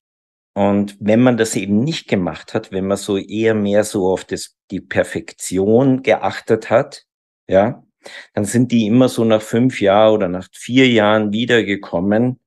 Und 0.55 0.97
wenn 1.01 1.21
man 1.21 1.37
das 1.37 1.57
eben 1.57 1.81
nicht 1.81 2.09
gemacht 2.09 2.55
hat, 2.55 2.73
wenn 2.73 2.87
man 2.87 2.97
so 2.97 3.17
eher 3.17 3.55
mehr 3.55 3.85
so 3.85 4.09
auf 4.09 4.25
das, 4.25 4.57
die 4.71 4.81
Perfektion 4.81 6.03
geachtet 6.03 6.71
hat, 6.71 7.05
ja, 7.49 7.85
dann 8.35 8.45
sind 8.45 8.73
die 8.73 8.87
immer 8.87 9.09
so 9.09 9.25
nach 9.25 9.43
fünf 9.43 9.81
Jahren 9.81 10.15
oder 10.15 10.29
nach 10.29 10.49
vier 10.53 10.89
Jahren 10.89 11.33
wiedergekommen. 11.33 12.41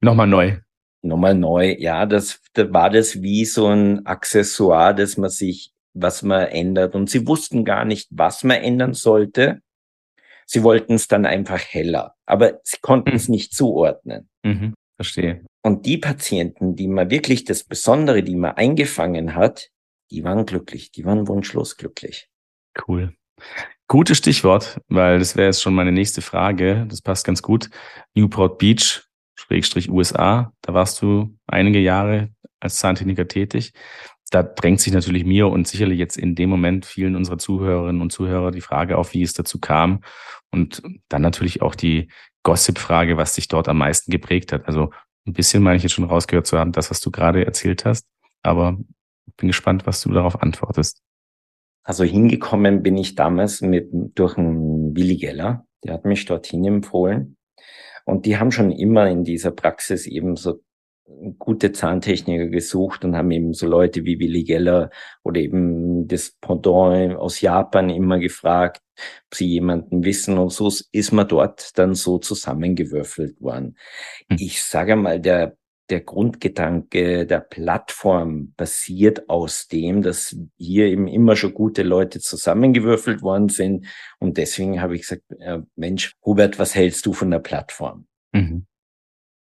Nochmal 0.00 0.26
neu. 0.26 0.58
Nochmal 1.02 1.34
neu, 1.34 1.76
ja, 1.78 2.06
das, 2.06 2.40
da 2.54 2.72
war 2.72 2.88
das 2.88 3.20
wie 3.20 3.44
so 3.44 3.66
ein 3.66 4.06
Accessoire, 4.06 4.94
dass 4.94 5.18
man 5.18 5.28
sich, 5.28 5.72
was 5.92 6.22
man 6.22 6.46
ändert. 6.46 6.94
Und 6.94 7.10
sie 7.10 7.26
wussten 7.26 7.64
gar 7.64 7.84
nicht, 7.84 8.08
was 8.10 8.42
man 8.42 8.62
ändern 8.62 8.94
sollte. 8.94 9.60
Sie 10.46 10.62
wollten 10.62 10.94
es 10.94 11.08
dann 11.08 11.26
einfach 11.26 11.60
heller, 11.60 12.14
aber 12.26 12.60
sie 12.64 12.78
konnten 12.80 13.10
mhm. 13.10 13.16
es 13.16 13.28
nicht 13.28 13.54
zuordnen. 13.54 14.28
Mhm, 14.44 14.74
verstehe. 14.96 15.44
Und 15.62 15.86
die 15.86 15.98
Patienten, 15.98 16.76
die 16.76 16.88
man 16.88 17.10
wirklich 17.10 17.44
das 17.44 17.64
Besondere, 17.64 18.22
die 18.22 18.36
man 18.36 18.52
eingefangen 18.52 19.34
hat, 19.34 19.70
die 20.10 20.24
waren 20.24 20.44
glücklich, 20.44 20.92
die 20.92 21.04
waren 21.04 21.28
wunschlos 21.28 21.76
glücklich. 21.76 22.28
Cool. 22.86 23.14
Gutes 23.86 24.18
Stichwort, 24.18 24.80
weil 24.88 25.18
das 25.18 25.36
wäre 25.36 25.46
jetzt 25.46 25.62
schon 25.62 25.74
meine 25.74 25.92
nächste 25.92 26.22
Frage. 26.22 26.86
Das 26.88 27.02
passt 27.02 27.26
ganz 27.26 27.42
gut. 27.42 27.68
Newport 28.14 28.58
Beach, 28.58 29.02
Schrägstrich 29.34 29.90
USA, 29.90 30.52
da 30.62 30.72
warst 30.72 31.02
du 31.02 31.36
einige 31.46 31.80
Jahre 31.80 32.30
als 32.60 32.76
Zahntechniker 32.76 33.28
tätig. 33.28 33.72
Da 34.30 34.42
drängt 34.42 34.80
sich 34.80 34.92
natürlich 34.92 35.24
mir 35.24 35.48
und 35.48 35.68
sicherlich 35.68 35.98
jetzt 35.98 36.16
in 36.16 36.34
dem 36.34 36.48
Moment 36.48 36.86
vielen 36.86 37.14
unserer 37.14 37.38
Zuhörerinnen 37.38 38.00
und 38.00 38.10
Zuhörer 38.10 38.50
die 38.50 38.62
Frage 38.62 38.96
auf, 38.96 39.12
wie 39.12 39.22
es 39.22 39.34
dazu 39.34 39.60
kam. 39.60 40.02
Und 40.50 40.82
dann 41.08 41.22
natürlich 41.22 41.60
auch 41.60 41.74
die 41.74 42.08
Gossip-Frage, 42.42 43.16
was 43.16 43.34
dich 43.34 43.48
dort 43.48 43.68
am 43.68 43.78
meisten 43.78 44.10
geprägt 44.10 44.52
hat. 44.52 44.66
Also 44.66 44.92
ein 45.26 45.34
bisschen 45.34 45.62
meine 45.62 45.76
ich 45.76 45.82
jetzt 45.82 45.92
schon 45.92 46.04
rausgehört 46.04 46.46
zu 46.46 46.58
haben, 46.58 46.72
das, 46.72 46.90
was 46.90 47.00
du 47.00 47.10
gerade 47.10 47.44
erzählt 47.44 47.84
hast. 47.84 48.06
Aber 48.42 48.78
bin 49.36 49.48
gespannt, 49.48 49.86
was 49.86 50.00
du 50.00 50.12
darauf 50.12 50.40
antwortest. 50.42 51.02
Also 51.84 52.02
hingekommen 52.02 52.82
bin 52.82 52.96
ich 52.96 53.14
damals 53.14 53.60
mit, 53.60 53.90
durch 53.92 54.36
einen 54.38 54.96
Willi 54.96 55.16
Geller, 55.16 55.66
der 55.84 55.94
hat 55.94 56.04
mich 56.06 56.24
dorthin 56.24 56.64
empfohlen. 56.64 57.36
Und 58.06 58.26
die 58.26 58.38
haben 58.38 58.50
schon 58.50 58.70
immer 58.70 59.08
in 59.08 59.22
dieser 59.24 59.50
Praxis 59.50 60.06
eben 60.06 60.36
so 60.36 60.60
gute 61.38 61.72
Zahntechniker 61.72 62.46
gesucht 62.46 63.04
und 63.04 63.16
haben 63.16 63.30
eben 63.30 63.52
so 63.52 63.66
Leute 63.66 64.04
wie 64.04 64.18
Willi 64.18 64.44
Geller 64.44 64.90
oder 65.22 65.40
eben 65.40 66.08
das 66.08 66.32
Pendant 66.40 67.16
aus 67.16 67.42
Japan 67.42 67.90
immer 67.90 68.18
gefragt, 68.18 68.80
ob 69.26 69.34
sie 69.34 69.46
jemanden 69.46 70.04
wissen 70.04 70.38
und 70.38 70.50
so 70.50 70.72
ist 70.92 71.12
man 71.12 71.28
dort 71.28 71.76
dann 71.78 71.94
so 71.94 72.18
zusammengewürfelt 72.18 73.40
worden. 73.40 73.76
Hm. 74.30 74.38
Ich 74.40 74.62
sage 74.62 74.96
mal, 74.96 75.20
der 75.20 75.56
der 75.90 76.00
Grundgedanke 76.00 77.26
der 77.26 77.40
Plattform 77.40 78.54
basiert 78.56 79.28
aus 79.28 79.68
dem, 79.68 80.02
dass 80.02 80.36
hier 80.56 80.86
eben 80.86 81.08
immer 81.08 81.36
schon 81.36 81.54
gute 81.54 81.82
Leute 81.82 82.20
zusammengewürfelt 82.20 83.22
worden 83.22 83.48
sind. 83.48 83.86
Und 84.18 84.38
deswegen 84.38 84.80
habe 84.80 84.94
ich 84.94 85.02
gesagt, 85.02 85.22
äh, 85.38 85.58
Mensch, 85.76 86.14
Hubert, 86.24 86.58
was 86.58 86.74
hältst 86.74 87.04
du 87.06 87.12
von 87.12 87.30
der 87.30 87.40
Plattform? 87.40 88.06
Mhm. 88.32 88.66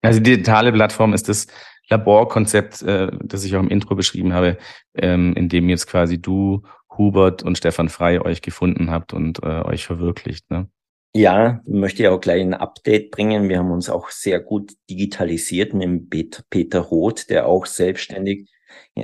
Also 0.02 0.20
die 0.20 0.32
digitale 0.32 0.72
Plattform 0.72 1.14
ist 1.14 1.28
das 1.28 1.46
Laborkonzept, 1.88 2.82
äh, 2.82 3.10
das 3.22 3.44
ich 3.44 3.56
auch 3.56 3.60
im 3.60 3.70
Intro 3.70 3.94
beschrieben 3.94 4.32
habe, 4.32 4.58
ähm, 4.94 5.34
in 5.34 5.48
dem 5.48 5.68
jetzt 5.68 5.86
quasi 5.86 6.20
du, 6.20 6.62
Hubert 6.96 7.42
und 7.42 7.58
Stefan 7.58 7.88
Frei 7.88 8.20
euch 8.20 8.42
gefunden 8.42 8.90
habt 8.90 9.12
und 9.12 9.42
äh, 9.42 9.62
euch 9.62 9.86
verwirklicht. 9.86 10.50
Ne? 10.50 10.68
Ja, 11.16 11.62
möchte 11.64 12.02
ich 12.02 12.08
auch 12.10 12.20
gleich 12.20 12.42
ein 12.42 12.52
Update 12.52 13.10
bringen. 13.10 13.48
Wir 13.48 13.60
haben 13.60 13.70
uns 13.70 13.88
auch 13.88 14.10
sehr 14.10 14.38
gut 14.38 14.74
digitalisiert 14.90 15.72
mit 15.72 15.84
dem 15.84 16.10
Peter 16.50 16.80
Roth, 16.80 17.30
der 17.30 17.46
auch 17.46 17.64
selbstständig 17.64 18.50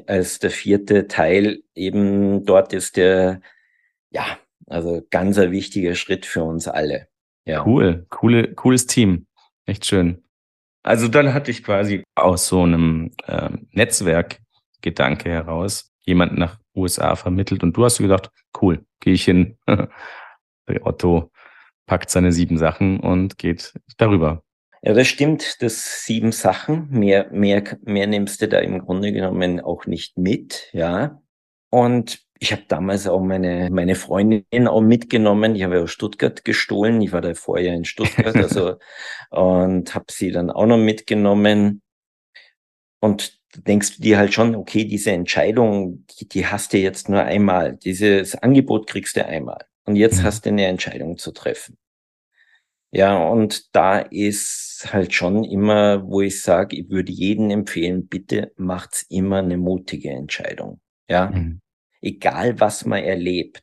als 0.06 0.38
der 0.38 0.50
vierte 0.50 1.08
Teil 1.08 1.62
eben 1.74 2.44
dort 2.44 2.74
ist, 2.74 2.98
der, 2.98 3.40
ja, 4.10 4.26
also 4.66 5.00
ganz 5.08 5.38
ein 5.38 5.52
wichtiger 5.52 5.94
Schritt 5.94 6.26
für 6.26 6.44
uns 6.44 6.68
alle. 6.68 7.08
Ja. 7.46 7.64
Cool, 7.64 8.04
coole, 8.10 8.52
cooles 8.52 8.86
Team. 8.86 9.26
Echt 9.64 9.86
schön. 9.86 10.22
Also 10.82 11.08
dann 11.08 11.32
hatte 11.32 11.50
ich 11.50 11.64
quasi 11.64 12.04
aus 12.14 12.46
so 12.46 12.62
einem 12.62 13.12
äh, 13.26 13.48
Netzwerkgedanke 13.70 15.30
heraus 15.30 15.90
jemanden 16.04 16.38
nach 16.38 16.58
USA 16.74 17.16
vermittelt 17.16 17.62
und 17.62 17.74
du 17.74 17.86
hast 17.86 17.96
gedacht, 17.96 18.28
cool, 18.60 18.84
gehe 19.00 19.14
ich 19.14 19.24
hin. 19.24 19.56
Otto 20.82 21.30
packt 21.86 22.10
seine 22.10 22.32
sieben 22.32 22.58
Sachen 22.58 23.00
und 23.00 23.38
geht 23.38 23.74
darüber. 23.96 24.42
Ja, 24.82 24.94
das 24.94 25.06
stimmt, 25.06 25.62
das 25.62 26.04
sieben 26.04 26.32
Sachen. 26.32 26.88
Mehr, 26.90 27.30
mehr, 27.30 27.62
mehr 27.82 28.06
nimmst 28.06 28.42
du 28.42 28.48
da 28.48 28.58
im 28.58 28.80
Grunde 28.80 29.12
genommen 29.12 29.60
auch 29.60 29.86
nicht 29.86 30.18
mit, 30.18 30.68
ja. 30.72 31.22
Und 31.70 32.20
ich 32.40 32.50
habe 32.50 32.64
damals 32.66 33.06
auch 33.06 33.20
meine, 33.20 33.70
meine 33.70 33.94
Freundin 33.94 34.66
auch 34.66 34.80
mitgenommen. 34.80 35.54
Ich 35.54 35.62
habe 35.62 35.76
ja 35.76 35.82
aus 35.82 35.92
Stuttgart 35.92 36.44
gestohlen. 36.44 37.00
Ich 37.00 37.12
war 37.12 37.20
da 37.20 37.34
vorher 37.34 37.72
in 37.72 37.84
Stuttgart, 37.84 38.34
also 38.36 38.74
und 39.30 39.94
habe 39.94 40.06
sie 40.10 40.32
dann 40.32 40.50
auch 40.50 40.66
noch 40.66 40.78
mitgenommen. 40.78 41.82
Und 43.00 43.38
denkst 43.56 43.96
du 43.96 44.02
dir 44.02 44.18
halt 44.18 44.34
schon, 44.34 44.56
okay, 44.56 44.84
diese 44.84 45.12
Entscheidung, 45.12 46.04
die, 46.18 46.28
die 46.28 46.46
hast 46.46 46.72
du 46.72 46.78
jetzt 46.78 47.08
nur 47.08 47.22
einmal. 47.22 47.76
Dieses 47.76 48.34
Angebot 48.34 48.88
kriegst 48.88 49.16
du 49.16 49.24
einmal. 49.24 49.64
Und 49.84 49.96
jetzt 49.96 50.20
mhm. 50.20 50.22
hast 50.24 50.46
du 50.46 50.50
eine 50.50 50.66
Entscheidung 50.66 51.18
zu 51.18 51.32
treffen. 51.32 51.76
Ja, 52.94 53.16
und 53.26 53.74
da 53.74 54.00
ist 54.00 54.88
halt 54.92 55.14
schon 55.14 55.44
immer, 55.44 56.06
wo 56.06 56.20
ich 56.20 56.42
sage, 56.42 56.76
ich 56.76 56.90
würde 56.90 57.10
jedem 57.10 57.50
empfehlen, 57.50 58.06
bitte 58.06 58.52
macht's 58.56 59.06
immer 59.08 59.38
eine 59.38 59.56
mutige 59.56 60.10
Entscheidung. 60.10 60.80
Ja, 61.08 61.30
mhm. 61.30 61.60
egal 62.02 62.60
was 62.60 62.84
man 62.84 63.02
erlebt. 63.02 63.62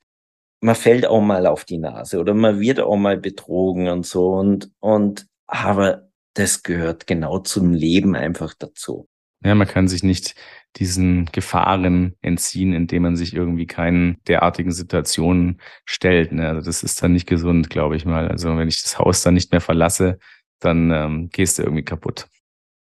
Man 0.62 0.76
fällt 0.76 1.06
auch 1.06 1.22
mal 1.22 1.46
auf 1.46 1.64
die 1.64 1.78
Nase 1.78 2.20
oder 2.20 2.34
man 2.34 2.60
wird 2.60 2.80
auch 2.80 2.98
mal 2.98 3.18
betrogen 3.18 3.88
und 3.88 4.06
so 4.06 4.34
und, 4.34 4.72
und, 4.80 5.28
aber 5.46 6.10
das 6.34 6.64
gehört 6.64 7.08
genau 7.08 7.40
zum 7.40 7.74
Leben 7.74 8.16
einfach 8.16 8.54
dazu. 8.58 9.08
Ja, 9.46 9.56
man 9.56 9.68
kann 9.68 9.88
sich 9.88 10.04
nicht 10.04 10.36
diesen 10.78 11.26
Gefahren 11.26 12.16
entziehen, 12.22 12.74
indem 12.74 13.04
man 13.04 13.16
sich 13.16 13.34
irgendwie 13.34 13.66
keinen 13.66 14.18
derartigen 14.28 14.72
Situationen 14.72 15.60
stellt. 15.86 16.32
Ne? 16.32 16.48
Also 16.48 16.62
das 16.62 16.84
ist 16.84 17.02
dann 17.02 17.14
nicht 17.14 17.28
gesund, 17.28 17.70
glaube 17.70 17.96
ich 17.96 18.06
mal. 18.06 18.28
Also 18.28 18.56
wenn 18.58 18.68
ich 18.68 18.82
das 18.82 19.00
Haus 19.00 19.22
dann 19.24 19.34
nicht 19.34 19.52
mehr 19.52 19.62
verlasse, 19.62 20.20
dann 20.60 20.92
ähm, 20.92 21.30
gehst 21.30 21.58
du 21.58 21.64
irgendwie 21.64 21.84
kaputt. 21.84 22.28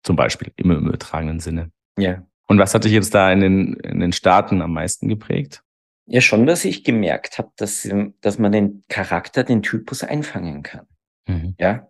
Zum 0.03 0.17
Beispiel, 0.17 0.53
immer 0.57 0.77
im 0.77 0.89
übertragenen 0.89 1.41
Sinne. 1.41 1.71
Ja. 1.99 2.27
Und 2.49 2.59
was 2.59 2.75
hat 2.75 2.85
dich 2.85 2.93
jetzt 2.93 3.15
da 3.15 3.33
in 3.33 3.41
den, 3.41 3.75
in 3.75 4.01
den 4.01 4.13
Staaten 4.13 4.63
am 4.63 4.73
meisten 4.73 5.09
geprägt? 5.09 5.63
Ja, 6.07 6.21
schon, 6.21 6.47
dass 6.47 6.65
ich 6.65 6.85
gemerkt 6.85 7.39
habe, 7.39 7.51
dass, 7.57 7.89
dass 8.21 8.39
man 8.39 8.53
den 8.53 8.85
Charakter, 8.89 9.43
den 9.43 9.63
Typus 9.63 10.05
einfangen 10.05 10.63
kann. 10.63 10.87
Mhm. 11.27 11.57
Ja, 11.59 11.89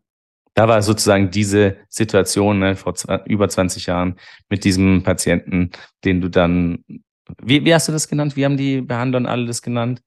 da 0.57 0.67
war 0.67 0.83
sozusagen 0.83 1.31
diese 1.31 1.77
Situation 1.89 2.59
ne, 2.59 2.77
vor 2.77 2.95
über 3.27 3.49
20 3.49 3.87
Jahren 3.87 4.17
mit 4.49 4.65
diesem 4.65 5.03
Patienten, 5.03 5.71
den 6.05 6.23
du 6.23 6.31
dann, 6.31 6.83
wie, 7.43 7.65
wie 7.65 7.75
hast 7.75 7.89
du 7.89 7.93
das 7.93 8.09
genannt? 8.09 8.37
Wie 8.37 8.45
haben 8.45 8.57
die 8.57 8.81
Behandler 8.81 9.29
alle 9.29 9.47
das 9.47 9.61
genannt? 9.61 10.03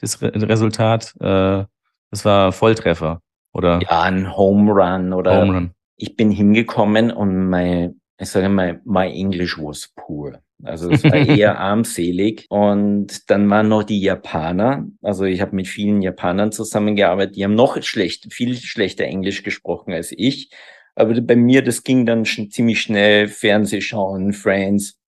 Das 0.00 0.20
Re 0.20 0.30
Resultat, 0.34 1.14
äh, 1.20 1.64
das 2.10 2.24
war 2.24 2.52
Volltreffer, 2.52 3.22
oder? 3.54 3.80
Ja, 3.80 4.02
ein 4.02 4.36
Home 4.36 4.70
Run 4.72 5.14
oder 5.14 5.40
Home 5.40 5.54
Run. 5.54 5.70
ich 5.96 6.16
bin 6.16 6.30
hingekommen 6.30 7.10
und 7.10 7.48
mein, 7.48 7.98
ich 8.18 8.28
sage 8.28 8.48
mal, 8.48 8.80
my 8.84 9.06
English 9.06 9.58
was 9.58 9.92
poor. 9.96 10.40
Also 10.62 10.90
es 10.90 11.04
war 11.04 11.14
eher 11.28 11.58
armselig. 11.58 12.46
Und 12.48 13.30
dann 13.30 13.48
waren 13.50 13.68
noch 13.68 13.82
die 13.82 14.00
Japaner. 14.00 14.86
Also 15.02 15.24
ich 15.24 15.40
habe 15.40 15.56
mit 15.56 15.68
vielen 15.68 16.02
Japanern 16.02 16.52
zusammengearbeitet, 16.52 17.36
die 17.36 17.44
haben 17.44 17.54
noch 17.54 17.80
schlecht, 17.82 18.32
viel 18.32 18.56
schlechter 18.56 19.04
Englisch 19.04 19.42
gesprochen 19.42 19.92
als 19.92 20.12
ich. 20.16 20.50
Aber 20.94 21.20
bei 21.20 21.36
mir, 21.36 21.62
das 21.62 21.82
ging 21.82 22.06
dann 22.06 22.24
schon 22.24 22.50
ziemlich 22.50 22.80
schnell. 22.80 23.26
Fernsehschauen, 23.28 24.32
Friends, 24.32 25.00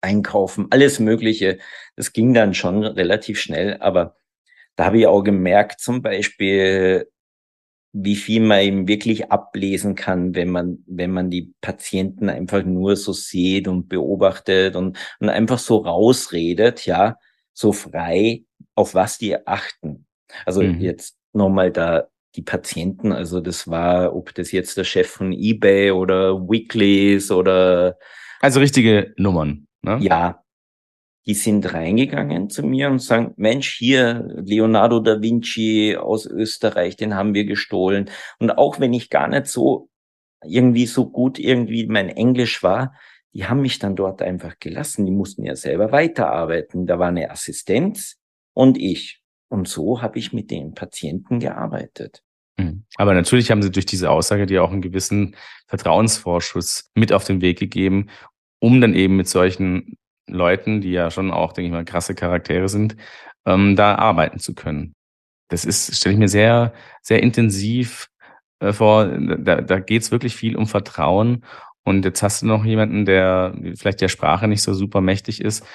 einkaufen, 0.00 0.66
alles 0.70 0.98
Mögliche. 0.98 1.58
Das 1.96 2.12
ging 2.12 2.34
dann 2.34 2.54
schon 2.54 2.84
relativ 2.84 3.40
schnell. 3.40 3.76
Aber 3.78 4.16
da 4.76 4.86
habe 4.86 4.98
ich 4.98 5.06
auch 5.06 5.22
gemerkt, 5.22 5.80
zum 5.80 6.02
Beispiel, 6.02 7.06
wie 7.92 8.16
viel 8.16 8.40
man 8.40 8.60
eben 8.60 8.88
wirklich 8.88 9.30
ablesen 9.30 9.94
kann, 9.94 10.34
wenn 10.34 10.50
man, 10.50 10.82
wenn 10.86 11.10
man 11.10 11.30
die 11.30 11.52
Patienten 11.60 12.30
einfach 12.30 12.64
nur 12.64 12.96
so 12.96 13.12
sieht 13.12 13.68
und 13.68 13.88
beobachtet 13.88 14.76
und, 14.76 14.98
und 15.20 15.28
einfach 15.28 15.58
so 15.58 15.78
rausredet, 15.78 16.86
ja, 16.86 17.18
so 17.52 17.72
frei, 17.72 18.44
auf 18.74 18.94
was 18.94 19.18
die 19.18 19.46
achten. 19.46 20.06
Also 20.46 20.62
mhm. 20.62 20.80
jetzt 20.80 21.18
nochmal 21.34 21.70
da 21.70 22.08
die 22.34 22.42
Patienten, 22.42 23.12
also 23.12 23.40
das 23.40 23.68
war, 23.68 24.16
ob 24.16 24.34
das 24.34 24.52
jetzt 24.52 24.78
der 24.78 24.84
Chef 24.84 25.08
von 25.08 25.32
eBay 25.32 25.90
oder 25.90 26.40
Weeklies 26.48 27.30
oder 27.30 27.98
also 28.40 28.60
richtige 28.60 29.12
Nummern, 29.18 29.66
ne? 29.82 29.98
Ja, 30.00 30.41
die 31.26 31.34
sind 31.34 31.72
reingegangen 31.72 32.50
zu 32.50 32.64
mir 32.64 32.90
und 32.90 33.00
sagen, 33.00 33.32
Mensch, 33.36 33.76
hier 33.76 34.26
Leonardo 34.44 35.00
da 35.00 35.22
Vinci 35.22 35.96
aus 35.96 36.26
Österreich, 36.26 36.96
den 36.96 37.14
haben 37.14 37.34
wir 37.34 37.44
gestohlen. 37.44 38.10
Und 38.38 38.50
auch 38.50 38.80
wenn 38.80 38.92
ich 38.92 39.08
gar 39.08 39.28
nicht 39.28 39.46
so 39.46 39.88
irgendwie 40.44 40.86
so 40.86 41.08
gut 41.08 41.38
irgendwie 41.38 41.86
mein 41.86 42.08
Englisch 42.08 42.62
war, 42.62 42.94
die 43.32 43.46
haben 43.46 43.62
mich 43.62 43.78
dann 43.78 43.96
dort 43.96 44.20
einfach 44.20 44.58
gelassen. 44.58 45.06
Die 45.06 45.12
mussten 45.12 45.44
ja 45.44 45.56
selber 45.56 45.92
weiterarbeiten. 45.92 46.86
Da 46.86 46.98
war 46.98 47.08
eine 47.08 47.30
Assistenz 47.30 48.18
und 48.52 48.76
ich. 48.76 49.22
Und 49.48 49.68
so 49.68 50.02
habe 50.02 50.18
ich 50.18 50.32
mit 50.32 50.50
den 50.50 50.74
Patienten 50.74 51.38
gearbeitet. 51.38 52.22
Mhm. 52.58 52.84
Aber 52.96 53.14
natürlich 53.14 53.50
haben 53.50 53.62
sie 53.62 53.70
durch 53.70 53.86
diese 53.86 54.10
Aussage 54.10 54.46
dir 54.46 54.64
auch 54.64 54.72
einen 54.72 54.82
gewissen 54.82 55.36
Vertrauensvorschuss 55.66 56.90
mit 56.94 57.12
auf 57.12 57.24
den 57.24 57.40
Weg 57.40 57.58
gegeben, 57.58 58.08
um 58.58 58.80
dann 58.80 58.94
eben 58.94 59.16
mit 59.16 59.28
solchen 59.28 59.96
Leuten, 60.32 60.80
die 60.80 60.92
ja 60.92 61.10
schon 61.10 61.30
auch, 61.30 61.52
denke 61.52 61.66
ich 61.66 61.72
mal, 61.72 61.84
krasse 61.84 62.14
Charaktere 62.14 62.68
sind, 62.68 62.96
ähm, 63.46 63.76
da 63.76 63.96
arbeiten 63.96 64.38
zu 64.38 64.54
können. 64.54 64.94
Das 65.48 65.64
ist, 65.64 65.94
stelle 65.96 66.14
ich 66.14 66.18
mir 66.18 66.28
sehr, 66.28 66.72
sehr 67.02 67.22
intensiv 67.22 68.08
äh, 68.60 68.72
vor. 68.72 69.06
Da, 69.06 69.60
da 69.60 69.80
geht 69.80 70.02
es 70.02 70.10
wirklich 70.10 70.34
viel 70.34 70.56
um 70.56 70.66
Vertrauen. 70.66 71.44
Und 71.84 72.04
jetzt 72.04 72.22
hast 72.22 72.42
du 72.42 72.46
noch 72.46 72.64
jemanden, 72.64 73.04
der 73.04 73.54
vielleicht 73.76 74.00
der 74.00 74.08
Sprache 74.08 74.46
nicht 74.48 74.62
so 74.62 74.72
super 74.72 75.00
mächtig 75.00 75.40
ist. 75.40 75.66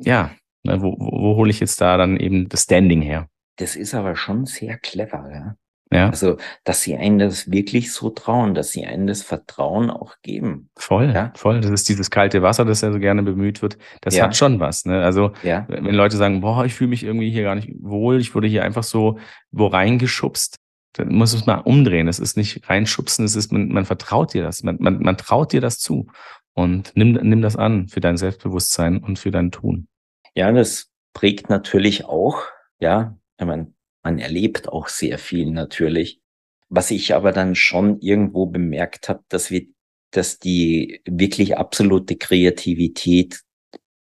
Ja, 0.00 0.32
ne, 0.64 0.82
wo, 0.82 0.96
wo, 0.98 1.22
wo 1.22 1.36
hole 1.36 1.50
ich 1.50 1.60
jetzt 1.60 1.80
da 1.80 1.96
dann 1.96 2.16
eben 2.16 2.48
das 2.48 2.64
Standing 2.64 3.00
her? 3.00 3.28
Das 3.56 3.76
ist 3.76 3.94
aber 3.94 4.16
schon 4.16 4.46
sehr 4.46 4.76
clever, 4.78 5.30
ja. 5.32 5.56
Ja. 5.94 6.08
Also, 6.08 6.38
dass 6.64 6.82
sie 6.82 6.96
einen 6.96 7.20
das 7.20 7.50
wirklich 7.50 7.92
so 7.92 8.10
trauen, 8.10 8.54
dass 8.54 8.72
sie 8.72 8.84
einen 8.84 9.06
das 9.06 9.22
Vertrauen 9.22 9.90
auch 9.90 10.16
geben. 10.22 10.68
Voll, 10.76 11.12
ja? 11.14 11.32
voll. 11.36 11.60
Das 11.60 11.70
ist 11.70 11.88
dieses 11.88 12.10
kalte 12.10 12.42
Wasser, 12.42 12.64
das 12.64 12.80
ja 12.80 12.90
so 12.90 12.98
gerne 12.98 13.22
bemüht 13.22 13.62
wird. 13.62 13.78
Das 14.00 14.16
ja. 14.16 14.24
hat 14.24 14.36
schon 14.36 14.58
was. 14.58 14.86
Ne? 14.86 15.04
Also, 15.04 15.32
ja. 15.44 15.66
wenn 15.68 15.94
Leute 15.94 16.16
sagen, 16.16 16.40
boah, 16.40 16.64
ich 16.64 16.74
fühle 16.74 16.90
mich 16.90 17.04
irgendwie 17.04 17.30
hier 17.30 17.44
gar 17.44 17.54
nicht 17.54 17.70
wohl, 17.80 18.20
ich 18.20 18.34
wurde 18.34 18.48
hier 18.48 18.64
einfach 18.64 18.82
so 18.82 19.18
wo 19.52 19.68
reingeschubst, 19.68 20.56
dann 20.94 21.14
muss 21.14 21.32
es 21.32 21.46
mal 21.46 21.58
umdrehen. 21.58 22.08
Es 22.08 22.18
ist 22.18 22.36
nicht 22.36 22.68
reinschubsen, 22.68 23.24
es 23.24 23.36
ist, 23.36 23.52
man, 23.52 23.68
man 23.68 23.84
vertraut 23.84 24.34
dir 24.34 24.42
das, 24.42 24.64
man, 24.64 24.78
man, 24.80 25.00
man 25.00 25.16
traut 25.16 25.52
dir 25.52 25.60
das 25.60 25.78
zu. 25.78 26.08
Und 26.54 26.92
nimm, 26.96 27.12
nimm 27.12 27.40
das 27.40 27.56
an 27.56 27.88
für 27.88 28.00
dein 28.00 28.16
Selbstbewusstsein 28.16 28.98
und 28.98 29.18
für 29.18 29.30
dein 29.30 29.52
Tun. 29.52 29.88
Ja, 30.34 30.50
das 30.50 30.90
prägt 31.12 31.50
natürlich 31.50 32.04
auch, 32.04 32.42
ja, 32.80 33.16
ich 33.38 33.46
meine, 33.46 33.72
man 34.04 34.18
erlebt 34.18 34.68
auch 34.68 34.88
sehr 34.88 35.18
viel 35.18 35.50
natürlich. 35.50 36.20
Was 36.68 36.90
ich 36.90 37.14
aber 37.14 37.32
dann 37.32 37.54
schon 37.54 38.00
irgendwo 38.00 38.46
bemerkt 38.46 39.08
habe, 39.08 39.24
dass 39.28 39.50
wir, 39.50 39.66
dass 40.12 40.38
die 40.38 41.00
wirklich 41.06 41.56
absolute 41.56 42.16
Kreativität, 42.16 43.40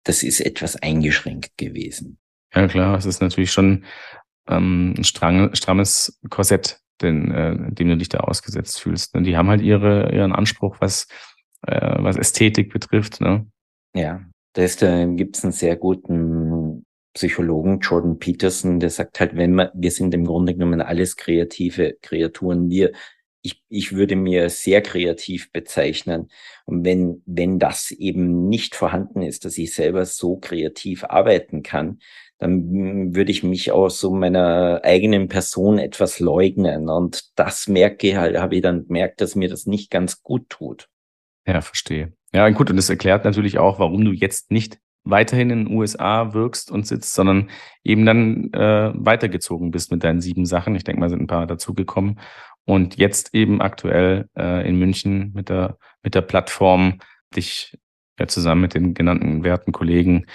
das 0.05 0.23
ist 0.23 0.41
etwas 0.41 0.77
eingeschränkt 0.77 1.57
gewesen. 1.57 2.19
Ja 2.55 2.67
klar, 2.67 2.97
es 2.97 3.05
ist 3.05 3.21
natürlich 3.21 3.53
schon 3.53 3.85
ähm, 4.49 4.95
ein 4.97 5.05
strang, 5.05 5.55
strammes 5.55 6.19
Korsett, 6.31 6.81
den, 7.03 7.31
äh, 7.31 7.73
dem 7.73 7.89
du 7.89 7.97
dich 7.97 8.09
da 8.09 8.21
ausgesetzt 8.21 8.81
fühlst. 8.81 9.15
Und 9.15 9.25
die 9.25 9.37
haben 9.37 9.49
halt 9.49 9.61
ihre, 9.61 10.13
ihren 10.15 10.33
Anspruch, 10.33 10.77
was, 10.81 11.07
äh, 11.67 11.97
was 12.03 12.17
Ästhetik 12.17 12.73
betrifft. 12.73 13.21
Ne? 13.21 13.47
Ja, 13.95 14.23
da 14.55 14.63
ist, 14.63 14.83
da 14.83 15.05
gibt's 15.05 15.45
einen 15.45 15.53
sehr 15.53 15.77
guten 15.77 16.48
Psychologen 17.19 17.81
Jordan 17.81 18.21
Peterson, 18.21 18.79
der 18.79 18.91
sagt 18.91 19.19
halt, 19.19 19.35
wenn 19.35 19.53
man, 19.53 19.71
wir 19.75 19.91
sind 19.91 20.15
im 20.15 20.25
Grunde 20.25 20.53
genommen 20.53 20.81
alles 20.81 21.17
kreative 21.17 21.97
Kreaturen. 22.01 22.71
Wir, 22.71 22.93
ich, 23.43 23.61
ich 23.69 23.93
würde 23.93 24.15
mir 24.15 24.49
sehr 24.51 24.83
kreativ 24.83 25.51
bezeichnen. 25.51 26.31
Und 26.65 26.85
wenn, 26.85 27.21
wenn 27.27 27.59
das 27.59 27.91
eben 27.91 28.49
nicht 28.49 28.77
vorhanden 28.77 29.23
ist, 29.23 29.45
dass 29.45 29.59
ich 29.59 29.75
selber 29.75 30.07
so 30.07 30.37
kreativ 30.37 31.03
arbeiten 31.03 31.65
kann, 31.65 31.99
dann 32.39 33.17
würde 33.17 33.33
ich 33.33 33.43
mich 33.43 33.73
aus 33.73 33.99
so 33.99 34.15
meiner 34.15 34.83
eigenen 34.85 35.27
Person 35.27 35.79
etwas 35.79 36.21
leugnen. 36.21 36.89
Und 36.89 37.37
das 37.37 37.67
merke 37.67 38.11
ich 38.11 38.15
halt, 38.15 38.39
habe 38.39 38.55
ich 38.55 38.63
dann 38.63 38.87
gemerkt, 38.87 39.21
dass 39.21 39.35
mir 39.35 39.49
das 39.49 39.67
nicht 39.67 39.91
ganz 39.91 40.23
gut 40.23 40.49
tut. 40.51 40.89
Ja, 41.49 41.63
verstehe. 41.63 42.13
Ja, 42.33 42.49
gut, 42.51 42.71
und 42.71 42.77
das 42.77 42.91
erklärt 42.91 43.25
natürlich 43.25 43.59
auch, 43.59 43.81
warum 43.81 44.05
du 44.05 44.13
jetzt 44.13 44.53
nicht 44.53 44.79
weiterhin 45.11 45.51
in 45.51 45.65
den 45.67 45.77
USA 45.77 46.35
wirkst 46.35 46.71
und 46.71 46.87
sitzt, 46.87 47.15
sondern 47.15 47.51
eben 47.85 48.05
dann 48.07 48.53
äh, 48.53 48.93
weitergezogen 48.95 49.71
bist 49.71 49.91
mit 49.91 50.05
deinen 50.05 50.21
sieben 50.21 50.47
Sachen. 50.47 50.75
Ich 50.75 50.85
denke 50.85 51.01
mal, 51.01 51.11
sind 51.11 51.23
ein 51.23 51.27
paar 51.27 51.47
dazugekommen. 51.47 52.21
Und 52.65 52.97
jetzt 52.97 53.35
eben 53.35 53.63
aktuell 53.63 54.29
äh, 54.37 54.69
in 54.69 54.79
München 54.79 55.33
mit 55.35 55.49
der, 55.49 55.79
mit 56.03 56.15
der 56.15 56.21
Plattform 56.21 56.99
dich 57.35 57.79
ja, 58.19 58.29
zusammen 58.29 58.61
mit 58.61 58.75
den 58.75 58.95
genannten 58.95 59.43
werten 59.43 59.73
Kollegen 59.73 60.27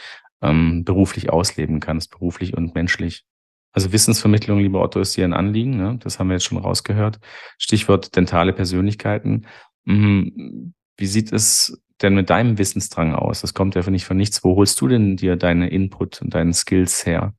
ähm, 0.41 0.83
beruflich 0.83 1.29
ausleben 1.29 1.79
kannst, 1.79 2.11
beruflich 2.11 2.55
und 2.57 2.75
menschlich. 2.75 3.25
Also 3.71 3.91
Wissensvermittlung, 3.91 4.59
lieber 4.59 4.81
Otto, 4.81 4.99
ist 4.99 5.17
dir 5.17 5.25
ein 5.25 5.33
Anliegen. 5.33 5.77
Ne? 5.77 5.97
Das 6.01 6.19
haben 6.19 6.27
wir 6.27 6.35
jetzt 6.35 6.45
schon 6.45 6.59
rausgehört. 6.59 7.19
Stichwort 7.57 8.15
dentale 8.15 8.53
Persönlichkeiten. 8.53 9.47
Mhm. 9.85 10.73
Wie 10.97 11.07
sieht 11.07 11.31
es 11.31 11.81
denn 12.03 12.15
mit 12.15 12.29
deinem 12.29 12.57
Wissensdrang 12.57 13.15
aus? 13.15 13.41
Das 13.41 13.53
kommt 13.53 13.75
ja 13.75 13.89
nicht 13.89 14.05
von 14.05 14.17
nichts. 14.17 14.43
Wo 14.43 14.55
holst 14.55 14.79
du 14.81 14.87
denn 14.87 15.17
dir 15.17 15.35
deine 15.35 15.69
Input 15.69 16.21
und 16.21 16.33
deine 16.33 16.53
Skills 16.53 17.05
her? 17.05 17.33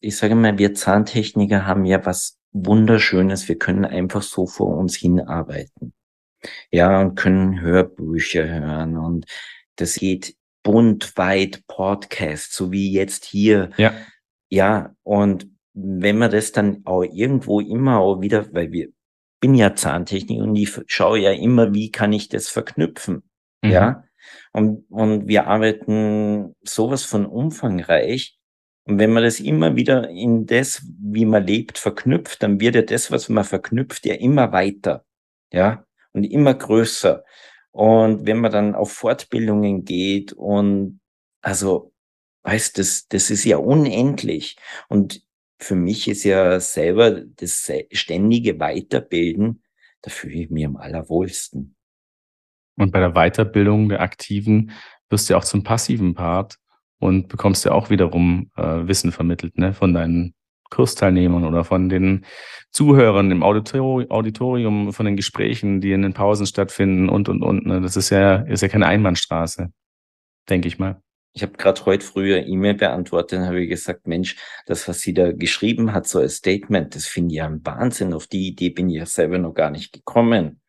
Ich 0.00 0.16
sage 0.16 0.34
mal, 0.34 0.58
wir 0.58 0.74
Zahntechniker 0.74 1.66
haben 1.66 1.84
ja 1.84 2.04
was 2.06 2.38
Wunderschönes. 2.52 3.48
Wir 3.48 3.58
können 3.58 3.84
einfach 3.84 4.22
so 4.22 4.46
vor 4.46 4.76
uns 4.76 4.96
hinarbeiten. 4.96 5.92
Ja, 6.70 7.00
und 7.00 7.16
können 7.16 7.60
Hörbücher 7.60 8.46
hören 8.48 8.96
und 8.96 9.26
das 9.76 9.96
geht 9.96 10.36
bunt 10.62 11.16
weit 11.16 11.66
Podcast, 11.66 12.52
so 12.52 12.70
wie 12.70 12.92
jetzt 12.92 13.24
hier. 13.24 13.70
Ja. 13.76 13.92
Ja, 14.50 14.94
und 15.02 15.48
wenn 15.74 16.18
man 16.18 16.30
das 16.30 16.52
dann 16.52 16.82
auch 16.84 17.02
irgendwo 17.02 17.60
immer 17.60 17.98
auch 17.98 18.20
wieder, 18.20 18.52
weil 18.52 18.72
wir 18.72 18.88
bin 19.40 19.54
ja 19.54 19.74
Zahntechnik 19.74 20.40
und 20.40 20.56
ich 20.56 20.80
schaue 20.86 21.20
ja 21.20 21.32
immer, 21.32 21.72
wie 21.74 21.90
kann 21.90 22.12
ich 22.12 22.28
das 22.28 22.48
verknüpfen. 22.48 23.22
Mhm. 23.62 23.70
Ja. 23.70 24.04
Und, 24.52 24.84
und 24.90 25.28
wir 25.28 25.46
arbeiten 25.46 26.54
sowas 26.62 27.04
von 27.04 27.26
umfangreich. 27.26 28.38
Und 28.84 28.98
wenn 28.98 29.12
man 29.12 29.22
das 29.22 29.40
immer 29.40 29.76
wieder 29.76 30.08
in 30.08 30.46
das, 30.46 30.82
wie 30.98 31.24
man 31.24 31.46
lebt, 31.46 31.78
verknüpft, 31.78 32.42
dann 32.42 32.58
wird 32.60 32.74
ja 32.74 32.82
das, 32.82 33.10
was 33.10 33.28
man 33.28 33.44
verknüpft, 33.44 34.06
ja 34.06 34.14
immer 34.14 34.52
weiter. 34.52 35.04
Ja. 35.52 35.84
Und 36.12 36.24
immer 36.24 36.54
größer. 36.54 37.22
Und 37.70 38.26
wenn 38.26 38.38
man 38.38 38.50
dann 38.50 38.74
auf 38.74 38.92
Fortbildungen 38.92 39.84
geht 39.84 40.32
und 40.32 41.00
also, 41.42 41.92
weißt, 42.42 42.78
das, 42.78 43.06
das 43.08 43.30
ist 43.30 43.44
ja 43.44 43.58
unendlich. 43.58 44.56
Und 44.88 45.22
für 45.60 45.74
mich 45.74 46.08
ist 46.08 46.24
ja 46.24 46.58
selber 46.60 47.20
das 47.20 47.70
ständige 47.92 48.58
Weiterbilden, 48.58 49.62
da 50.02 50.10
fühle 50.10 50.38
ich 50.42 50.50
mich 50.50 50.64
am 50.64 50.76
allerwohlsten. 50.76 51.76
Und 52.78 52.92
bei 52.92 53.00
der 53.00 53.12
Weiterbildung 53.12 53.88
der 53.88 54.00
Aktiven 54.00 54.70
wirst 55.10 55.28
du 55.28 55.34
ja 55.34 55.38
auch 55.38 55.44
zum 55.44 55.64
passiven 55.64 56.14
Part 56.14 56.56
und 56.98 57.28
bekommst 57.28 57.64
ja 57.64 57.72
auch 57.72 57.90
wiederum 57.90 58.50
äh, 58.56 58.86
Wissen 58.86 59.12
vermittelt, 59.12 59.58
ne, 59.58 59.72
von 59.72 59.94
deinen 59.94 60.34
Kursteilnehmern 60.70 61.44
oder 61.44 61.64
von 61.64 61.88
den 61.88 62.24
Zuhörern 62.70 63.30
im 63.30 63.42
Auditorium, 63.42 64.92
von 64.92 65.06
den 65.06 65.16
Gesprächen, 65.16 65.80
die 65.80 65.92
in 65.92 66.02
den 66.02 66.12
Pausen 66.12 66.46
stattfinden 66.46 67.08
und 67.08 67.28
und 67.28 67.42
und. 67.42 67.66
Ne. 67.66 67.80
Das 67.80 67.96
ist 67.96 68.10
ja, 68.10 68.36
ist 68.36 68.60
ja 68.60 68.68
keine 68.68 68.86
Einbahnstraße, 68.86 69.72
denke 70.48 70.68
ich 70.68 70.78
mal. 70.78 71.00
Ich 71.32 71.42
habe 71.42 71.52
gerade 71.52 71.84
heute 71.84 72.04
früher 72.04 72.46
E-Mail 72.46 72.74
beantwortet 72.74 73.38
und 73.38 73.46
habe 73.46 73.66
gesagt, 73.66 74.06
Mensch, 74.06 74.36
das, 74.66 74.88
was 74.88 75.00
sie 75.00 75.14
da 75.14 75.32
geschrieben 75.32 75.92
hat, 75.92 76.06
so 76.06 76.18
ein 76.18 76.28
Statement, 76.28 76.94
das 76.94 77.06
finde 77.06 77.32
ich 77.32 77.36
ja 77.38 77.46
ein 77.46 77.64
Wahnsinn. 77.64 78.12
Auf 78.12 78.26
die 78.26 78.48
Idee 78.48 78.70
bin 78.70 78.90
ich 78.90 78.96
ja 78.96 79.06
selber 79.06 79.38
noch 79.38 79.54
gar 79.54 79.70
nicht 79.70 79.92
gekommen. 79.92 80.60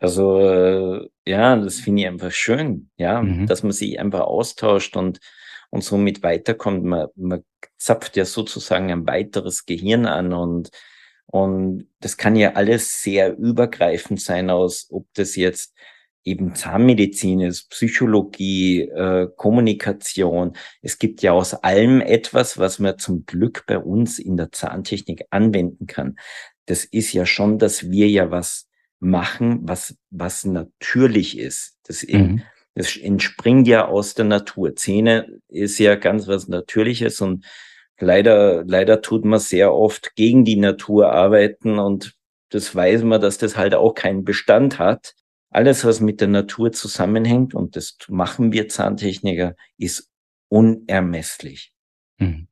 Also 0.00 0.40
äh, 0.40 1.08
ja, 1.26 1.56
das 1.56 1.80
finde 1.80 2.02
ich 2.02 2.08
einfach 2.08 2.32
schön, 2.32 2.90
ja, 2.96 3.22
mhm. 3.22 3.46
dass 3.46 3.62
man 3.62 3.72
sich 3.72 3.98
einfach 3.98 4.20
austauscht 4.20 4.96
und 4.96 5.20
und 5.70 5.84
somit 5.84 6.22
weiterkommt. 6.22 6.84
Man, 6.84 7.08
man 7.14 7.44
zapft 7.76 8.16
ja 8.16 8.24
sozusagen 8.24 8.90
ein 8.90 9.06
weiteres 9.06 9.66
Gehirn 9.66 10.06
an 10.06 10.32
und 10.32 10.70
und 11.30 11.86
das 12.00 12.16
kann 12.16 12.36
ja 12.36 12.54
alles 12.54 13.02
sehr 13.02 13.36
übergreifend 13.36 14.20
sein 14.20 14.48
aus, 14.48 14.88
ob 14.90 15.06
das 15.12 15.36
jetzt 15.36 15.74
eben 16.24 16.54
Zahnmedizin 16.54 17.40
ist, 17.40 17.70
Psychologie, 17.70 18.82
äh, 18.82 19.28
Kommunikation. 19.36 20.54
Es 20.82 20.98
gibt 20.98 21.22
ja 21.22 21.32
aus 21.32 21.54
allem 21.54 22.00
etwas, 22.00 22.58
was 22.58 22.78
man 22.78 22.98
zum 22.98 23.24
Glück 23.26 23.64
bei 23.66 23.78
uns 23.78 24.18
in 24.18 24.36
der 24.36 24.52
Zahntechnik 24.52 25.26
anwenden 25.30 25.86
kann. 25.86 26.18
Das 26.66 26.84
ist 26.84 27.12
ja 27.12 27.24
schon, 27.26 27.58
dass 27.58 27.90
wir 27.90 28.08
ja 28.08 28.30
was 28.30 28.67
machen, 29.00 29.60
was, 29.62 29.96
was 30.10 30.44
natürlich 30.44 31.38
ist. 31.38 31.78
Das, 31.86 32.06
mhm. 32.06 32.42
das 32.74 32.96
entspringt 32.96 33.68
ja 33.68 33.86
aus 33.86 34.14
der 34.14 34.24
Natur. 34.24 34.76
Zähne 34.76 35.40
ist 35.48 35.78
ja 35.78 35.94
ganz 35.94 36.26
was 36.26 36.48
Natürliches 36.48 37.20
und 37.20 37.44
leider, 37.98 38.64
leider 38.64 39.00
tut 39.00 39.24
man 39.24 39.38
sehr 39.40 39.72
oft 39.72 40.14
gegen 40.16 40.44
die 40.44 40.56
Natur 40.56 41.12
arbeiten 41.12 41.78
und 41.78 42.14
das 42.50 42.74
weiß 42.74 43.02
man, 43.02 43.20
dass 43.20 43.38
das 43.38 43.56
halt 43.56 43.74
auch 43.74 43.94
keinen 43.94 44.24
Bestand 44.24 44.78
hat. 44.78 45.14
Alles, 45.50 45.84
was 45.84 46.00
mit 46.00 46.20
der 46.20 46.28
Natur 46.28 46.72
zusammenhängt, 46.72 47.54
und 47.54 47.76
das 47.76 47.96
machen 48.08 48.52
wir 48.52 48.68
Zahntechniker, 48.68 49.54
ist 49.76 50.08
unermesslich. 50.48 51.72
Hm. 52.18 52.48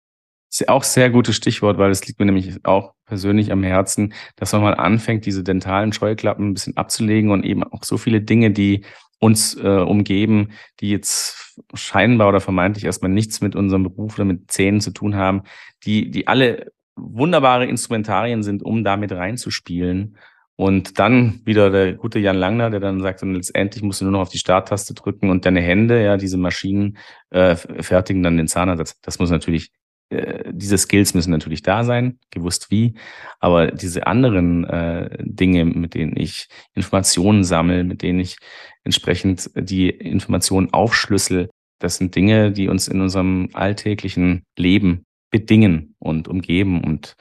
Ist 0.51 0.69
auch 0.69 0.85
sehr 0.85 1.11
gutes 1.11 1.37
Stichwort, 1.37 1.79
weil 1.79 1.91
es 1.91 2.07
liegt 2.07 2.19
mir 2.19 2.27
nämlich 2.27 2.65
auch 2.65 2.95
persönlich 3.05 3.53
am 3.53 3.63
Herzen, 3.63 4.15
dass 4.37 4.53
man 4.53 4.63
mal 4.63 4.75
anfängt, 4.75 5.27
diese 5.27 5.43
dentalen 5.43 5.93
Scheuklappen 5.93 6.51
ein 6.51 6.55
bisschen 6.55 6.77
abzulegen 6.77 7.31
und 7.31 7.45
eben 7.45 7.65
auch 7.65 7.85
so 7.85 7.99
viele 7.99 8.21
Dinge, 8.21 8.51
die 8.51 8.85
uns 9.19 9.57
äh, 9.57 9.67
umgeben, 9.67 10.51
die 10.81 10.91
jetzt 10.91 11.61
scheinbar 11.75 12.29
oder 12.29 12.41
vermeintlich 12.41 12.85
erstmal 12.85 13.11
nichts 13.11 13.41
mit 13.41 13.57
unserem 13.57 13.83
Beruf 13.83 14.15
oder 14.15 14.25
mit 14.25 14.51
Zähnen 14.51 14.81
zu 14.81 14.91
tun 14.91 15.17
haben, 15.17 15.43
die, 15.85 16.11
die 16.11 16.29
alle 16.29 16.73
wunderbare 16.97 17.67
Instrumentarien 17.67 18.43
sind, 18.43 18.63
um 18.63 18.85
damit 18.85 19.13
reinzuspielen 19.13 20.17
und 20.57 20.99
dann 20.99 21.41
wieder 21.45 21.71
der 21.71 21.95
gute 21.95 22.19
Jan 22.19 22.37
Langner, 22.37 22.71
der 22.71 22.81
dann 22.81 23.01
sagt, 23.01 23.23
und 23.23 23.35
letztendlich 23.35 23.83
musst 23.83 24.01
du 24.01 24.07
nur 24.07 24.13
noch 24.13 24.21
auf 24.21 24.29
die 24.31 24.39
Starttaste 24.39 24.95
drücken 24.95 25.29
und 25.31 25.45
deine 25.45 25.61
Hände, 25.61 26.03
ja, 26.03 26.17
diese 26.17 26.39
Maschinen 26.39 26.97
äh, 27.31 27.57
fertigen 27.57 28.23
dann 28.23 28.39
den 28.39 28.49
Zahnersatz. 28.49 28.99
Das 29.03 29.19
muss 29.19 29.31
natürlich, 29.31 29.71
äh, 30.11 30.45
diese 30.53 30.79
Skills 30.79 31.15
müssen 31.15 31.31
natürlich 31.31 31.63
da 31.63 31.85
sein, 31.85 32.19
gewusst 32.31 32.71
wie. 32.71 32.95
Aber 33.41 33.69
diese 33.69 34.07
anderen 34.07 34.65
äh, 34.65 35.17
Dinge, 35.21 35.65
mit 35.65 35.95
denen 35.95 36.17
ich 36.17 36.49
Informationen 36.75 37.45
sammle, 37.45 37.85
mit 37.85 38.03
denen 38.03 38.21
ich 38.21 38.37
entsprechend 38.85 39.51
die 39.55 39.91
Informationen 39.91 40.73
aufschlüssel, 40.73 41.51
das 41.79 41.97
sind 41.97 42.15
Dinge, 42.15 42.53
die 42.53 42.69
uns 42.69 42.89
in 42.89 43.01
unserem 43.01 43.51
alltäglichen 43.53 44.45
Leben 44.57 45.05
bedingen 45.31 45.95
und 45.99 46.29
umgeben 46.29 46.83
und 46.83 47.17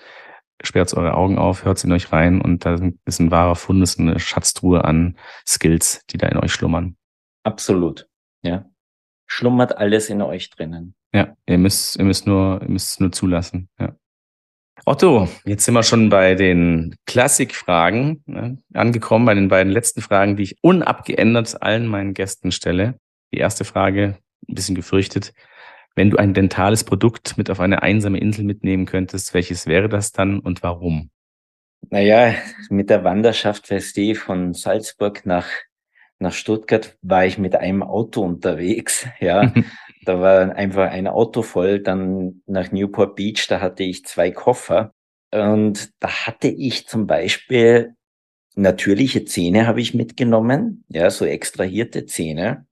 sperrt 0.64 0.94
eure 0.94 1.16
Augen 1.16 1.38
auf, 1.38 1.66
hört 1.66 1.84
in 1.84 1.92
euch 1.92 2.12
rein 2.12 2.42
und 2.42 2.66
da 2.66 2.80
ist 3.06 3.20
ein 3.20 3.32
wahrer 3.32 3.56
Fundus, 3.56 4.00
eine 4.00 4.20
Schatztruhe 4.20 4.86
an 4.86 5.18
Skills, 5.46 6.06
die 6.10 6.18
da 6.18 6.28
in 6.28 6.38
euch 6.38 6.54
schlummern. 6.54 6.96
Absolut, 7.44 8.08
ja. 8.42 8.66
Schlummert 9.28 9.78
alles 9.78 10.10
in 10.10 10.22
euch 10.22 10.50
drinnen. 10.52 10.96
Ja, 11.16 11.34
ihr 11.46 11.58
müsst, 11.58 11.96
ihr 11.96 12.04
müsst 12.04 12.28
nur, 12.28 12.62
ihr 12.62 12.70
müsst 12.70 12.92
es 12.92 13.00
nur 13.00 13.10
zulassen, 13.10 13.70
ja. 13.80 13.96
Otto, 14.86 15.30
jetzt 15.46 15.64
sind 15.64 15.74
wir 15.74 15.84
schon 15.84 16.10
bei 16.10 16.36
den 16.36 16.94
Klassikfragen 17.06 18.22
ne, 18.26 18.58
angekommen, 18.74 19.26
bei 19.26 19.34
den 19.34 19.48
beiden 19.48 19.72
letzten 19.72 20.02
Fragen, 20.02 20.36
die 20.36 20.44
ich 20.44 20.58
unabgeändert 20.62 21.62
allen 21.62 21.88
meinen 21.88 22.14
Gästen 22.14 22.52
stelle. 22.52 23.00
Die 23.34 23.38
erste 23.38 23.64
Frage, 23.64 24.18
ein 24.50 24.56
bisschen 24.56 24.76
gefürchtet, 24.76 25.32
wenn 25.96 26.10
du 26.10 26.18
ein 26.18 26.34
dentales 26.34 26.84
Produkt 26.84 27.38
mit 27.38 27.50
auf 27.50 27.62
eine 27.62 27.82
einsame 27.82 28.20
Insel 28.20 28.44
mitnehmen 28.44 28.86
könntest, 28.86 29.34
welches 29.34 29.68
wäre 29.68 29.88
das 29.88 30.12
dann 30.12 30.42
und 30.42 30.64
warum? 30.64 31.12
Naja, 31.90 32.36
mit 32.70 32.90
der 32.90 33.06
Wanderschaft 33.06 33.70
Westee 33.70 34.16
von 34.16 34.54
Salzburg 34.54 35.26
nach, 35.26 35.48
nach 36.20 36.34
Stuttgart 36.34 36.98
war 37.02 37.26
ich 37.26 37.38
mit 37.38 37.56
einem 37.56 37.84
Auto 37.84 38.22
unterwegs. 38.22 39.08
Ja, 39.22 39.54
da 40.06 40.22
war 40.22 40.56
einfach 40.56 40.90
ein 40.90 41.08
Auto 41.08 41.42
voll. 41.42 41.80
Dann 41.80 42.42
nach 42.46 42.72
Newport 42.72 43.16
Beach, 43.16 43.48
da 43.48 43.60
hatte 43.62 43.84
ich 43.84 44.06
zwei 44.06 44.32
Koffer. 44.32 44.92
Und 45.32 45.92
da 46.00 46.28
hatte 46.28 46.48
ich 46.48 46.88
zum 46.88 47.08
Beispiel 47.08 47.96
natürliche 48.56 49.26
Zähne 49.26 49.68
habe 49.68 49.82
ich 49.82 49.94
mitgenommen, 49.94 50.86
ja, 50.88 51.10
so 51.10 51.26
extrahierte 51.26 52.06
Zähne. 52.06 52.66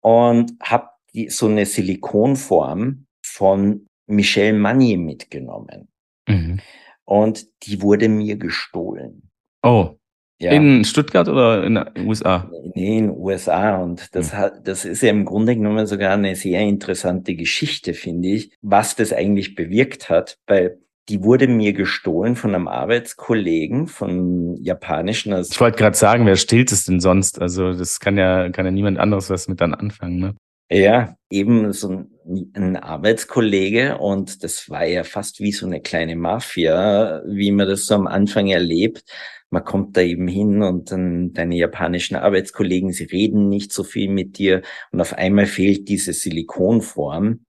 Und 0.00 0.52
habe 0.62 0.88
so 1.28 1.46
eine 1.46 1.66
Silikonform 1.66 3.06
von 3.24 3.86
Michel 4.06 4.52
Magnier 4.52 4.98
mitgenommen. 4.98 5.88
Mhm. 6.28 6.60
Und 7.04 7.46
die 7.64 7.82
wurde 7.82 8.08
mir 8.08 8.36
gestohlen. 8.36 9.30
Oh. 9.62 9.96
Ja. 10.40 10.52
In 10.52 10.84
Stuttgart 10.84 11.28
oder 11.28 11.64
in 11.64 11.74
den 11.74 12.06
USA? 12.06 12.50
Nee, 12.74 12.98
in 12.98 13.08
den 13.08 13.16
USA. 13.16 13.76
Und 13.76 14.14
das 14.14 14.32
mhm. 14.32 14.36
hat, 14.38 14.66
das 14.66 14.86
ist 14.86 15.02
ja 15.02 15.10
im 15.10 15.26
Grunde 15.26 15.54
genommen 15.54 15.86
sogar 15.86 16.14
eine 16.14 16.34
sehr 16.34 16.62
interessante 16.62 17.34
Geschichte, 17.34 17.92
finde 17.92 18.28
ich, 18.28 18.52
was 18.62 18.96
das 18.96 19.12
eigentlich 19.12 19.54
bewirkt 19.54 20.08
hat, 20.08 20.38
weil 20.46 20.78
die 21.10 21.22
wurde 21.22 21.48
mir 21.48 21.72
gestohlen 21.72 22.36
von 22.36 22.54
einem 22.54 22.68
Arbeitskollegen 22.68 23.86
von 23.86 24.56
japanischen. 24.62 25.34
ich 25.34 25.60
wollte 25.60 25.76
gerade 25.76 25.96
sagen, 25.96 26.24
wer 26.24 26.36
stillt 26.36 26.72
es 26.72 26.84
denn 26.84 27.00
sonst? 27.00 27.40
Also 27.40 27.72
das 27.72 28.00
kann 28.00 28.16
ja, 28.16 28.48
kann 28.50 28.64
ja 28.64 28.70
niemand 28.70 28.98
anderes 28.98 29.28
was 29.28 29.48
mit 29.48 29.60
dann 29.60 29.74
anfangen, 29.74 30.20
ne? 30.20 30.34
Ja, 30.72 31.16
eben 31.30 31.72
so 31.72 31.90
ein, 31.90 32.10
ein, 32.54 32.76
Arbeitskollege 32.76 33.98
und 33.98 34.42
das 34.44 34.70
war 34.70 34.84
ja 34.84 35.04
fast 35.04 35.40
wie 35.40 35.52
so 35.52 35.66
eine 35.66 35.80
kleine 35.80 36.16
Mafia, 36.16 37.22
wie 37.26 37.52
man 37.52 37.68
das 37.68 37.86
so 37.86 37.94
am 37.94 38.06
Anfang 38.06 38.48
erlebt. 38.48 39.04
Man 39.50 39.64
kommt 39.64 39.96
da 39.96 40.00
eben 40.02 40.28
hin 40.28 40.62
und 40.62 40.92
dann 40.92 41.32
deine 41.32 41.56
japanischen 41.56 42.16
Arbeitskollegen, 42.16 42.92
sie 42.92 43.04
reden 43.04 43.48
nicht 43.48 43.72
so 43.72 43.82
viel 43.84 44.08
mit 44.08 44.38
dir 44.38 44.62
und 44.92 45.00
auf 45.00 45.12
einmal 45.14 45.46
fehlt 45.46 45.88
diese 45.88 46.12
Silikonform 46.12 47.44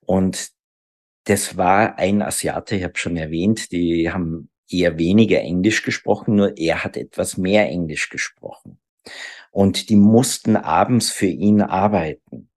und 0.00 0.50
das 1.24 1.56
war 1.56 1.98
ein 1.98 2.22
Asiate, 2.22 2.76
ich 2.76 2.84
habe 2.84 2.96
schon 2.98 3.16
erwähnt, 3.16 3.70
die 3.70 4.10
haben 4.10 4.48
eher 4.70 4.98
weniger 4.98 5.40
Englisch 5.40 5.82
gesprochen, 5.82 6.36
nur 6.36 6.56
er 6.56 6.84
hat 6.84 6.96
etwas 6.96 7.36
mehr 7.36 7.68
Englisch 7.68 8.08
gesprochen. 8.08 8.78
Und 9.50 9.88
die 9.88 9.96
mussten 9.96 10.56
abends 10.56 11.10
für 11.10 11.26
ihn 11.26 11.62
arbeiten. 11.62 12.47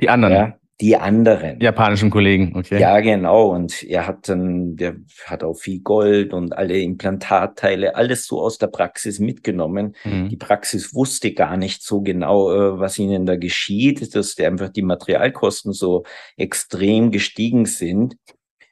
Die 0.00 0.08
anderen? 0.08 0.32
Ja, 0.32 0.58
die 0.80 0.96
anderen. 0.96 1.60
Japanischen 1.60 2.10
Kollegen, 2.10 2.52
okay. 2.54 2.80
Ja, 2.80 3.00
genau. 3.00 3.48
Und 3.48 3.82
er 3.82 4.06
hat 4.06 4.28
dann, 4.28 4.76
der 4.76 4.96
hat 5.26 5.42
auch 5.42 5.54
viel 5.54 5.80
Gold 5.80 6.32
und 6.32 6.56
alle 6.56 6.78
Implantatteile, 6.78 7.96
alles 7.96 8.26
so 8.26 8.40
aus 8.40 8.58
der 8.58 8.68
Praxis 8.68 9.18
mitgenommen. 9.18 9.96
Mhm. 10.04 10.28
Die 10.28 10.36
Praxis 10.36 10.94
wusste 10.94 11.32
gar 11.32 11.56
nicht 11.56 11.82
so 11.82 12.00
genau, 12.00 12.52
äh, 12.52 12.78
was 12.78 12.98
ihnen 12.98 13.26
da 13.26 13.34
geschieht, 13.34 14.14
dass 14.14 14.36
der 14.36 14.48
einfach 14.48 14.68
die 14.68 14.82
Materialkosten 14.82 15.72
so 15.72 16.04
extrem 16.36 17.10
gestiegen 17.10 17.66
sind. 17.66 18.16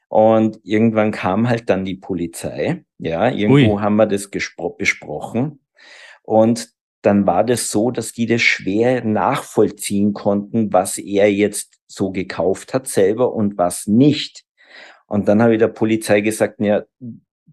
Und 0.08 0.60
irgendwann 0.62 1.10
kam 1.10 1.48
halt 1.48 1.68
dann 1.68 1.84
die 1.84 1.96
Polizei. 1.96 2.84
Ja, 2.98 3.28
irgendwo 3.28 3.74
Ui. 3.74 3.80
haben 3.80 3.96
wir 3.96 4.06
das 4.06 4.30
besprochen. 4.30 5.58
Und 6.22 6.75
dann 7.07 7.26
war 7.26 7.44
das 7.44 7.70
so, 7.70 7.92
dass 7.92 8.12
die 8.12 8.26
das 8.26 8.42
schwer 8.42 9.04
nachvollziehen 9.04 10.12
konnten, 10.12 10.72
was 10.72 10.98
er 10.98 11.32
jetzt 11.32 11.78
so 11.86 12.11
gekauft 12.11 12.74
hat 12.74 12.88
selber 12.88 13.32
und 13.32 13.57
was 13.57 13.86
nicht. 13.86 14.44
Und 15.07 15.28
dann 15.28 15.40
habe 15.40 15.52
ich 15.52 15.61
der 15.61 15.68
Polizei 15.68 16.20
gesagt, 16.20 16.61
ja, 16.61 16.82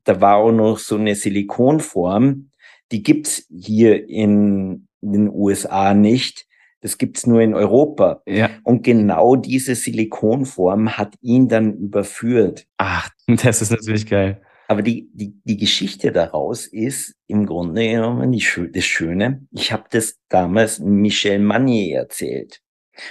da 0.04 0.22
war 0.22 0.38
auch 0.38 0.51
noch 0.51 0.80
so 0.80 0.97
eine 0.97 1.14
Silikonform, 1.14 2.49
die 2.91 3.04
gibt's 3.04 3.45
hier 3.49 4.10
in 4.10 4.88
den 5.01 5.30
USA 5.30 5.93
nicht. 5.93 6.47
Das 6.82 6.97
gibt's 6.97 7.28
nur 7.28 7.41
in 7.41 7.54
Europa. 7.54 8.24
Ja. 8.26 8.49
Und 8.64 8.84
genau 8.84 9.36
diese 9.36 9.76
Silikonform 9.76 10.97
hat 10.97 11.16
ihn 11.22 11.47
dann 11.47 11.74
überführt. 11.78 12.66
Ach, 12.78 13.10
das 13.28 13.62
ist 13.62 13.72
natürlich 13.72 14.08
geil. 14.08 14.41
Aber 14.68 14.82
die, 14.82 15.09
die, 15.14 15.34
die 15.43 15.57
Geschichte 15.57 16.11
daraus 16.11 16.66
ist 16.66 17.16
im 17.28 17.45
Grunde 17.45 17.88
genommen 17.88 18.32
die, 18.32 18.45
das 18.72 18.86
Schöne. 18.86 19.45
Ich 19.51 19.72
habe 19.72 19.86
das 19.89 20.18
damals 20.30 20.80
Michel 20.80 21.39
Manier 21.39 21.97
erzählt. 21.97 22.61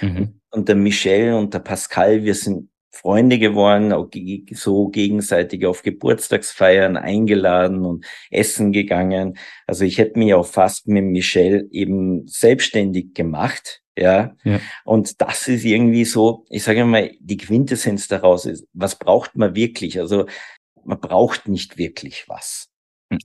Mhm. 0.01 0.39
Und 0.49 0.67
der 0.69 0.75
Michel 0.75 1.33
und 1.33 1.53
der 1.53 1.59
Pascal, 1.59 2.23
wir 2.23 2.35
sind 2.35 2.69
Freunde 2.91 3.39
geworden, 3.39 3.91
auch 3.91 4.07
so 4.51 4.87
gegenseitig 4.87 5.65
auf 5.65 5.81
Geburtstagsfeiern 5.81 6.95
eingeladen 6.95 7.85
und 7.85 8.05
essen 8.29 8.71
gegangen. 8.71 9.37
Also 9.65 9.83
ich 9.83 9.97
hätte 9.97 10.19
mich 10.19 10.33
auch 10.35 10.45
fast 10.45 10.87
mit 10.87 11.03
Michel 11.03 11.67
eben 11.71 12.27
selbstständig 12.27 13.15
gemacht. 13.15 13.81
Ja? 13.97 14.35
ja. 14.43 14.59
Und 14.85 15.21
das 15.21 15.47
ist 15.47 15.65
irgendwie 15.65 16.05
so, 16.05 16.45
ich 16.49 16.63
sage 16.63 16.85
mal, 16.85 17.11
die 17.19 17.37
Quintessenz 17.37 18.07
daraus 18.07 18.45
ist, 18.45 18.67
was 18.73 18.97
braucht 18.97 19.35
man 19.35 19.55
wirklich? 19.55 19.99
Also 19.99 20.27
man 20.85 20.99
braucht 20.99 21.47
nicht 21.47 21.77
wirklich 21.77 22.27
was. 22.27 22.69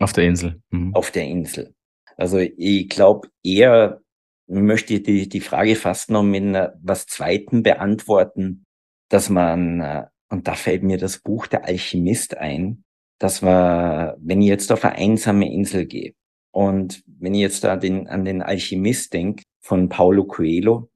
Auf 0.00 0.12
der 0.12 0.24
Insel. 0.24 0.60
Mhm. 0.70 0.94
Auf 0.94 1.10
der 1.10 1.24
Insel. 1.24 1.74
Also 2.16 2.38
ich 2.38 2.88
glaube 2.88 3.28
eher, 3.42 4.00
möchte 4.46 5.00
die, 5.00 5.28
die 5.28 5.40
Frage 5.40 5.76
fast 5.76 6.10
noch 6.10 6.22
mit 6.22 6.44
was 6.82 7.06
Zweiten 7.06 7.62
beantworten, 7.62 8.64
dass 9.08 9.30
man, 9.30 9.80
äh, 9.80 10.06
und 10.28 10.48
da 10.48 10.54
fällt 10.54 10.82
mir 10.82 10.98
das 10.98 11.18
Buch 11.18 11.46
Der 11.46 11.64
Alchemist 11.64 12.36
ein, 12.36 12.84
dass 13.18 13.42
man, 13.42 14.14
wenn 14.18 14.42
ich 14.42 14.48
jetzt 14.48 14.72
auf 14.72 14.84
eine 14.84 14.96
einsame 14.96 15.52
Insel 15.52 15.86
gehe 15.86 16.14
und 16.52 17.02
wenn 17.06 17.34
ich 17.34 17.40
jetzt 17.40 17.64
da 17.64 17.76
den, 17.76 18.08
an 18.08 18.24
den 18.24 18.42
Alchemist 18.42 19.12
denke 19.12 19.44
von 19.60 19.88
Paulo 19.88 20.24
Coelho, 20.24 20.90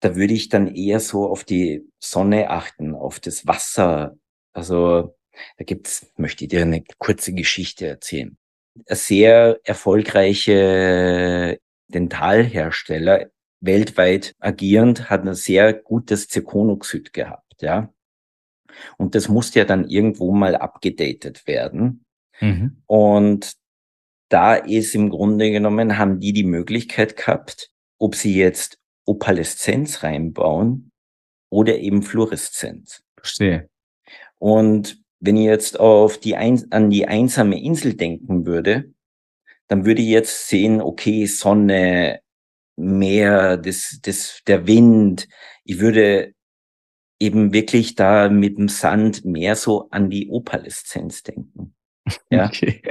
da 0.00 0.16
würde 0.16 0.34
ich 0.34 0.48
dann 0.48 0.74
eher 0.74 1.00
so 1.00 1.26
auf 1.28 1.44
die 1.44 1.88
Sonne 1.98 2.50
achten, 2.50 2.94
auf 2.94 3.20
das 3.20 3.46
Wasser. 3.46 4.16
Also 4.52 5.16
da 5.56 5.64
gibt's, 5.64 6.12
möchte 6.16 6.44
ich 6.44 6.50
dir 6.50 6.62
eine 6.62 6.84
kurze 6.98 7.32
Geschichte 7.32 7.86
erzählen. 7.86 8.36
Eine 8.86 8.96
sehr 8.96 9.60
erfolgreiche 9.64 11.58
Dentalhersteller 11.88 13.30
weltweit 13.60 14.34
agierend 14.40 15.10
hat 15.10 15.26
ein 15.26 15.34
sehr 15.34 15.72
gutes 15.72 16.28
Zirkonoxid 16.28 17.12
gehabt, 17.12 17.62
ja. 17.62 17.92
Und 18.98 19.14
das 19.14 19.28
musste 19.28 19.60
ja 19.60 19.64
dann 19.64 19.88
irgendwo 19.88 20.32
mal 20.32 20.56
abgedatet 20.56 21.46
werden. 21.46 22.04
Mhm. 22.40 22.82
Und 22.86 23.54
da 24.28 24.54
ist 24.54 24.94
im 24.94 25.10
Grunde 25.10 25.50
genommen, 25.50 25.96
haben 25.98 26.18
die 26.18 26.32
die 26.32 26.44
Möglichkeit 26.44 27.16
gehabt, 27.16 27.70
ob 27.98 28.16
sie 28.16 28.34
jetzt 28.34 28.78
Opaleszenz 29.06 30.02
reinbauen 30.02 30.90
oder 31.50 31.78
eben 31.78 32.02
Fluoreszenz. 32.02 33.04
Verstehe. 33.16 33.68
Und 34.38 35.03
wenn 35.24 35.38
ich 35.38 35.46
jetzt 35.46 35.80
auf 35.80 36.18
die 36.18 36.36
ein, 36.36 36.70
an 36.70 36.90
die 36.90 37.08
einsame 37.08 37.62
Insel 37.62 37.94
denken 37.94 38.44
würde, 38.44 38.92
dann 39.68 39.86
würde 39.86 40.02
ich 40.02 40.08
jetzt 40.08 40.48
sehen, 40.48 40.82
okay, 40.82 41.24
Sonne, 41.24 42.20
Meer, 42.76 43.56
das, 43.56 44.00
das, 44.02 44.42
der 44.46 44.66
Wind. 44.66 45.28
Ich 45.64 45.78
würde 45.78 46.34
eben 47.20 47.52
wirklich 47.52 47.94
da 47.94 48.28
mit 48.28 48.58
dem 48.58 48.68
Sand 48.68 49.24
mehr 49.24 49.56
so 49.56 49.88
an 49.90 50.10
die 50.10 50.28
Opaleszenz 50.28 51.22
denken. 51.22 51.74
Ja. 52.30 52.46
Okay. 52.46 52.82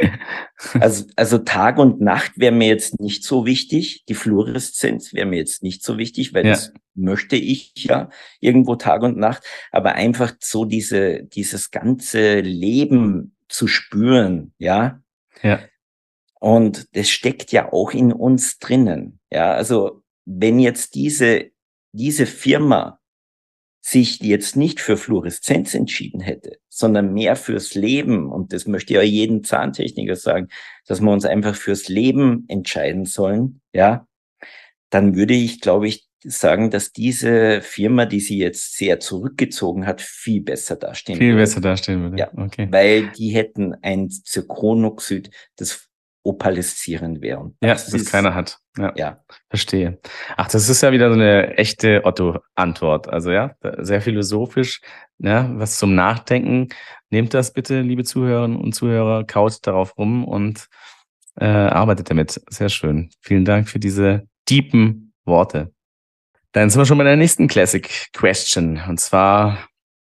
also, 0.79 1.05
also 1.15 1.37
Tag 1.39 1.77
und 1.77 2.01
Nacht 2.01 2.31
wäre 2.37 2.51
mir 2.51 2.67
jetzt 2.67 2.99
nicht 2.99 3.23
so 3.23 3.45
wichtig. 3.45 4.05
Die 4.07 4.15
Fluoreszenz 4.15 5.13
wäre 5.13 5.27
mir 5.27 5.37
jetzt 5.37 5.63
nicht 5.63 5.83
so 5.83 5.97
wichtig, 5.97 6.33
weil 6.33 6.45
ja. 6.45 6.53
das 6.53 6.73
möchte 6.95 7.35
ich 7.35 7.73
ja 7.75 8.09
irgendwo 8.39 8.75
Tag 8.75 9.03
und 9.03 9.17
Nacht. 9.17 9.43
Aber 9.71 9.93
einfach 9.93 10.33
so 10.39 10.65
diese, 10.65 11.23
dieses 11.23 11.71
ganze 11.71 12.39
Leben 12.39 13.35
zu 13.47 13.67
spüren, 13.67 14.53
ja. 14.57 15.01
Ja. 15.41 15.59
Und 16.39 16.95
das 16.95 17.09
steckt 17.09 17.51
ja 17.51 17.71
auch 17.71 17.91
in 17.91 18.11
uns 18.11 18.57
drinnen. 18.57 19.19
Ja, 19.31 19.53
also 19.53 20.03
wenn 20.25 20.59
jetzt 20.59 20.95
diese, 20.95 21.51
diese 21.91 22.25
Firma 22.25 22.99
sich 23.85 24.21
jetzt 24.21 24.55
nicht 24.55 24.79
für 24.79 24.95
Fluoreszenz 24.95 25.73
entschieden 25.73 26.21
hätte, 26.21 26.57
sondern 26.69 27.13
mehr 27.13 27.35
fürs 27.35 27.75
Leben, 27.75 28.31
und 28.31 28.53
das 28.53 28.65
möchte 28.65 28.93
ich 28.93 28.95
ja 28.95 29.03
jedem 29.03 29.43
Zahntechniker 29.43 30.15
sagen, 30.15 30.47
dass 30.87 31.01
wir 31.01 31.11
uns 31.11 31.25
einfach 31.25 31.55
fürs 31.55 31.89
Leben 31.89 32.45
entscheiden 32.47 33.03
sollen, 33.05 33.59
ja, 33.73 34.07
dann 34.89 35.15
würde 35.15 35.33
ich, 35.33 35.59
glaube 35.59 35.87
ich, 35.89 36.07
sagen, 36.23 36.71
dass 36.71 36.93
diese 36.93 37.59
Firma, 37.61 38.05
die 38.05 38.21
sie 38.21 38.37
jetzt 38.37 38.77
sehr 38.77 39.01
zurückgezogen 39.01 39.85
hat, 39.85 40.01
viel 40.01 40.41
besser 40.41 40.77
dastehen 40.77 41.17
Viel 41.17 41.31
würde. 41.31 41.41
besser 41.41 41.59
dastehen 41.59 42.01
würde. 42.03 42.17
Ja, 42.17 42.31
okay. 42.37 42.67
Weil 42.71 43.09
die 43.09 43.31
hätten 43.31 43.73
ein 43.81 44.09
Zirkonoxid, 44.09 45.29
das 45.57 45.89
opaleszieren 46.23 47.21
wäre. 47.21 47.51
Ja, 47.61 47.73
das, 47.73 47.87
das 47.87 48.05
keiner 48.05 48.33
hat. 48.33 48.59
Ja, 48.77 48.93
ja. 48.95 49.23
Verstehe. 49.49 49.99
Ach, 50.37 50.47
das 50.47 50.69
ist 50.69 50.81
ja 50.81 50.91
wieder 50.91 51.09
so 51.09 51.15
eine 51.15 51.57
echte 51.57 52.05
Otto-Antwort. 52.05 53.09
Also 53.09 53.31
ja, 53.31 53.55
sehr 53.79 54.01
philosophisch, 54.01 54.81
ja, 55.19 55.49
was 55.59 55.77
zum 55.77 55.95
Nachdenken. 55.95 56.69
Nehmt 57.09 57.33
das 57.33 57.53
bitte, 57.53 57.81
liebe 57.81 58.03
Zuhörerinnen 58.03 58.57
und 58.57 58.73
Zuhörer, 58.73 59.25
kaut 59.25 59.65
darauf 59.67 59.97
rum 59.97 60.25
und 60.25 60.67
äh, 61.35 61.45
arbeitet 61.45 62.09
damit. 62.09 62.41
Sehr 62.49 62.69
schön. 62.69 63.09
Vielen 63.21 63.45
Dank 63.45 63.69
für 63.69 63.79
diese 63.79 64.27
deepen 64.49 65.13
Worte. 65.25 65.73
Dann 66.53 66.69
sind 66.69 66.79
wir 66.79 66.85
schon 66.85 66.97
bei 66.99 67.03
der 67.03 67.17
nächsten 67.17 67.47
Classic 67.47 68.11
Question. 68.13 68.81
Und 68.87 68.99
zwar, 68.99 69.57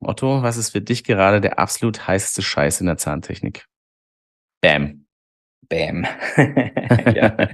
Otto, 0.00 0.42
was 0.42 0.56
ist 0.56 0.70
für 0.70 0.80
dich 0.80 1.04
gerade 1.04 1.40
der 1.40 1.58
absolut 1.58 2.06
heißeste 2.06 2.42
Scheiß 2.42 2.80
in 2.80 2.86
der 2.86 2.96
Zahntechnik? 2.96 3.66
Bam. 4.60 5.07
Bam. 5.68 6.06
ja. 7.14 7.48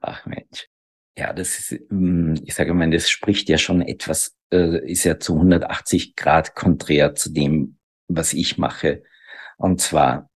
Ach 0.00 0.26
Mensch. 0.26 0.68
Ja, 1.16 1.32
das 1.32 1.58
ist, 1.58 1.80
hm, 1.90 2.40
ich 2.44 2.54
sage 2.54 2.72
mal, 2.74 2.90
das 2.90 3.10
spricht 3.10 3.48
ja 3.48 3.58
schon 3.58 3.82
etwas, 3.82 4.36
äh, 4.52 4.90
ist 4.90 5.04
ja 5.04 5.18
zu 5.18 5.34
180 5.34 6.16
Grad 6.16 6.54
konträr 6.54 7.14
zu 7.14 7.30
dem, 7.32 7.78
was 8.08 8.32
ich 8.32 8.58
mache. 8.58 9.02
Und 9.56 9.80
zwar 9.80 10.30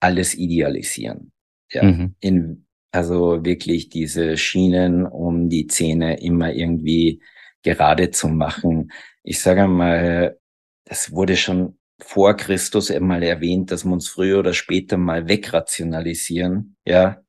alles 0.00 0.34
idealisieren. 0.34 1.32
Ja, 1.72 1.84
mhm. 1.84 2.16
in, 2.20 2.66
also 2.90 3.44
wirklich 3.44 3.88
diese 3.88 4.36
Schienen, 4.36 5.06
um 5.06 5.48
die 5.48 5.68
Zähne 5.68 6.20
immer 6.20 6.52
irgendwie 6.52 7.22
gerade 7.62 8.10
zu 8.10 8.28
machen. 8.28 8.90
Ich 9.22 9.40
sage 9.40 9.68
mal, 9.68 10.38
das 10.84 11.12
wurde 11.12 11.36
schon 11.36 11.78
vor 12.04 12.36
Christus 12.36 12.90
einmal 12.90 13.22
erwähnt, 13.22 13.70
dass 13.70 13.84
wir 13.84 13.92
uns 13.92 14.08
früher 14.08 14.38
oder 14.38 14.52
später 14.52 14.96
mal 14.96 15.28
wegrationalisieren, 15.28 16.76
ja. 16.84 17.22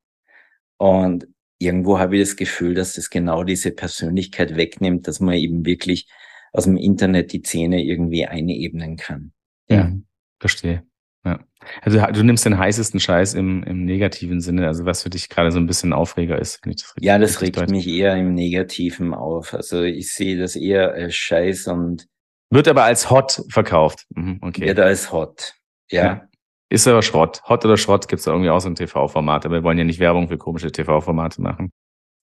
Und 0.78 1.28
irgendwo 1.60 2.00
habe 2.00 2.18
ich 2.18 2.24
das 2.24 2.36
Gefühl, 2.36 2.74
dass 2.74 2.94
das 2.94 3.10
genau 3.10 3.44
diese 3.44 3.72
Persönlichkeit 3.72 4.56
wegnimmt, 4.56 5.08
dass 5.08 5.20
man 5.20 5.36
eben 5.36 5.66
wirklich 5.66 6.08
aus 6.54 6.66
dem 6.66 6.78
Internet 6.78 7.32
die 7.34 7.42
Zähne 7.42 7.84
irgendwie 7.84 8.26
einebnen 8.26 8.98
kann. 8.98 9.32
Ja, 9.70 9.86
mhm, 9.86 10.06
verstehe. 10.40 10.84
Ja. 11.24 11.40
Also 11.82 12.00
du 12.00 12.24
nimmst 12.24 12.46
den 12.46 12.58
heißesten 12.58 13.00
Scheiß 13.00 13.36
im, 13.36 13.64
im 13.64 13.86
negativen 13.86 14.42
Sinne, 14.42 14.66
also 14.66 14.86
was 14.86 15.04
für 15.04 15.12
dich 15.12 15.30
gerade 15.30 15.52
so 15.52 15.60
ein 15.60 15.68
bisschen 15.68 15.94
Aufreger 15.94 16.40
ist. 16.40 16.60
Wenn 16.64 16.72
ich 16.72 16.82
das 16.82 16.96
ja, 17.00 17.20
das 17.20 17.42
regt 17.42 17.70
mich 17.70 17.88
eher 17.88 18.16
im 18.16 18.34
Negativen 18.34 19.14
auf. 19.14 19.54
Also 19.54 19.84
ich 19.84 20.12
sehe 20.14 20.40
das 20.40 20.56
eher 20.56 20.94
als 20.94 21.16
Scheiß 21.16 21.68
und 21.68 22.08
wird 22.52 22.68
aber 22.68 22.84
als 22.84 23.10
Hot 23.10 23.44
verkauft. 23.50 24.06
Mhm, 24.10 24.40
okay. 24.42 24.68
Wird 24.68 24.80
als 24.80 25.12
Hot. 25.12 25.56
Ja. 25.90 26.04
ja. 26.04 26.28
Ist 26.70 26.88
aber 26.88 27.02
Schrott. 27.02 27.42
Hot 27.50 27.66
oder 27.66 27.78
Schrott 27.78 28.08
gibt 28.08 28.22
es 28.22 28.28
irgendwie 28.28 28.50
auch 28.50 28.60
so 28.60 28.70
ein 28.70 28.76
TV-Format, 28.76 29.46
aber 29.46 29.56
wir 29.56 29.64
wollen 29.64 29.78
ja 29.78 29.84
nicht 29.84 30.00
Werbung 30.00 30.28
für 30.28 30.38
komische 30.38 30.72
TV-Formate 30.72 31.42
machen. 31.42 31.72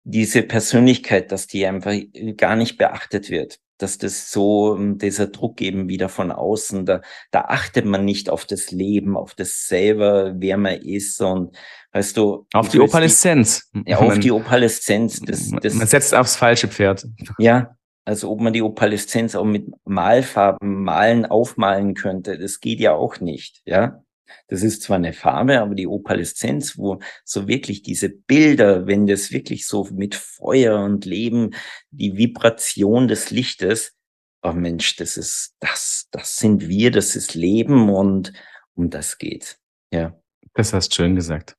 Diese 0.05 0.43
Persönlichkeit, 0.43 1.33
dass 1.33 1.47
die 1.47 1.67
einfach 1.67 1.93
gar 2.37 2.57
nicht 2.57 2.79
beachtet 2.79 3.29
wird 3.29 3.59
dass 3.79 3.97
das 3.97 4.31
so, 4.31 4.77
ähm, 4.77 4.99
dieser 4.99 5.29
Druck 5.29 5.61
eben 5.61 5.89
wieder 5.89 6.09
von 6.09 6.33
außen, 6.33 6.85
da, 6.85 7.01
da 7.31 7.43
achtet 7.43 7.87
man 7.87 8.05
nicht 8.05 8.29
auf 8.29 8.45
das 8.45 8.71
Leben, 8.71 9.17
auf 9.17 9.35
das 9.35 9.67
selber, 9.67 10.35
wer 10.37 10.59
man 10.59 10.75
ist 10.75 11.21
und 11.23 11.57
weißt 11.93 12.17
du. 12.17 12.47
Auf 12.53 12.69
die 12.69 12.81
Opaleszenz. 12.81 13.71
Ja, 13.87 13.99
auf 13.99 14.09
man, 14.09 14.21
die 14.21 14.33
Opaleszenz. 14.33 15.21
Das, 15.21 15.51
das, 15.63 15.75
man 15.75 15.87
setzt 15.87 16.15
aufs 16.15 16.37
falsche 16.37 16.69
Pferd. 16.69 17.07
Ja, 17.39 17.77
also 18.09 18.31
ob 18.31 18.41
man 18.41 18.55
die 18.55 18.63
Opaleszenz 18.63 19.35
auch 19.35 19.45
mit 19.45 19.67
Malfarben 19.85 20.83
malen, 20.83 21.27
aufmalen 21.27 21.93
könnte, 21.93 22.39
das 22.39 22.61
geht 22.61 22.81
ja 22.81 22.95
auch 22.95 23.21
nicht, 23.21 23.61
ja. 23.67 24.03
Das 24.47 24.63
ist 24.63 24.83
zwar 24.83 24.97
eine 24.97 25.13
Farbe, 25.13 25.61
aber 25.61 25.75
die 25.75 25.87
Opaleszenz, 25.87 26.79
wo 26.79 27.01
so 27.25 27.49
wirklich 27.49 27.83
diese 27.83 28.09
Bilder, 28.09 28.87
wenn 28.87 29.07
das 29.07 29.31
wirklich 29.31 29.67
so 29.67 29.89
mit 29.93 30.15
Feuer 30.15 30.83
und 30.83 31.05
Leben, 31.05 31.51
die 31.91 32.17
Vibration 32.17 33.09
des 33.09 33.31
Lichtes, 33.31 33.95
oh 34.43 34.53
Mensch, 34.53 34.97
das 34.97 35.19
ist 35.19 35.55
das, 35.61 36.09
das 36.11 36.39
sind 36.39 36.67
wir, 36.67 36.91
das 36.91 37.15
ist 37.15 37.35
Leben 37.35 37.91
und 37.91 38.33
um 38.75 38.89
das 38.89 39.19
geht. 39.19 39.59
Ja. 39.93 40.19
Das 40.55 40.73
hast 40.73 40.95
schön 40.95 41.15
gesagt. 41.15 41.57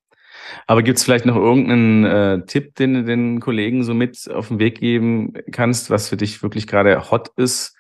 Aber 0.68 0.84
gibt 0.84 0.98
es 0.98 1.04
vielleicht 1.04 1.26
noch 1.26 1.36
irgendeinen 1.36 2.06
äh, 2.06 2.46
Tipp, 2.46 2.76
den 2.76 2.94
du 2.94 3.04
den 3.04 3.40
Kollegen 3.40 3.84
so 3.84 3.94
mit 3.94 4.30
auf 4.30 4.50
den 4.50 4.60
Weg 4.60 4.80
geben 4.80 5.34
kannst, 5.52 5.90
was 5.90 6.10
für 6.10 6.18
dich 6.18 6.42
wirklich 6.44 6.68
gerade 6.68 7.12
hot 7.12 7.30
ist? 7.36 7.76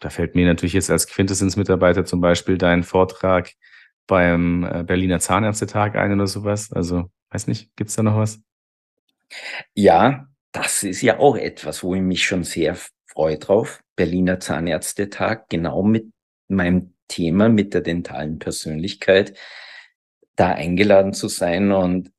Da 0.00 0.10
fällt 0.10 0.34
mir 0.34 0.46
natürlich 0.46 0.74
jetzt 0.74 0.90
als 0.90 1.06
Quintessenz-Mitarbeiter 1.08 2.04
zum 2.04 2.20
Beispiel 2.20 2.58
dein 2.58 2.82
Vortrag 2.82 3.52
beim 4.06 4.64
äh, 4.64 4.84
Berliner 4.84 5.18
Zahnärztetag 5.18 5.96
ein 5.96 6.12
oder 6.12 6.26
sowas? 6.26 6.72
Also, 6.72 7.10
weiß 7.30 7.46
nicht, 7.48 7.74
gibt's 7.76 7.96
da 7.96 8.02
noch 8.02 8.16
was? 8.16 8.40
Ja, 9.74 10.28
das 10.52 10.82
ist 10.82 11.02
ja 11.02 11.18
auch 11.18 11.36
etwas, 11.36 11.82
wo 11.82 11.94
ich 11.94 12.02
mich 12.02 12.24
schon 12.24 12.44
sehr 12.44 12.76
freue 13.06 13.38
drauf. 13.38 13.80
Berliner 13.96 14.40
Zahnärztetag, 14.40 15.48
genau 15.48 15.82
mit 15.82 16.12
meinem 16.48 16.94
Thema, 17.08 17.48
mit 17.48 17.74
der 17.74 17.80
dentalen 17.80 18.38
Persönlichkeit, 18.38 19.36
da 20.36 20.52
eingeladen 20.52 21.12
zu 21.12 21.28
sein 21.28 21.72
und 21.72 22.12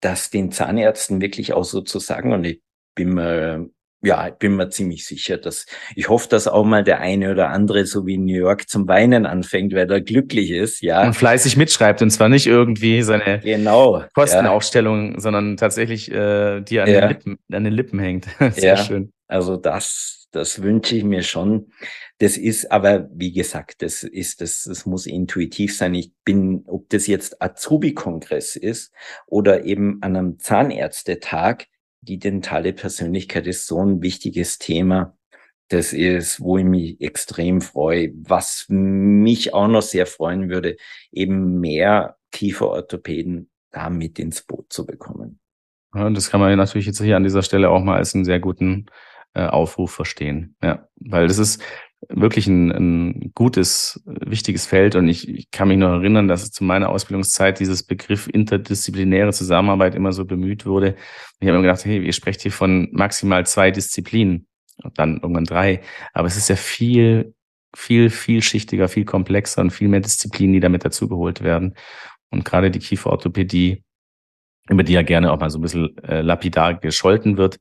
das 0.00 0.30
den 0.30 0.52
Zahnärzten 0.52 1.20
wirklich 1.20 1.52
auch 1.52 1.64
so 1.64 1.80
zu 1.80 1.98
sagen. 1.98 2.32
Und 2.32 2.44
ich 2.44 2.62
bin 2.94 3.14
mir 3.14 3.68
ja, 4.02 4.28
ich 4.28 4.34
bin 4.34 4.54
mir 4.54 4.68
ziemlich 4.68 5.04
sicher, 5.04 5.38
dass 5.38 5.66
ich 5.96 6.08
hoffe, 6.08 6.28
dass 6.28 6.46
auch 6.46 6.64
mal 6.64 6.84
der 6.84 7.00
eine 7.00 7.32
oder 7.32 7.48
andere 7.48 7.84
so 7.84 8.06
wie 8.06 8.14
in 8.14 8.26
New 8.26 8.36
York 8.36 8.68
zum 8.68 8.86
Weinen 8.86 9.26
anfängt, 9.26 9.74
weil 9.74 9.90
er 9.90 10.00
glücklich 10.00 10.52
ist, 10.52 10.82
ja. 10.82 11.04
Und 11.04 11.14
fleißig 11.14 11.56
mitschreibt 11.56 12.00
und 12.00 12.10
zwar 12.10 12.28
nicht 12.28 12.46
irgendwie 12.46 13.02
seine 13.02 13.40
genau, 13.40 14.04
Kostenaufstellung, 14.14 15.14
ja. 15.14 15.20
sondern 15.20 15.56
tatsächlich 15.56 16.10
äh, 16.12 16.60
die 16.60 16.78
an, 16.78 16.88
ja. 16.88 17.00
den 17.00 17.08
Lippen, 17.08 17.38
an 17.52 17.64
den 17.64 17.72
Lippen 17.72 17.98
hängt. 17.98 18.26
Sehr 18.52 18.74
ja. 18.74 18.76
schön. 18.76 19.12
Also 19.26 19.56
das, 19.56 20.17
das 20.30 20.62
wünsche 20.62 20.96
ich 20.96 21.04
mir 21.04 21.22
schon. 21.22 21.72
Das 22.18 22.36
ist 22.36 22.70
aber, 22.70 23.08
wie 23.12 23.32
gesagt, 23.32 23.82
das 23.82 24.02
ist, 24.02 24.40
das, 24.40 24.64
das 24.64 24.86
muss 24.86 25.06
intuitiv 25.06 25.76
sein. 25.76 25.94
Ich 25.94 26.12
bin, 26.24 26.64
ob 26.66 26.88
das 26.90 27.06
jetzt 27.06 27.40
Azubi-Kongress 27.40 28.56
ist 28.56 28.92
oder 29.26 29.64
eben 29.64 30.02
an 30.02 30.16
einem 30.16 30.38
Zahnärztetag, 30.38 31.66
die 32.00 32.18
dentale 32.18 32.72
Persönlichkeit 32.72 33.46
ist 33.46 33.66
so 33.66 33.84
ein 33.84 34.02
wichtiges 34.02 34.58
Thema. 34.58 35.16
Das 35.68 35.92
ist, 35.92 36.40
wo 36.40 36.58
ich 36.58 36.64
mich 36.64 37.00
extrem 37.00 37.60
freue. 37.60 38.12
Was 38.14 38.66
mich 38.68 39.52
auch 39.52 39.68
noch 39.68 39.82
sehr 39.82 40.06
freuen 40.06 40.48
würde, 40.48 40.76
eben 41.12 41.60
mehr 41.60 42.16
Kieferorthopäden 42.32 43.50
da 43.70 43.90
mit 43.90 44.18
ins 44.18 44.42
Boot 44.42 44.72
zu 44.72 44.86
bekommen. 44.86 45.40
Ja, 45.94 46.06
und 46.06 46.14
das 46.14 46.30
kann 46.30 46.40
man 46.40 46.56
natürlich 46.56 46.86
jetzt 46.86 47.02
hier 47.02 47.16
an 47.16 47.22
dieser 47.22 47.42
Stelle 47.42 47.70
auch 47.70 47.82
mal 47.82 47.96
als 47.96 48.14
einen 48.14 48.24
sehr 48.24 48.40
guten 48.40 48.86
äh, 49.38 49.46
Aufruf 49.46 49.92
verstehen. 49.92 50.56
Ja, 50.62 50.88
weil 50.96 51.28
das 51.28 51.38
ist, 51.38 51.62
wirklich 52.08 52.46
ein, 52.46 52.70
ein 52.70 53.32
gutes, 53.34 54.02
wichtiges 54.06 54.66
Feld. 54.66 54.94
Und 54.94 55.08
ich, 55.08 55.28
ich 55.28 55.50
kann 55.50 55.68
mich 55.68 55.78
noch 55.78 55.90
erinnern, 55.90 56.28
dass 56.28 56.50
zu 56.50 56.64
meiner 56.64 56.90
Ausbildungszeit 56.90 57.58
dieses 57.58 57.82
Begriff 57.82 58.28
interdisziplinäre 58.28 59.32
Zusammenarbeit 59.32 59.94
immer 59.94 60.12
so 60.12 60.24
bemüht 60.24 60.64
wurde. 60.64 60.96
Ich 61.40 61.48
habe 61.48 61.58
mir 61.58 61.66
gedacht, 61.66 61.84
hey, 61.84 62.04
ihr 62.04 62.12
sprecht 62.12 62.42
hier 62.42 62.52
von 62.52 62.88
maximal 62.92 63.44
zwei 63.46 63.70
Disziplinen 63.70 64.46
und 64.82 64.98
dann 64.98 65.20
irgendwann 65.20 65.44
drei. 65.44 65.80
Aber 66.12 66.28
es 66.28 66.36
ist 66.36 66.48
ja 66.48 66.56
viel, 66.56 67.34
viel, 67.76 68.10
vielschichtiger, 68.10 68.88
viel 68.88 69.04
komplexer 69.04 69.60
und 69.60 69.70
viel 69.70 69.88
mehr 69.88 70.00
Disziplinen, 70.00 70.54
die 70.54 70.60
damit 70.60 70.84
dazugeholt 70.84 71.42
werden. 71.42 71.74
Und 72.30 72.44
gerade 72.44 72.70
die 72.70 72.78
Kieferorthopädie, 72.78 73.82
über 74.68 74.82
die 74.84 74.92
ja 74.92 75.02
gerne 75.02 75.32
auch 75.32 75.40
mal 75.40 75.50
so 75.50 75.58
ein 75.58 75.62
bisschen 75.62 75.98
äh, 76.04 76.20
lapidar 76.20 76.74
gescholten 76.74 77.38
wird, 77.38 77.58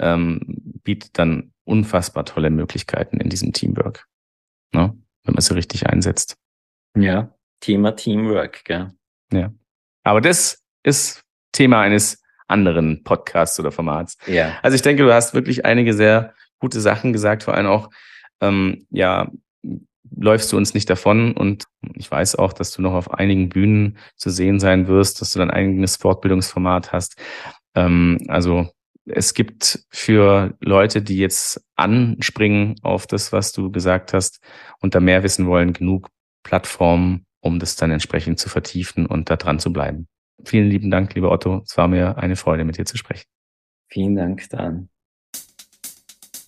ähm, 0.00 0.40
bietet 0.82 1.18
dann 1.18 1.52
unfassbar 1.64 2.24
tolle 2.24 2.50
Möglichkeiten 2.50 3.20
in 3.20 3.28
diesem 3.28 3.52
Teamwork, 3.52 4.06
ne? 4.72 4.96
wenn 5.24 5.34
man 5.34 5.40
sie 5.40 5.54
richtig 5.54 5.86
einsetzt. 5.86 6.36
Ja, 6.96 7.32
Thema 7.60 7.92
Teamwork, 7.92 8.64
gell? 8.64 8.92
Ja. 9.32 9.52
Aber 10.02 10.20
das 10.20 10.64
ist 10.82 11.22
Thema 11.52 11.82
eines 11.82 12.22
anderen 12.48 13.04
Podcasts 13.04 13.60
oder 13.60 13.70
Formats. 13.70 14.16
Ja. 14.26 14.58
Also 14.62 14.74
ich 14.74 14.82
denke, 14.82 15.04
du 15.04 15.12
hast 15.12 15.34
wirklich 15.34 15.64
einige 15.64 15.94
sehr 15.94 16.34
gute 16.58 16.80
Sachen 16.80 17.12
gesagt, 17.12 17.44
vor 17.44 17.54
allem 17.54 17.66
auch, 17.66 17.90
ähm, 18.40 18.86
ja, 18.90 19.30
läufst 20.16 20.52
du 20.52 20.56
uns 20.56 20.74
nicht 20.74 20.90
davon 20.90 21.32
und 21.32 21.64
ich 21.94 22.10
weiß 22.10 22.36
auch, 22.36 22.52
dass 22.52 22.72
du 22.72 22.82
noch 22.82 22.94
auf 22.94 23.12
einigen 23.14 23.48
Bühnen 23.48 23.98
zu 24.16 24.30
sehen 24.30 24.58
sein 24.58 24.88
wirst, 24.88 25.20
dass 25.20 25.30
du 25.30 25.38
dann 25.38 25.50
ein 25.50 25.56
eigenes 25.56 25.96
Fortbildungsformat 25.96 26.92
hast. 26.92 27.16
Ähm, 27.74 28.18
also 28.28 28.68
es 29.06 29.34
gibt 29.34 29.84
für 29.90 30.56
Leute, 30.60 31.02
die 31.02 31.16
jetzt 31.16 31.64
anspringen 31.76 32.76
auf 32.82 33.06
das, 33.06 33.32
was 33.32 33.52
du 33.52 33.70
gesagt 33.70 34.12
hast 34.12 34.40
und 34.80 34.94
da 34.94 35.00
mehr 35.00 35.22
wissen 35.22 35.46
wollen, 35.46 35.72
genug 35.72 36.08
Plattformen, 36.42 37.26
um 37.40 37.58
das 37.58 37.76
dann 37.76 37.90
entsprechend 37.90 38.38
zu 38.38 38.48
vertiefen 38.48 39.06
und 39.06 39.30
da 39.30 39.36
dran 39.36 39.58
zu 39.58 39.72
bleiben. 39.72 40.06
Vielen 40.44 40.68
lieben 40.68 40.90
Dank, 40.90 41.14
lieber 41.14 41.30
Otto. 41.30 41.62
Es 41.64 41.76
war 41.76 41.88
mir 41.88 42.18
eine 42.18 42.36
Freude, 42.36 42.64
mit 42.64 42.78
dir 42.78 42.84
zu 42.84 42.96
sprechen. 42.96 43.26
Vielen 43.88 44.14
Dank, 44.14 44.48
Dan. 44.50 44.89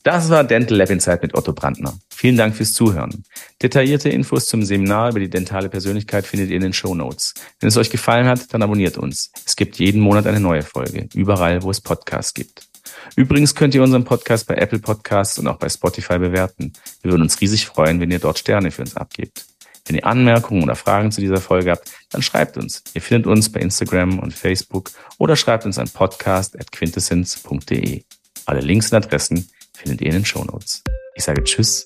Das 0.03 0.31
war 0.31 0.43
Dental 0.43 0.77
Lab 0.77 0.91
Insight 0.91 1.23
mit 1.23 1.35
Otto 1.35 1.53
Brandner. 1.53 1.97
Vielen 2.13 2.37
Dank 2.37 2.57
fürs 2.57 2.73
Zuhören. 2.73 3.23
Detaillierte 3.63 4.09
Infos 4.09 4.47
zum 4.47 4.65
Seminar 4.65 5.11
über 5.11 5.21
die 5.21 5.31
dentale 5.31 5.69
Persönlichkeit 5.69 6.27
findet 6.27 6.51
ihr 6.51 6.57
in 6.57 6.63
den 6.63 6.73
Show 6.73 6.93
Notes. 6.95 7.35
Wenn 7.61 7.69
es 7.69 7.77
euch 7.77 7.91
gefallen 7.91 8.27
hat, 8.27 8.53
dann 8.53 8.63
abonniert 8.63 8.99
uns. 8.99 9.31
Es 9.47 9.55
gibt 9.55 9.79
jeden 9.79 10.01
Monat 10.01 10.27
eine 10.27 10.41
neue 10.41 10.63
Folge, 10.63 11.09
überall, 11.15 11.63
wo 11.63 11.71
es 11.71 11.81
Podcasts 11.81 12.35
gibt. 12.35 12.67
Übrigens 13.15 13.55
könnt 13.55 13.77
ihr 13.77 13.83
unseren 13.83 14.05
Podcast 14.05 14.49
bei 14.49 14.57
Apple 14.57 14.81
Podcasts 14.81 15.39
und 15.39 15.47
auch 15.47 15.59
bei 15.59 15.69
Spotify 15.69 16.19
bewerten. 16.19 16.73
Wir 17.03 17.13
würden 17.13 17.23
uns 17.23 17.41
riesig 17.41 17.67
freuen, 17.67 18.01
wenn 18.01 18.11
ihr 18.11 18.19
dort 18.19 18.41
Sterne 18.41 18.73
für 18.73 18.83
uns 18.83 18.97
abgebt. 18.97 19.47
Wenn 19.87 19.97
ihr 19.97 20.07
Anmerkungen 20.07 20.65
oder 20.65 20.75
Fragen 20.75 21.13
zu 21.13 21.21
dieser 21.21 21.41
Folge 21.41 21.71
habt, 21.71 21.91
dann 22.11 22.23
schreibt 22.23 22.57
uns. 22.57 22.83
Ihr 22.95 23.03
findet 23.03 23.27
uns 23.27 23.51
bei 23.51 23.61
Instagram 23.61 24.19
und 24.19 24.35
Facebook 24.35 24.91
oder 25.19 25.37
schreibt 25.37 25.65
uns 25.65 25.79
an 25.79 25.89
podcast.quintessence.de. 25.89 28.03
Alle 28.47 28.61
Links 28.61 28.93
und 28.93 28.97
Adressen 28.97 29.49
findet 29.83 30.01
ihr 30.01 30.09
in 30.09 30.15
den 30.15 30.25
Shownotes. 30.25 30.83
Ich 31.15 31.25
sage 31.25 31.43
Tschüss 31.43 31.85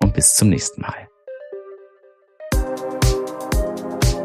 und 0.00 0.14
bis 0.14 0.34
zum 0.34 0.50
nächsten 0.50 0.82
Mal. 0.82 1.08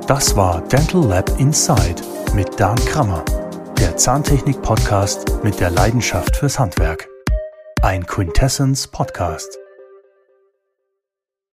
Das 0.08 0.36
war 0.36 0.62
Dental 0.68 1.06
Lab 1.06 1.40
Inside 1.40 2.02
mit 2.36 2.60
Dan 2.60 2.76
Krammer, 2.86 3.24
der 3.80 3.96
Zahntechnik-Podcast 3.96 5.44
mit 5.44 5.60
der 5.60 5.70
Leidenschaft 5.70 6.36
fürs 6.36 6.60
Handwerk. 6.60 7.08
Ein 7.82 8.06
Quintessence 8.06 8.88
Podcast. 8.88 9.63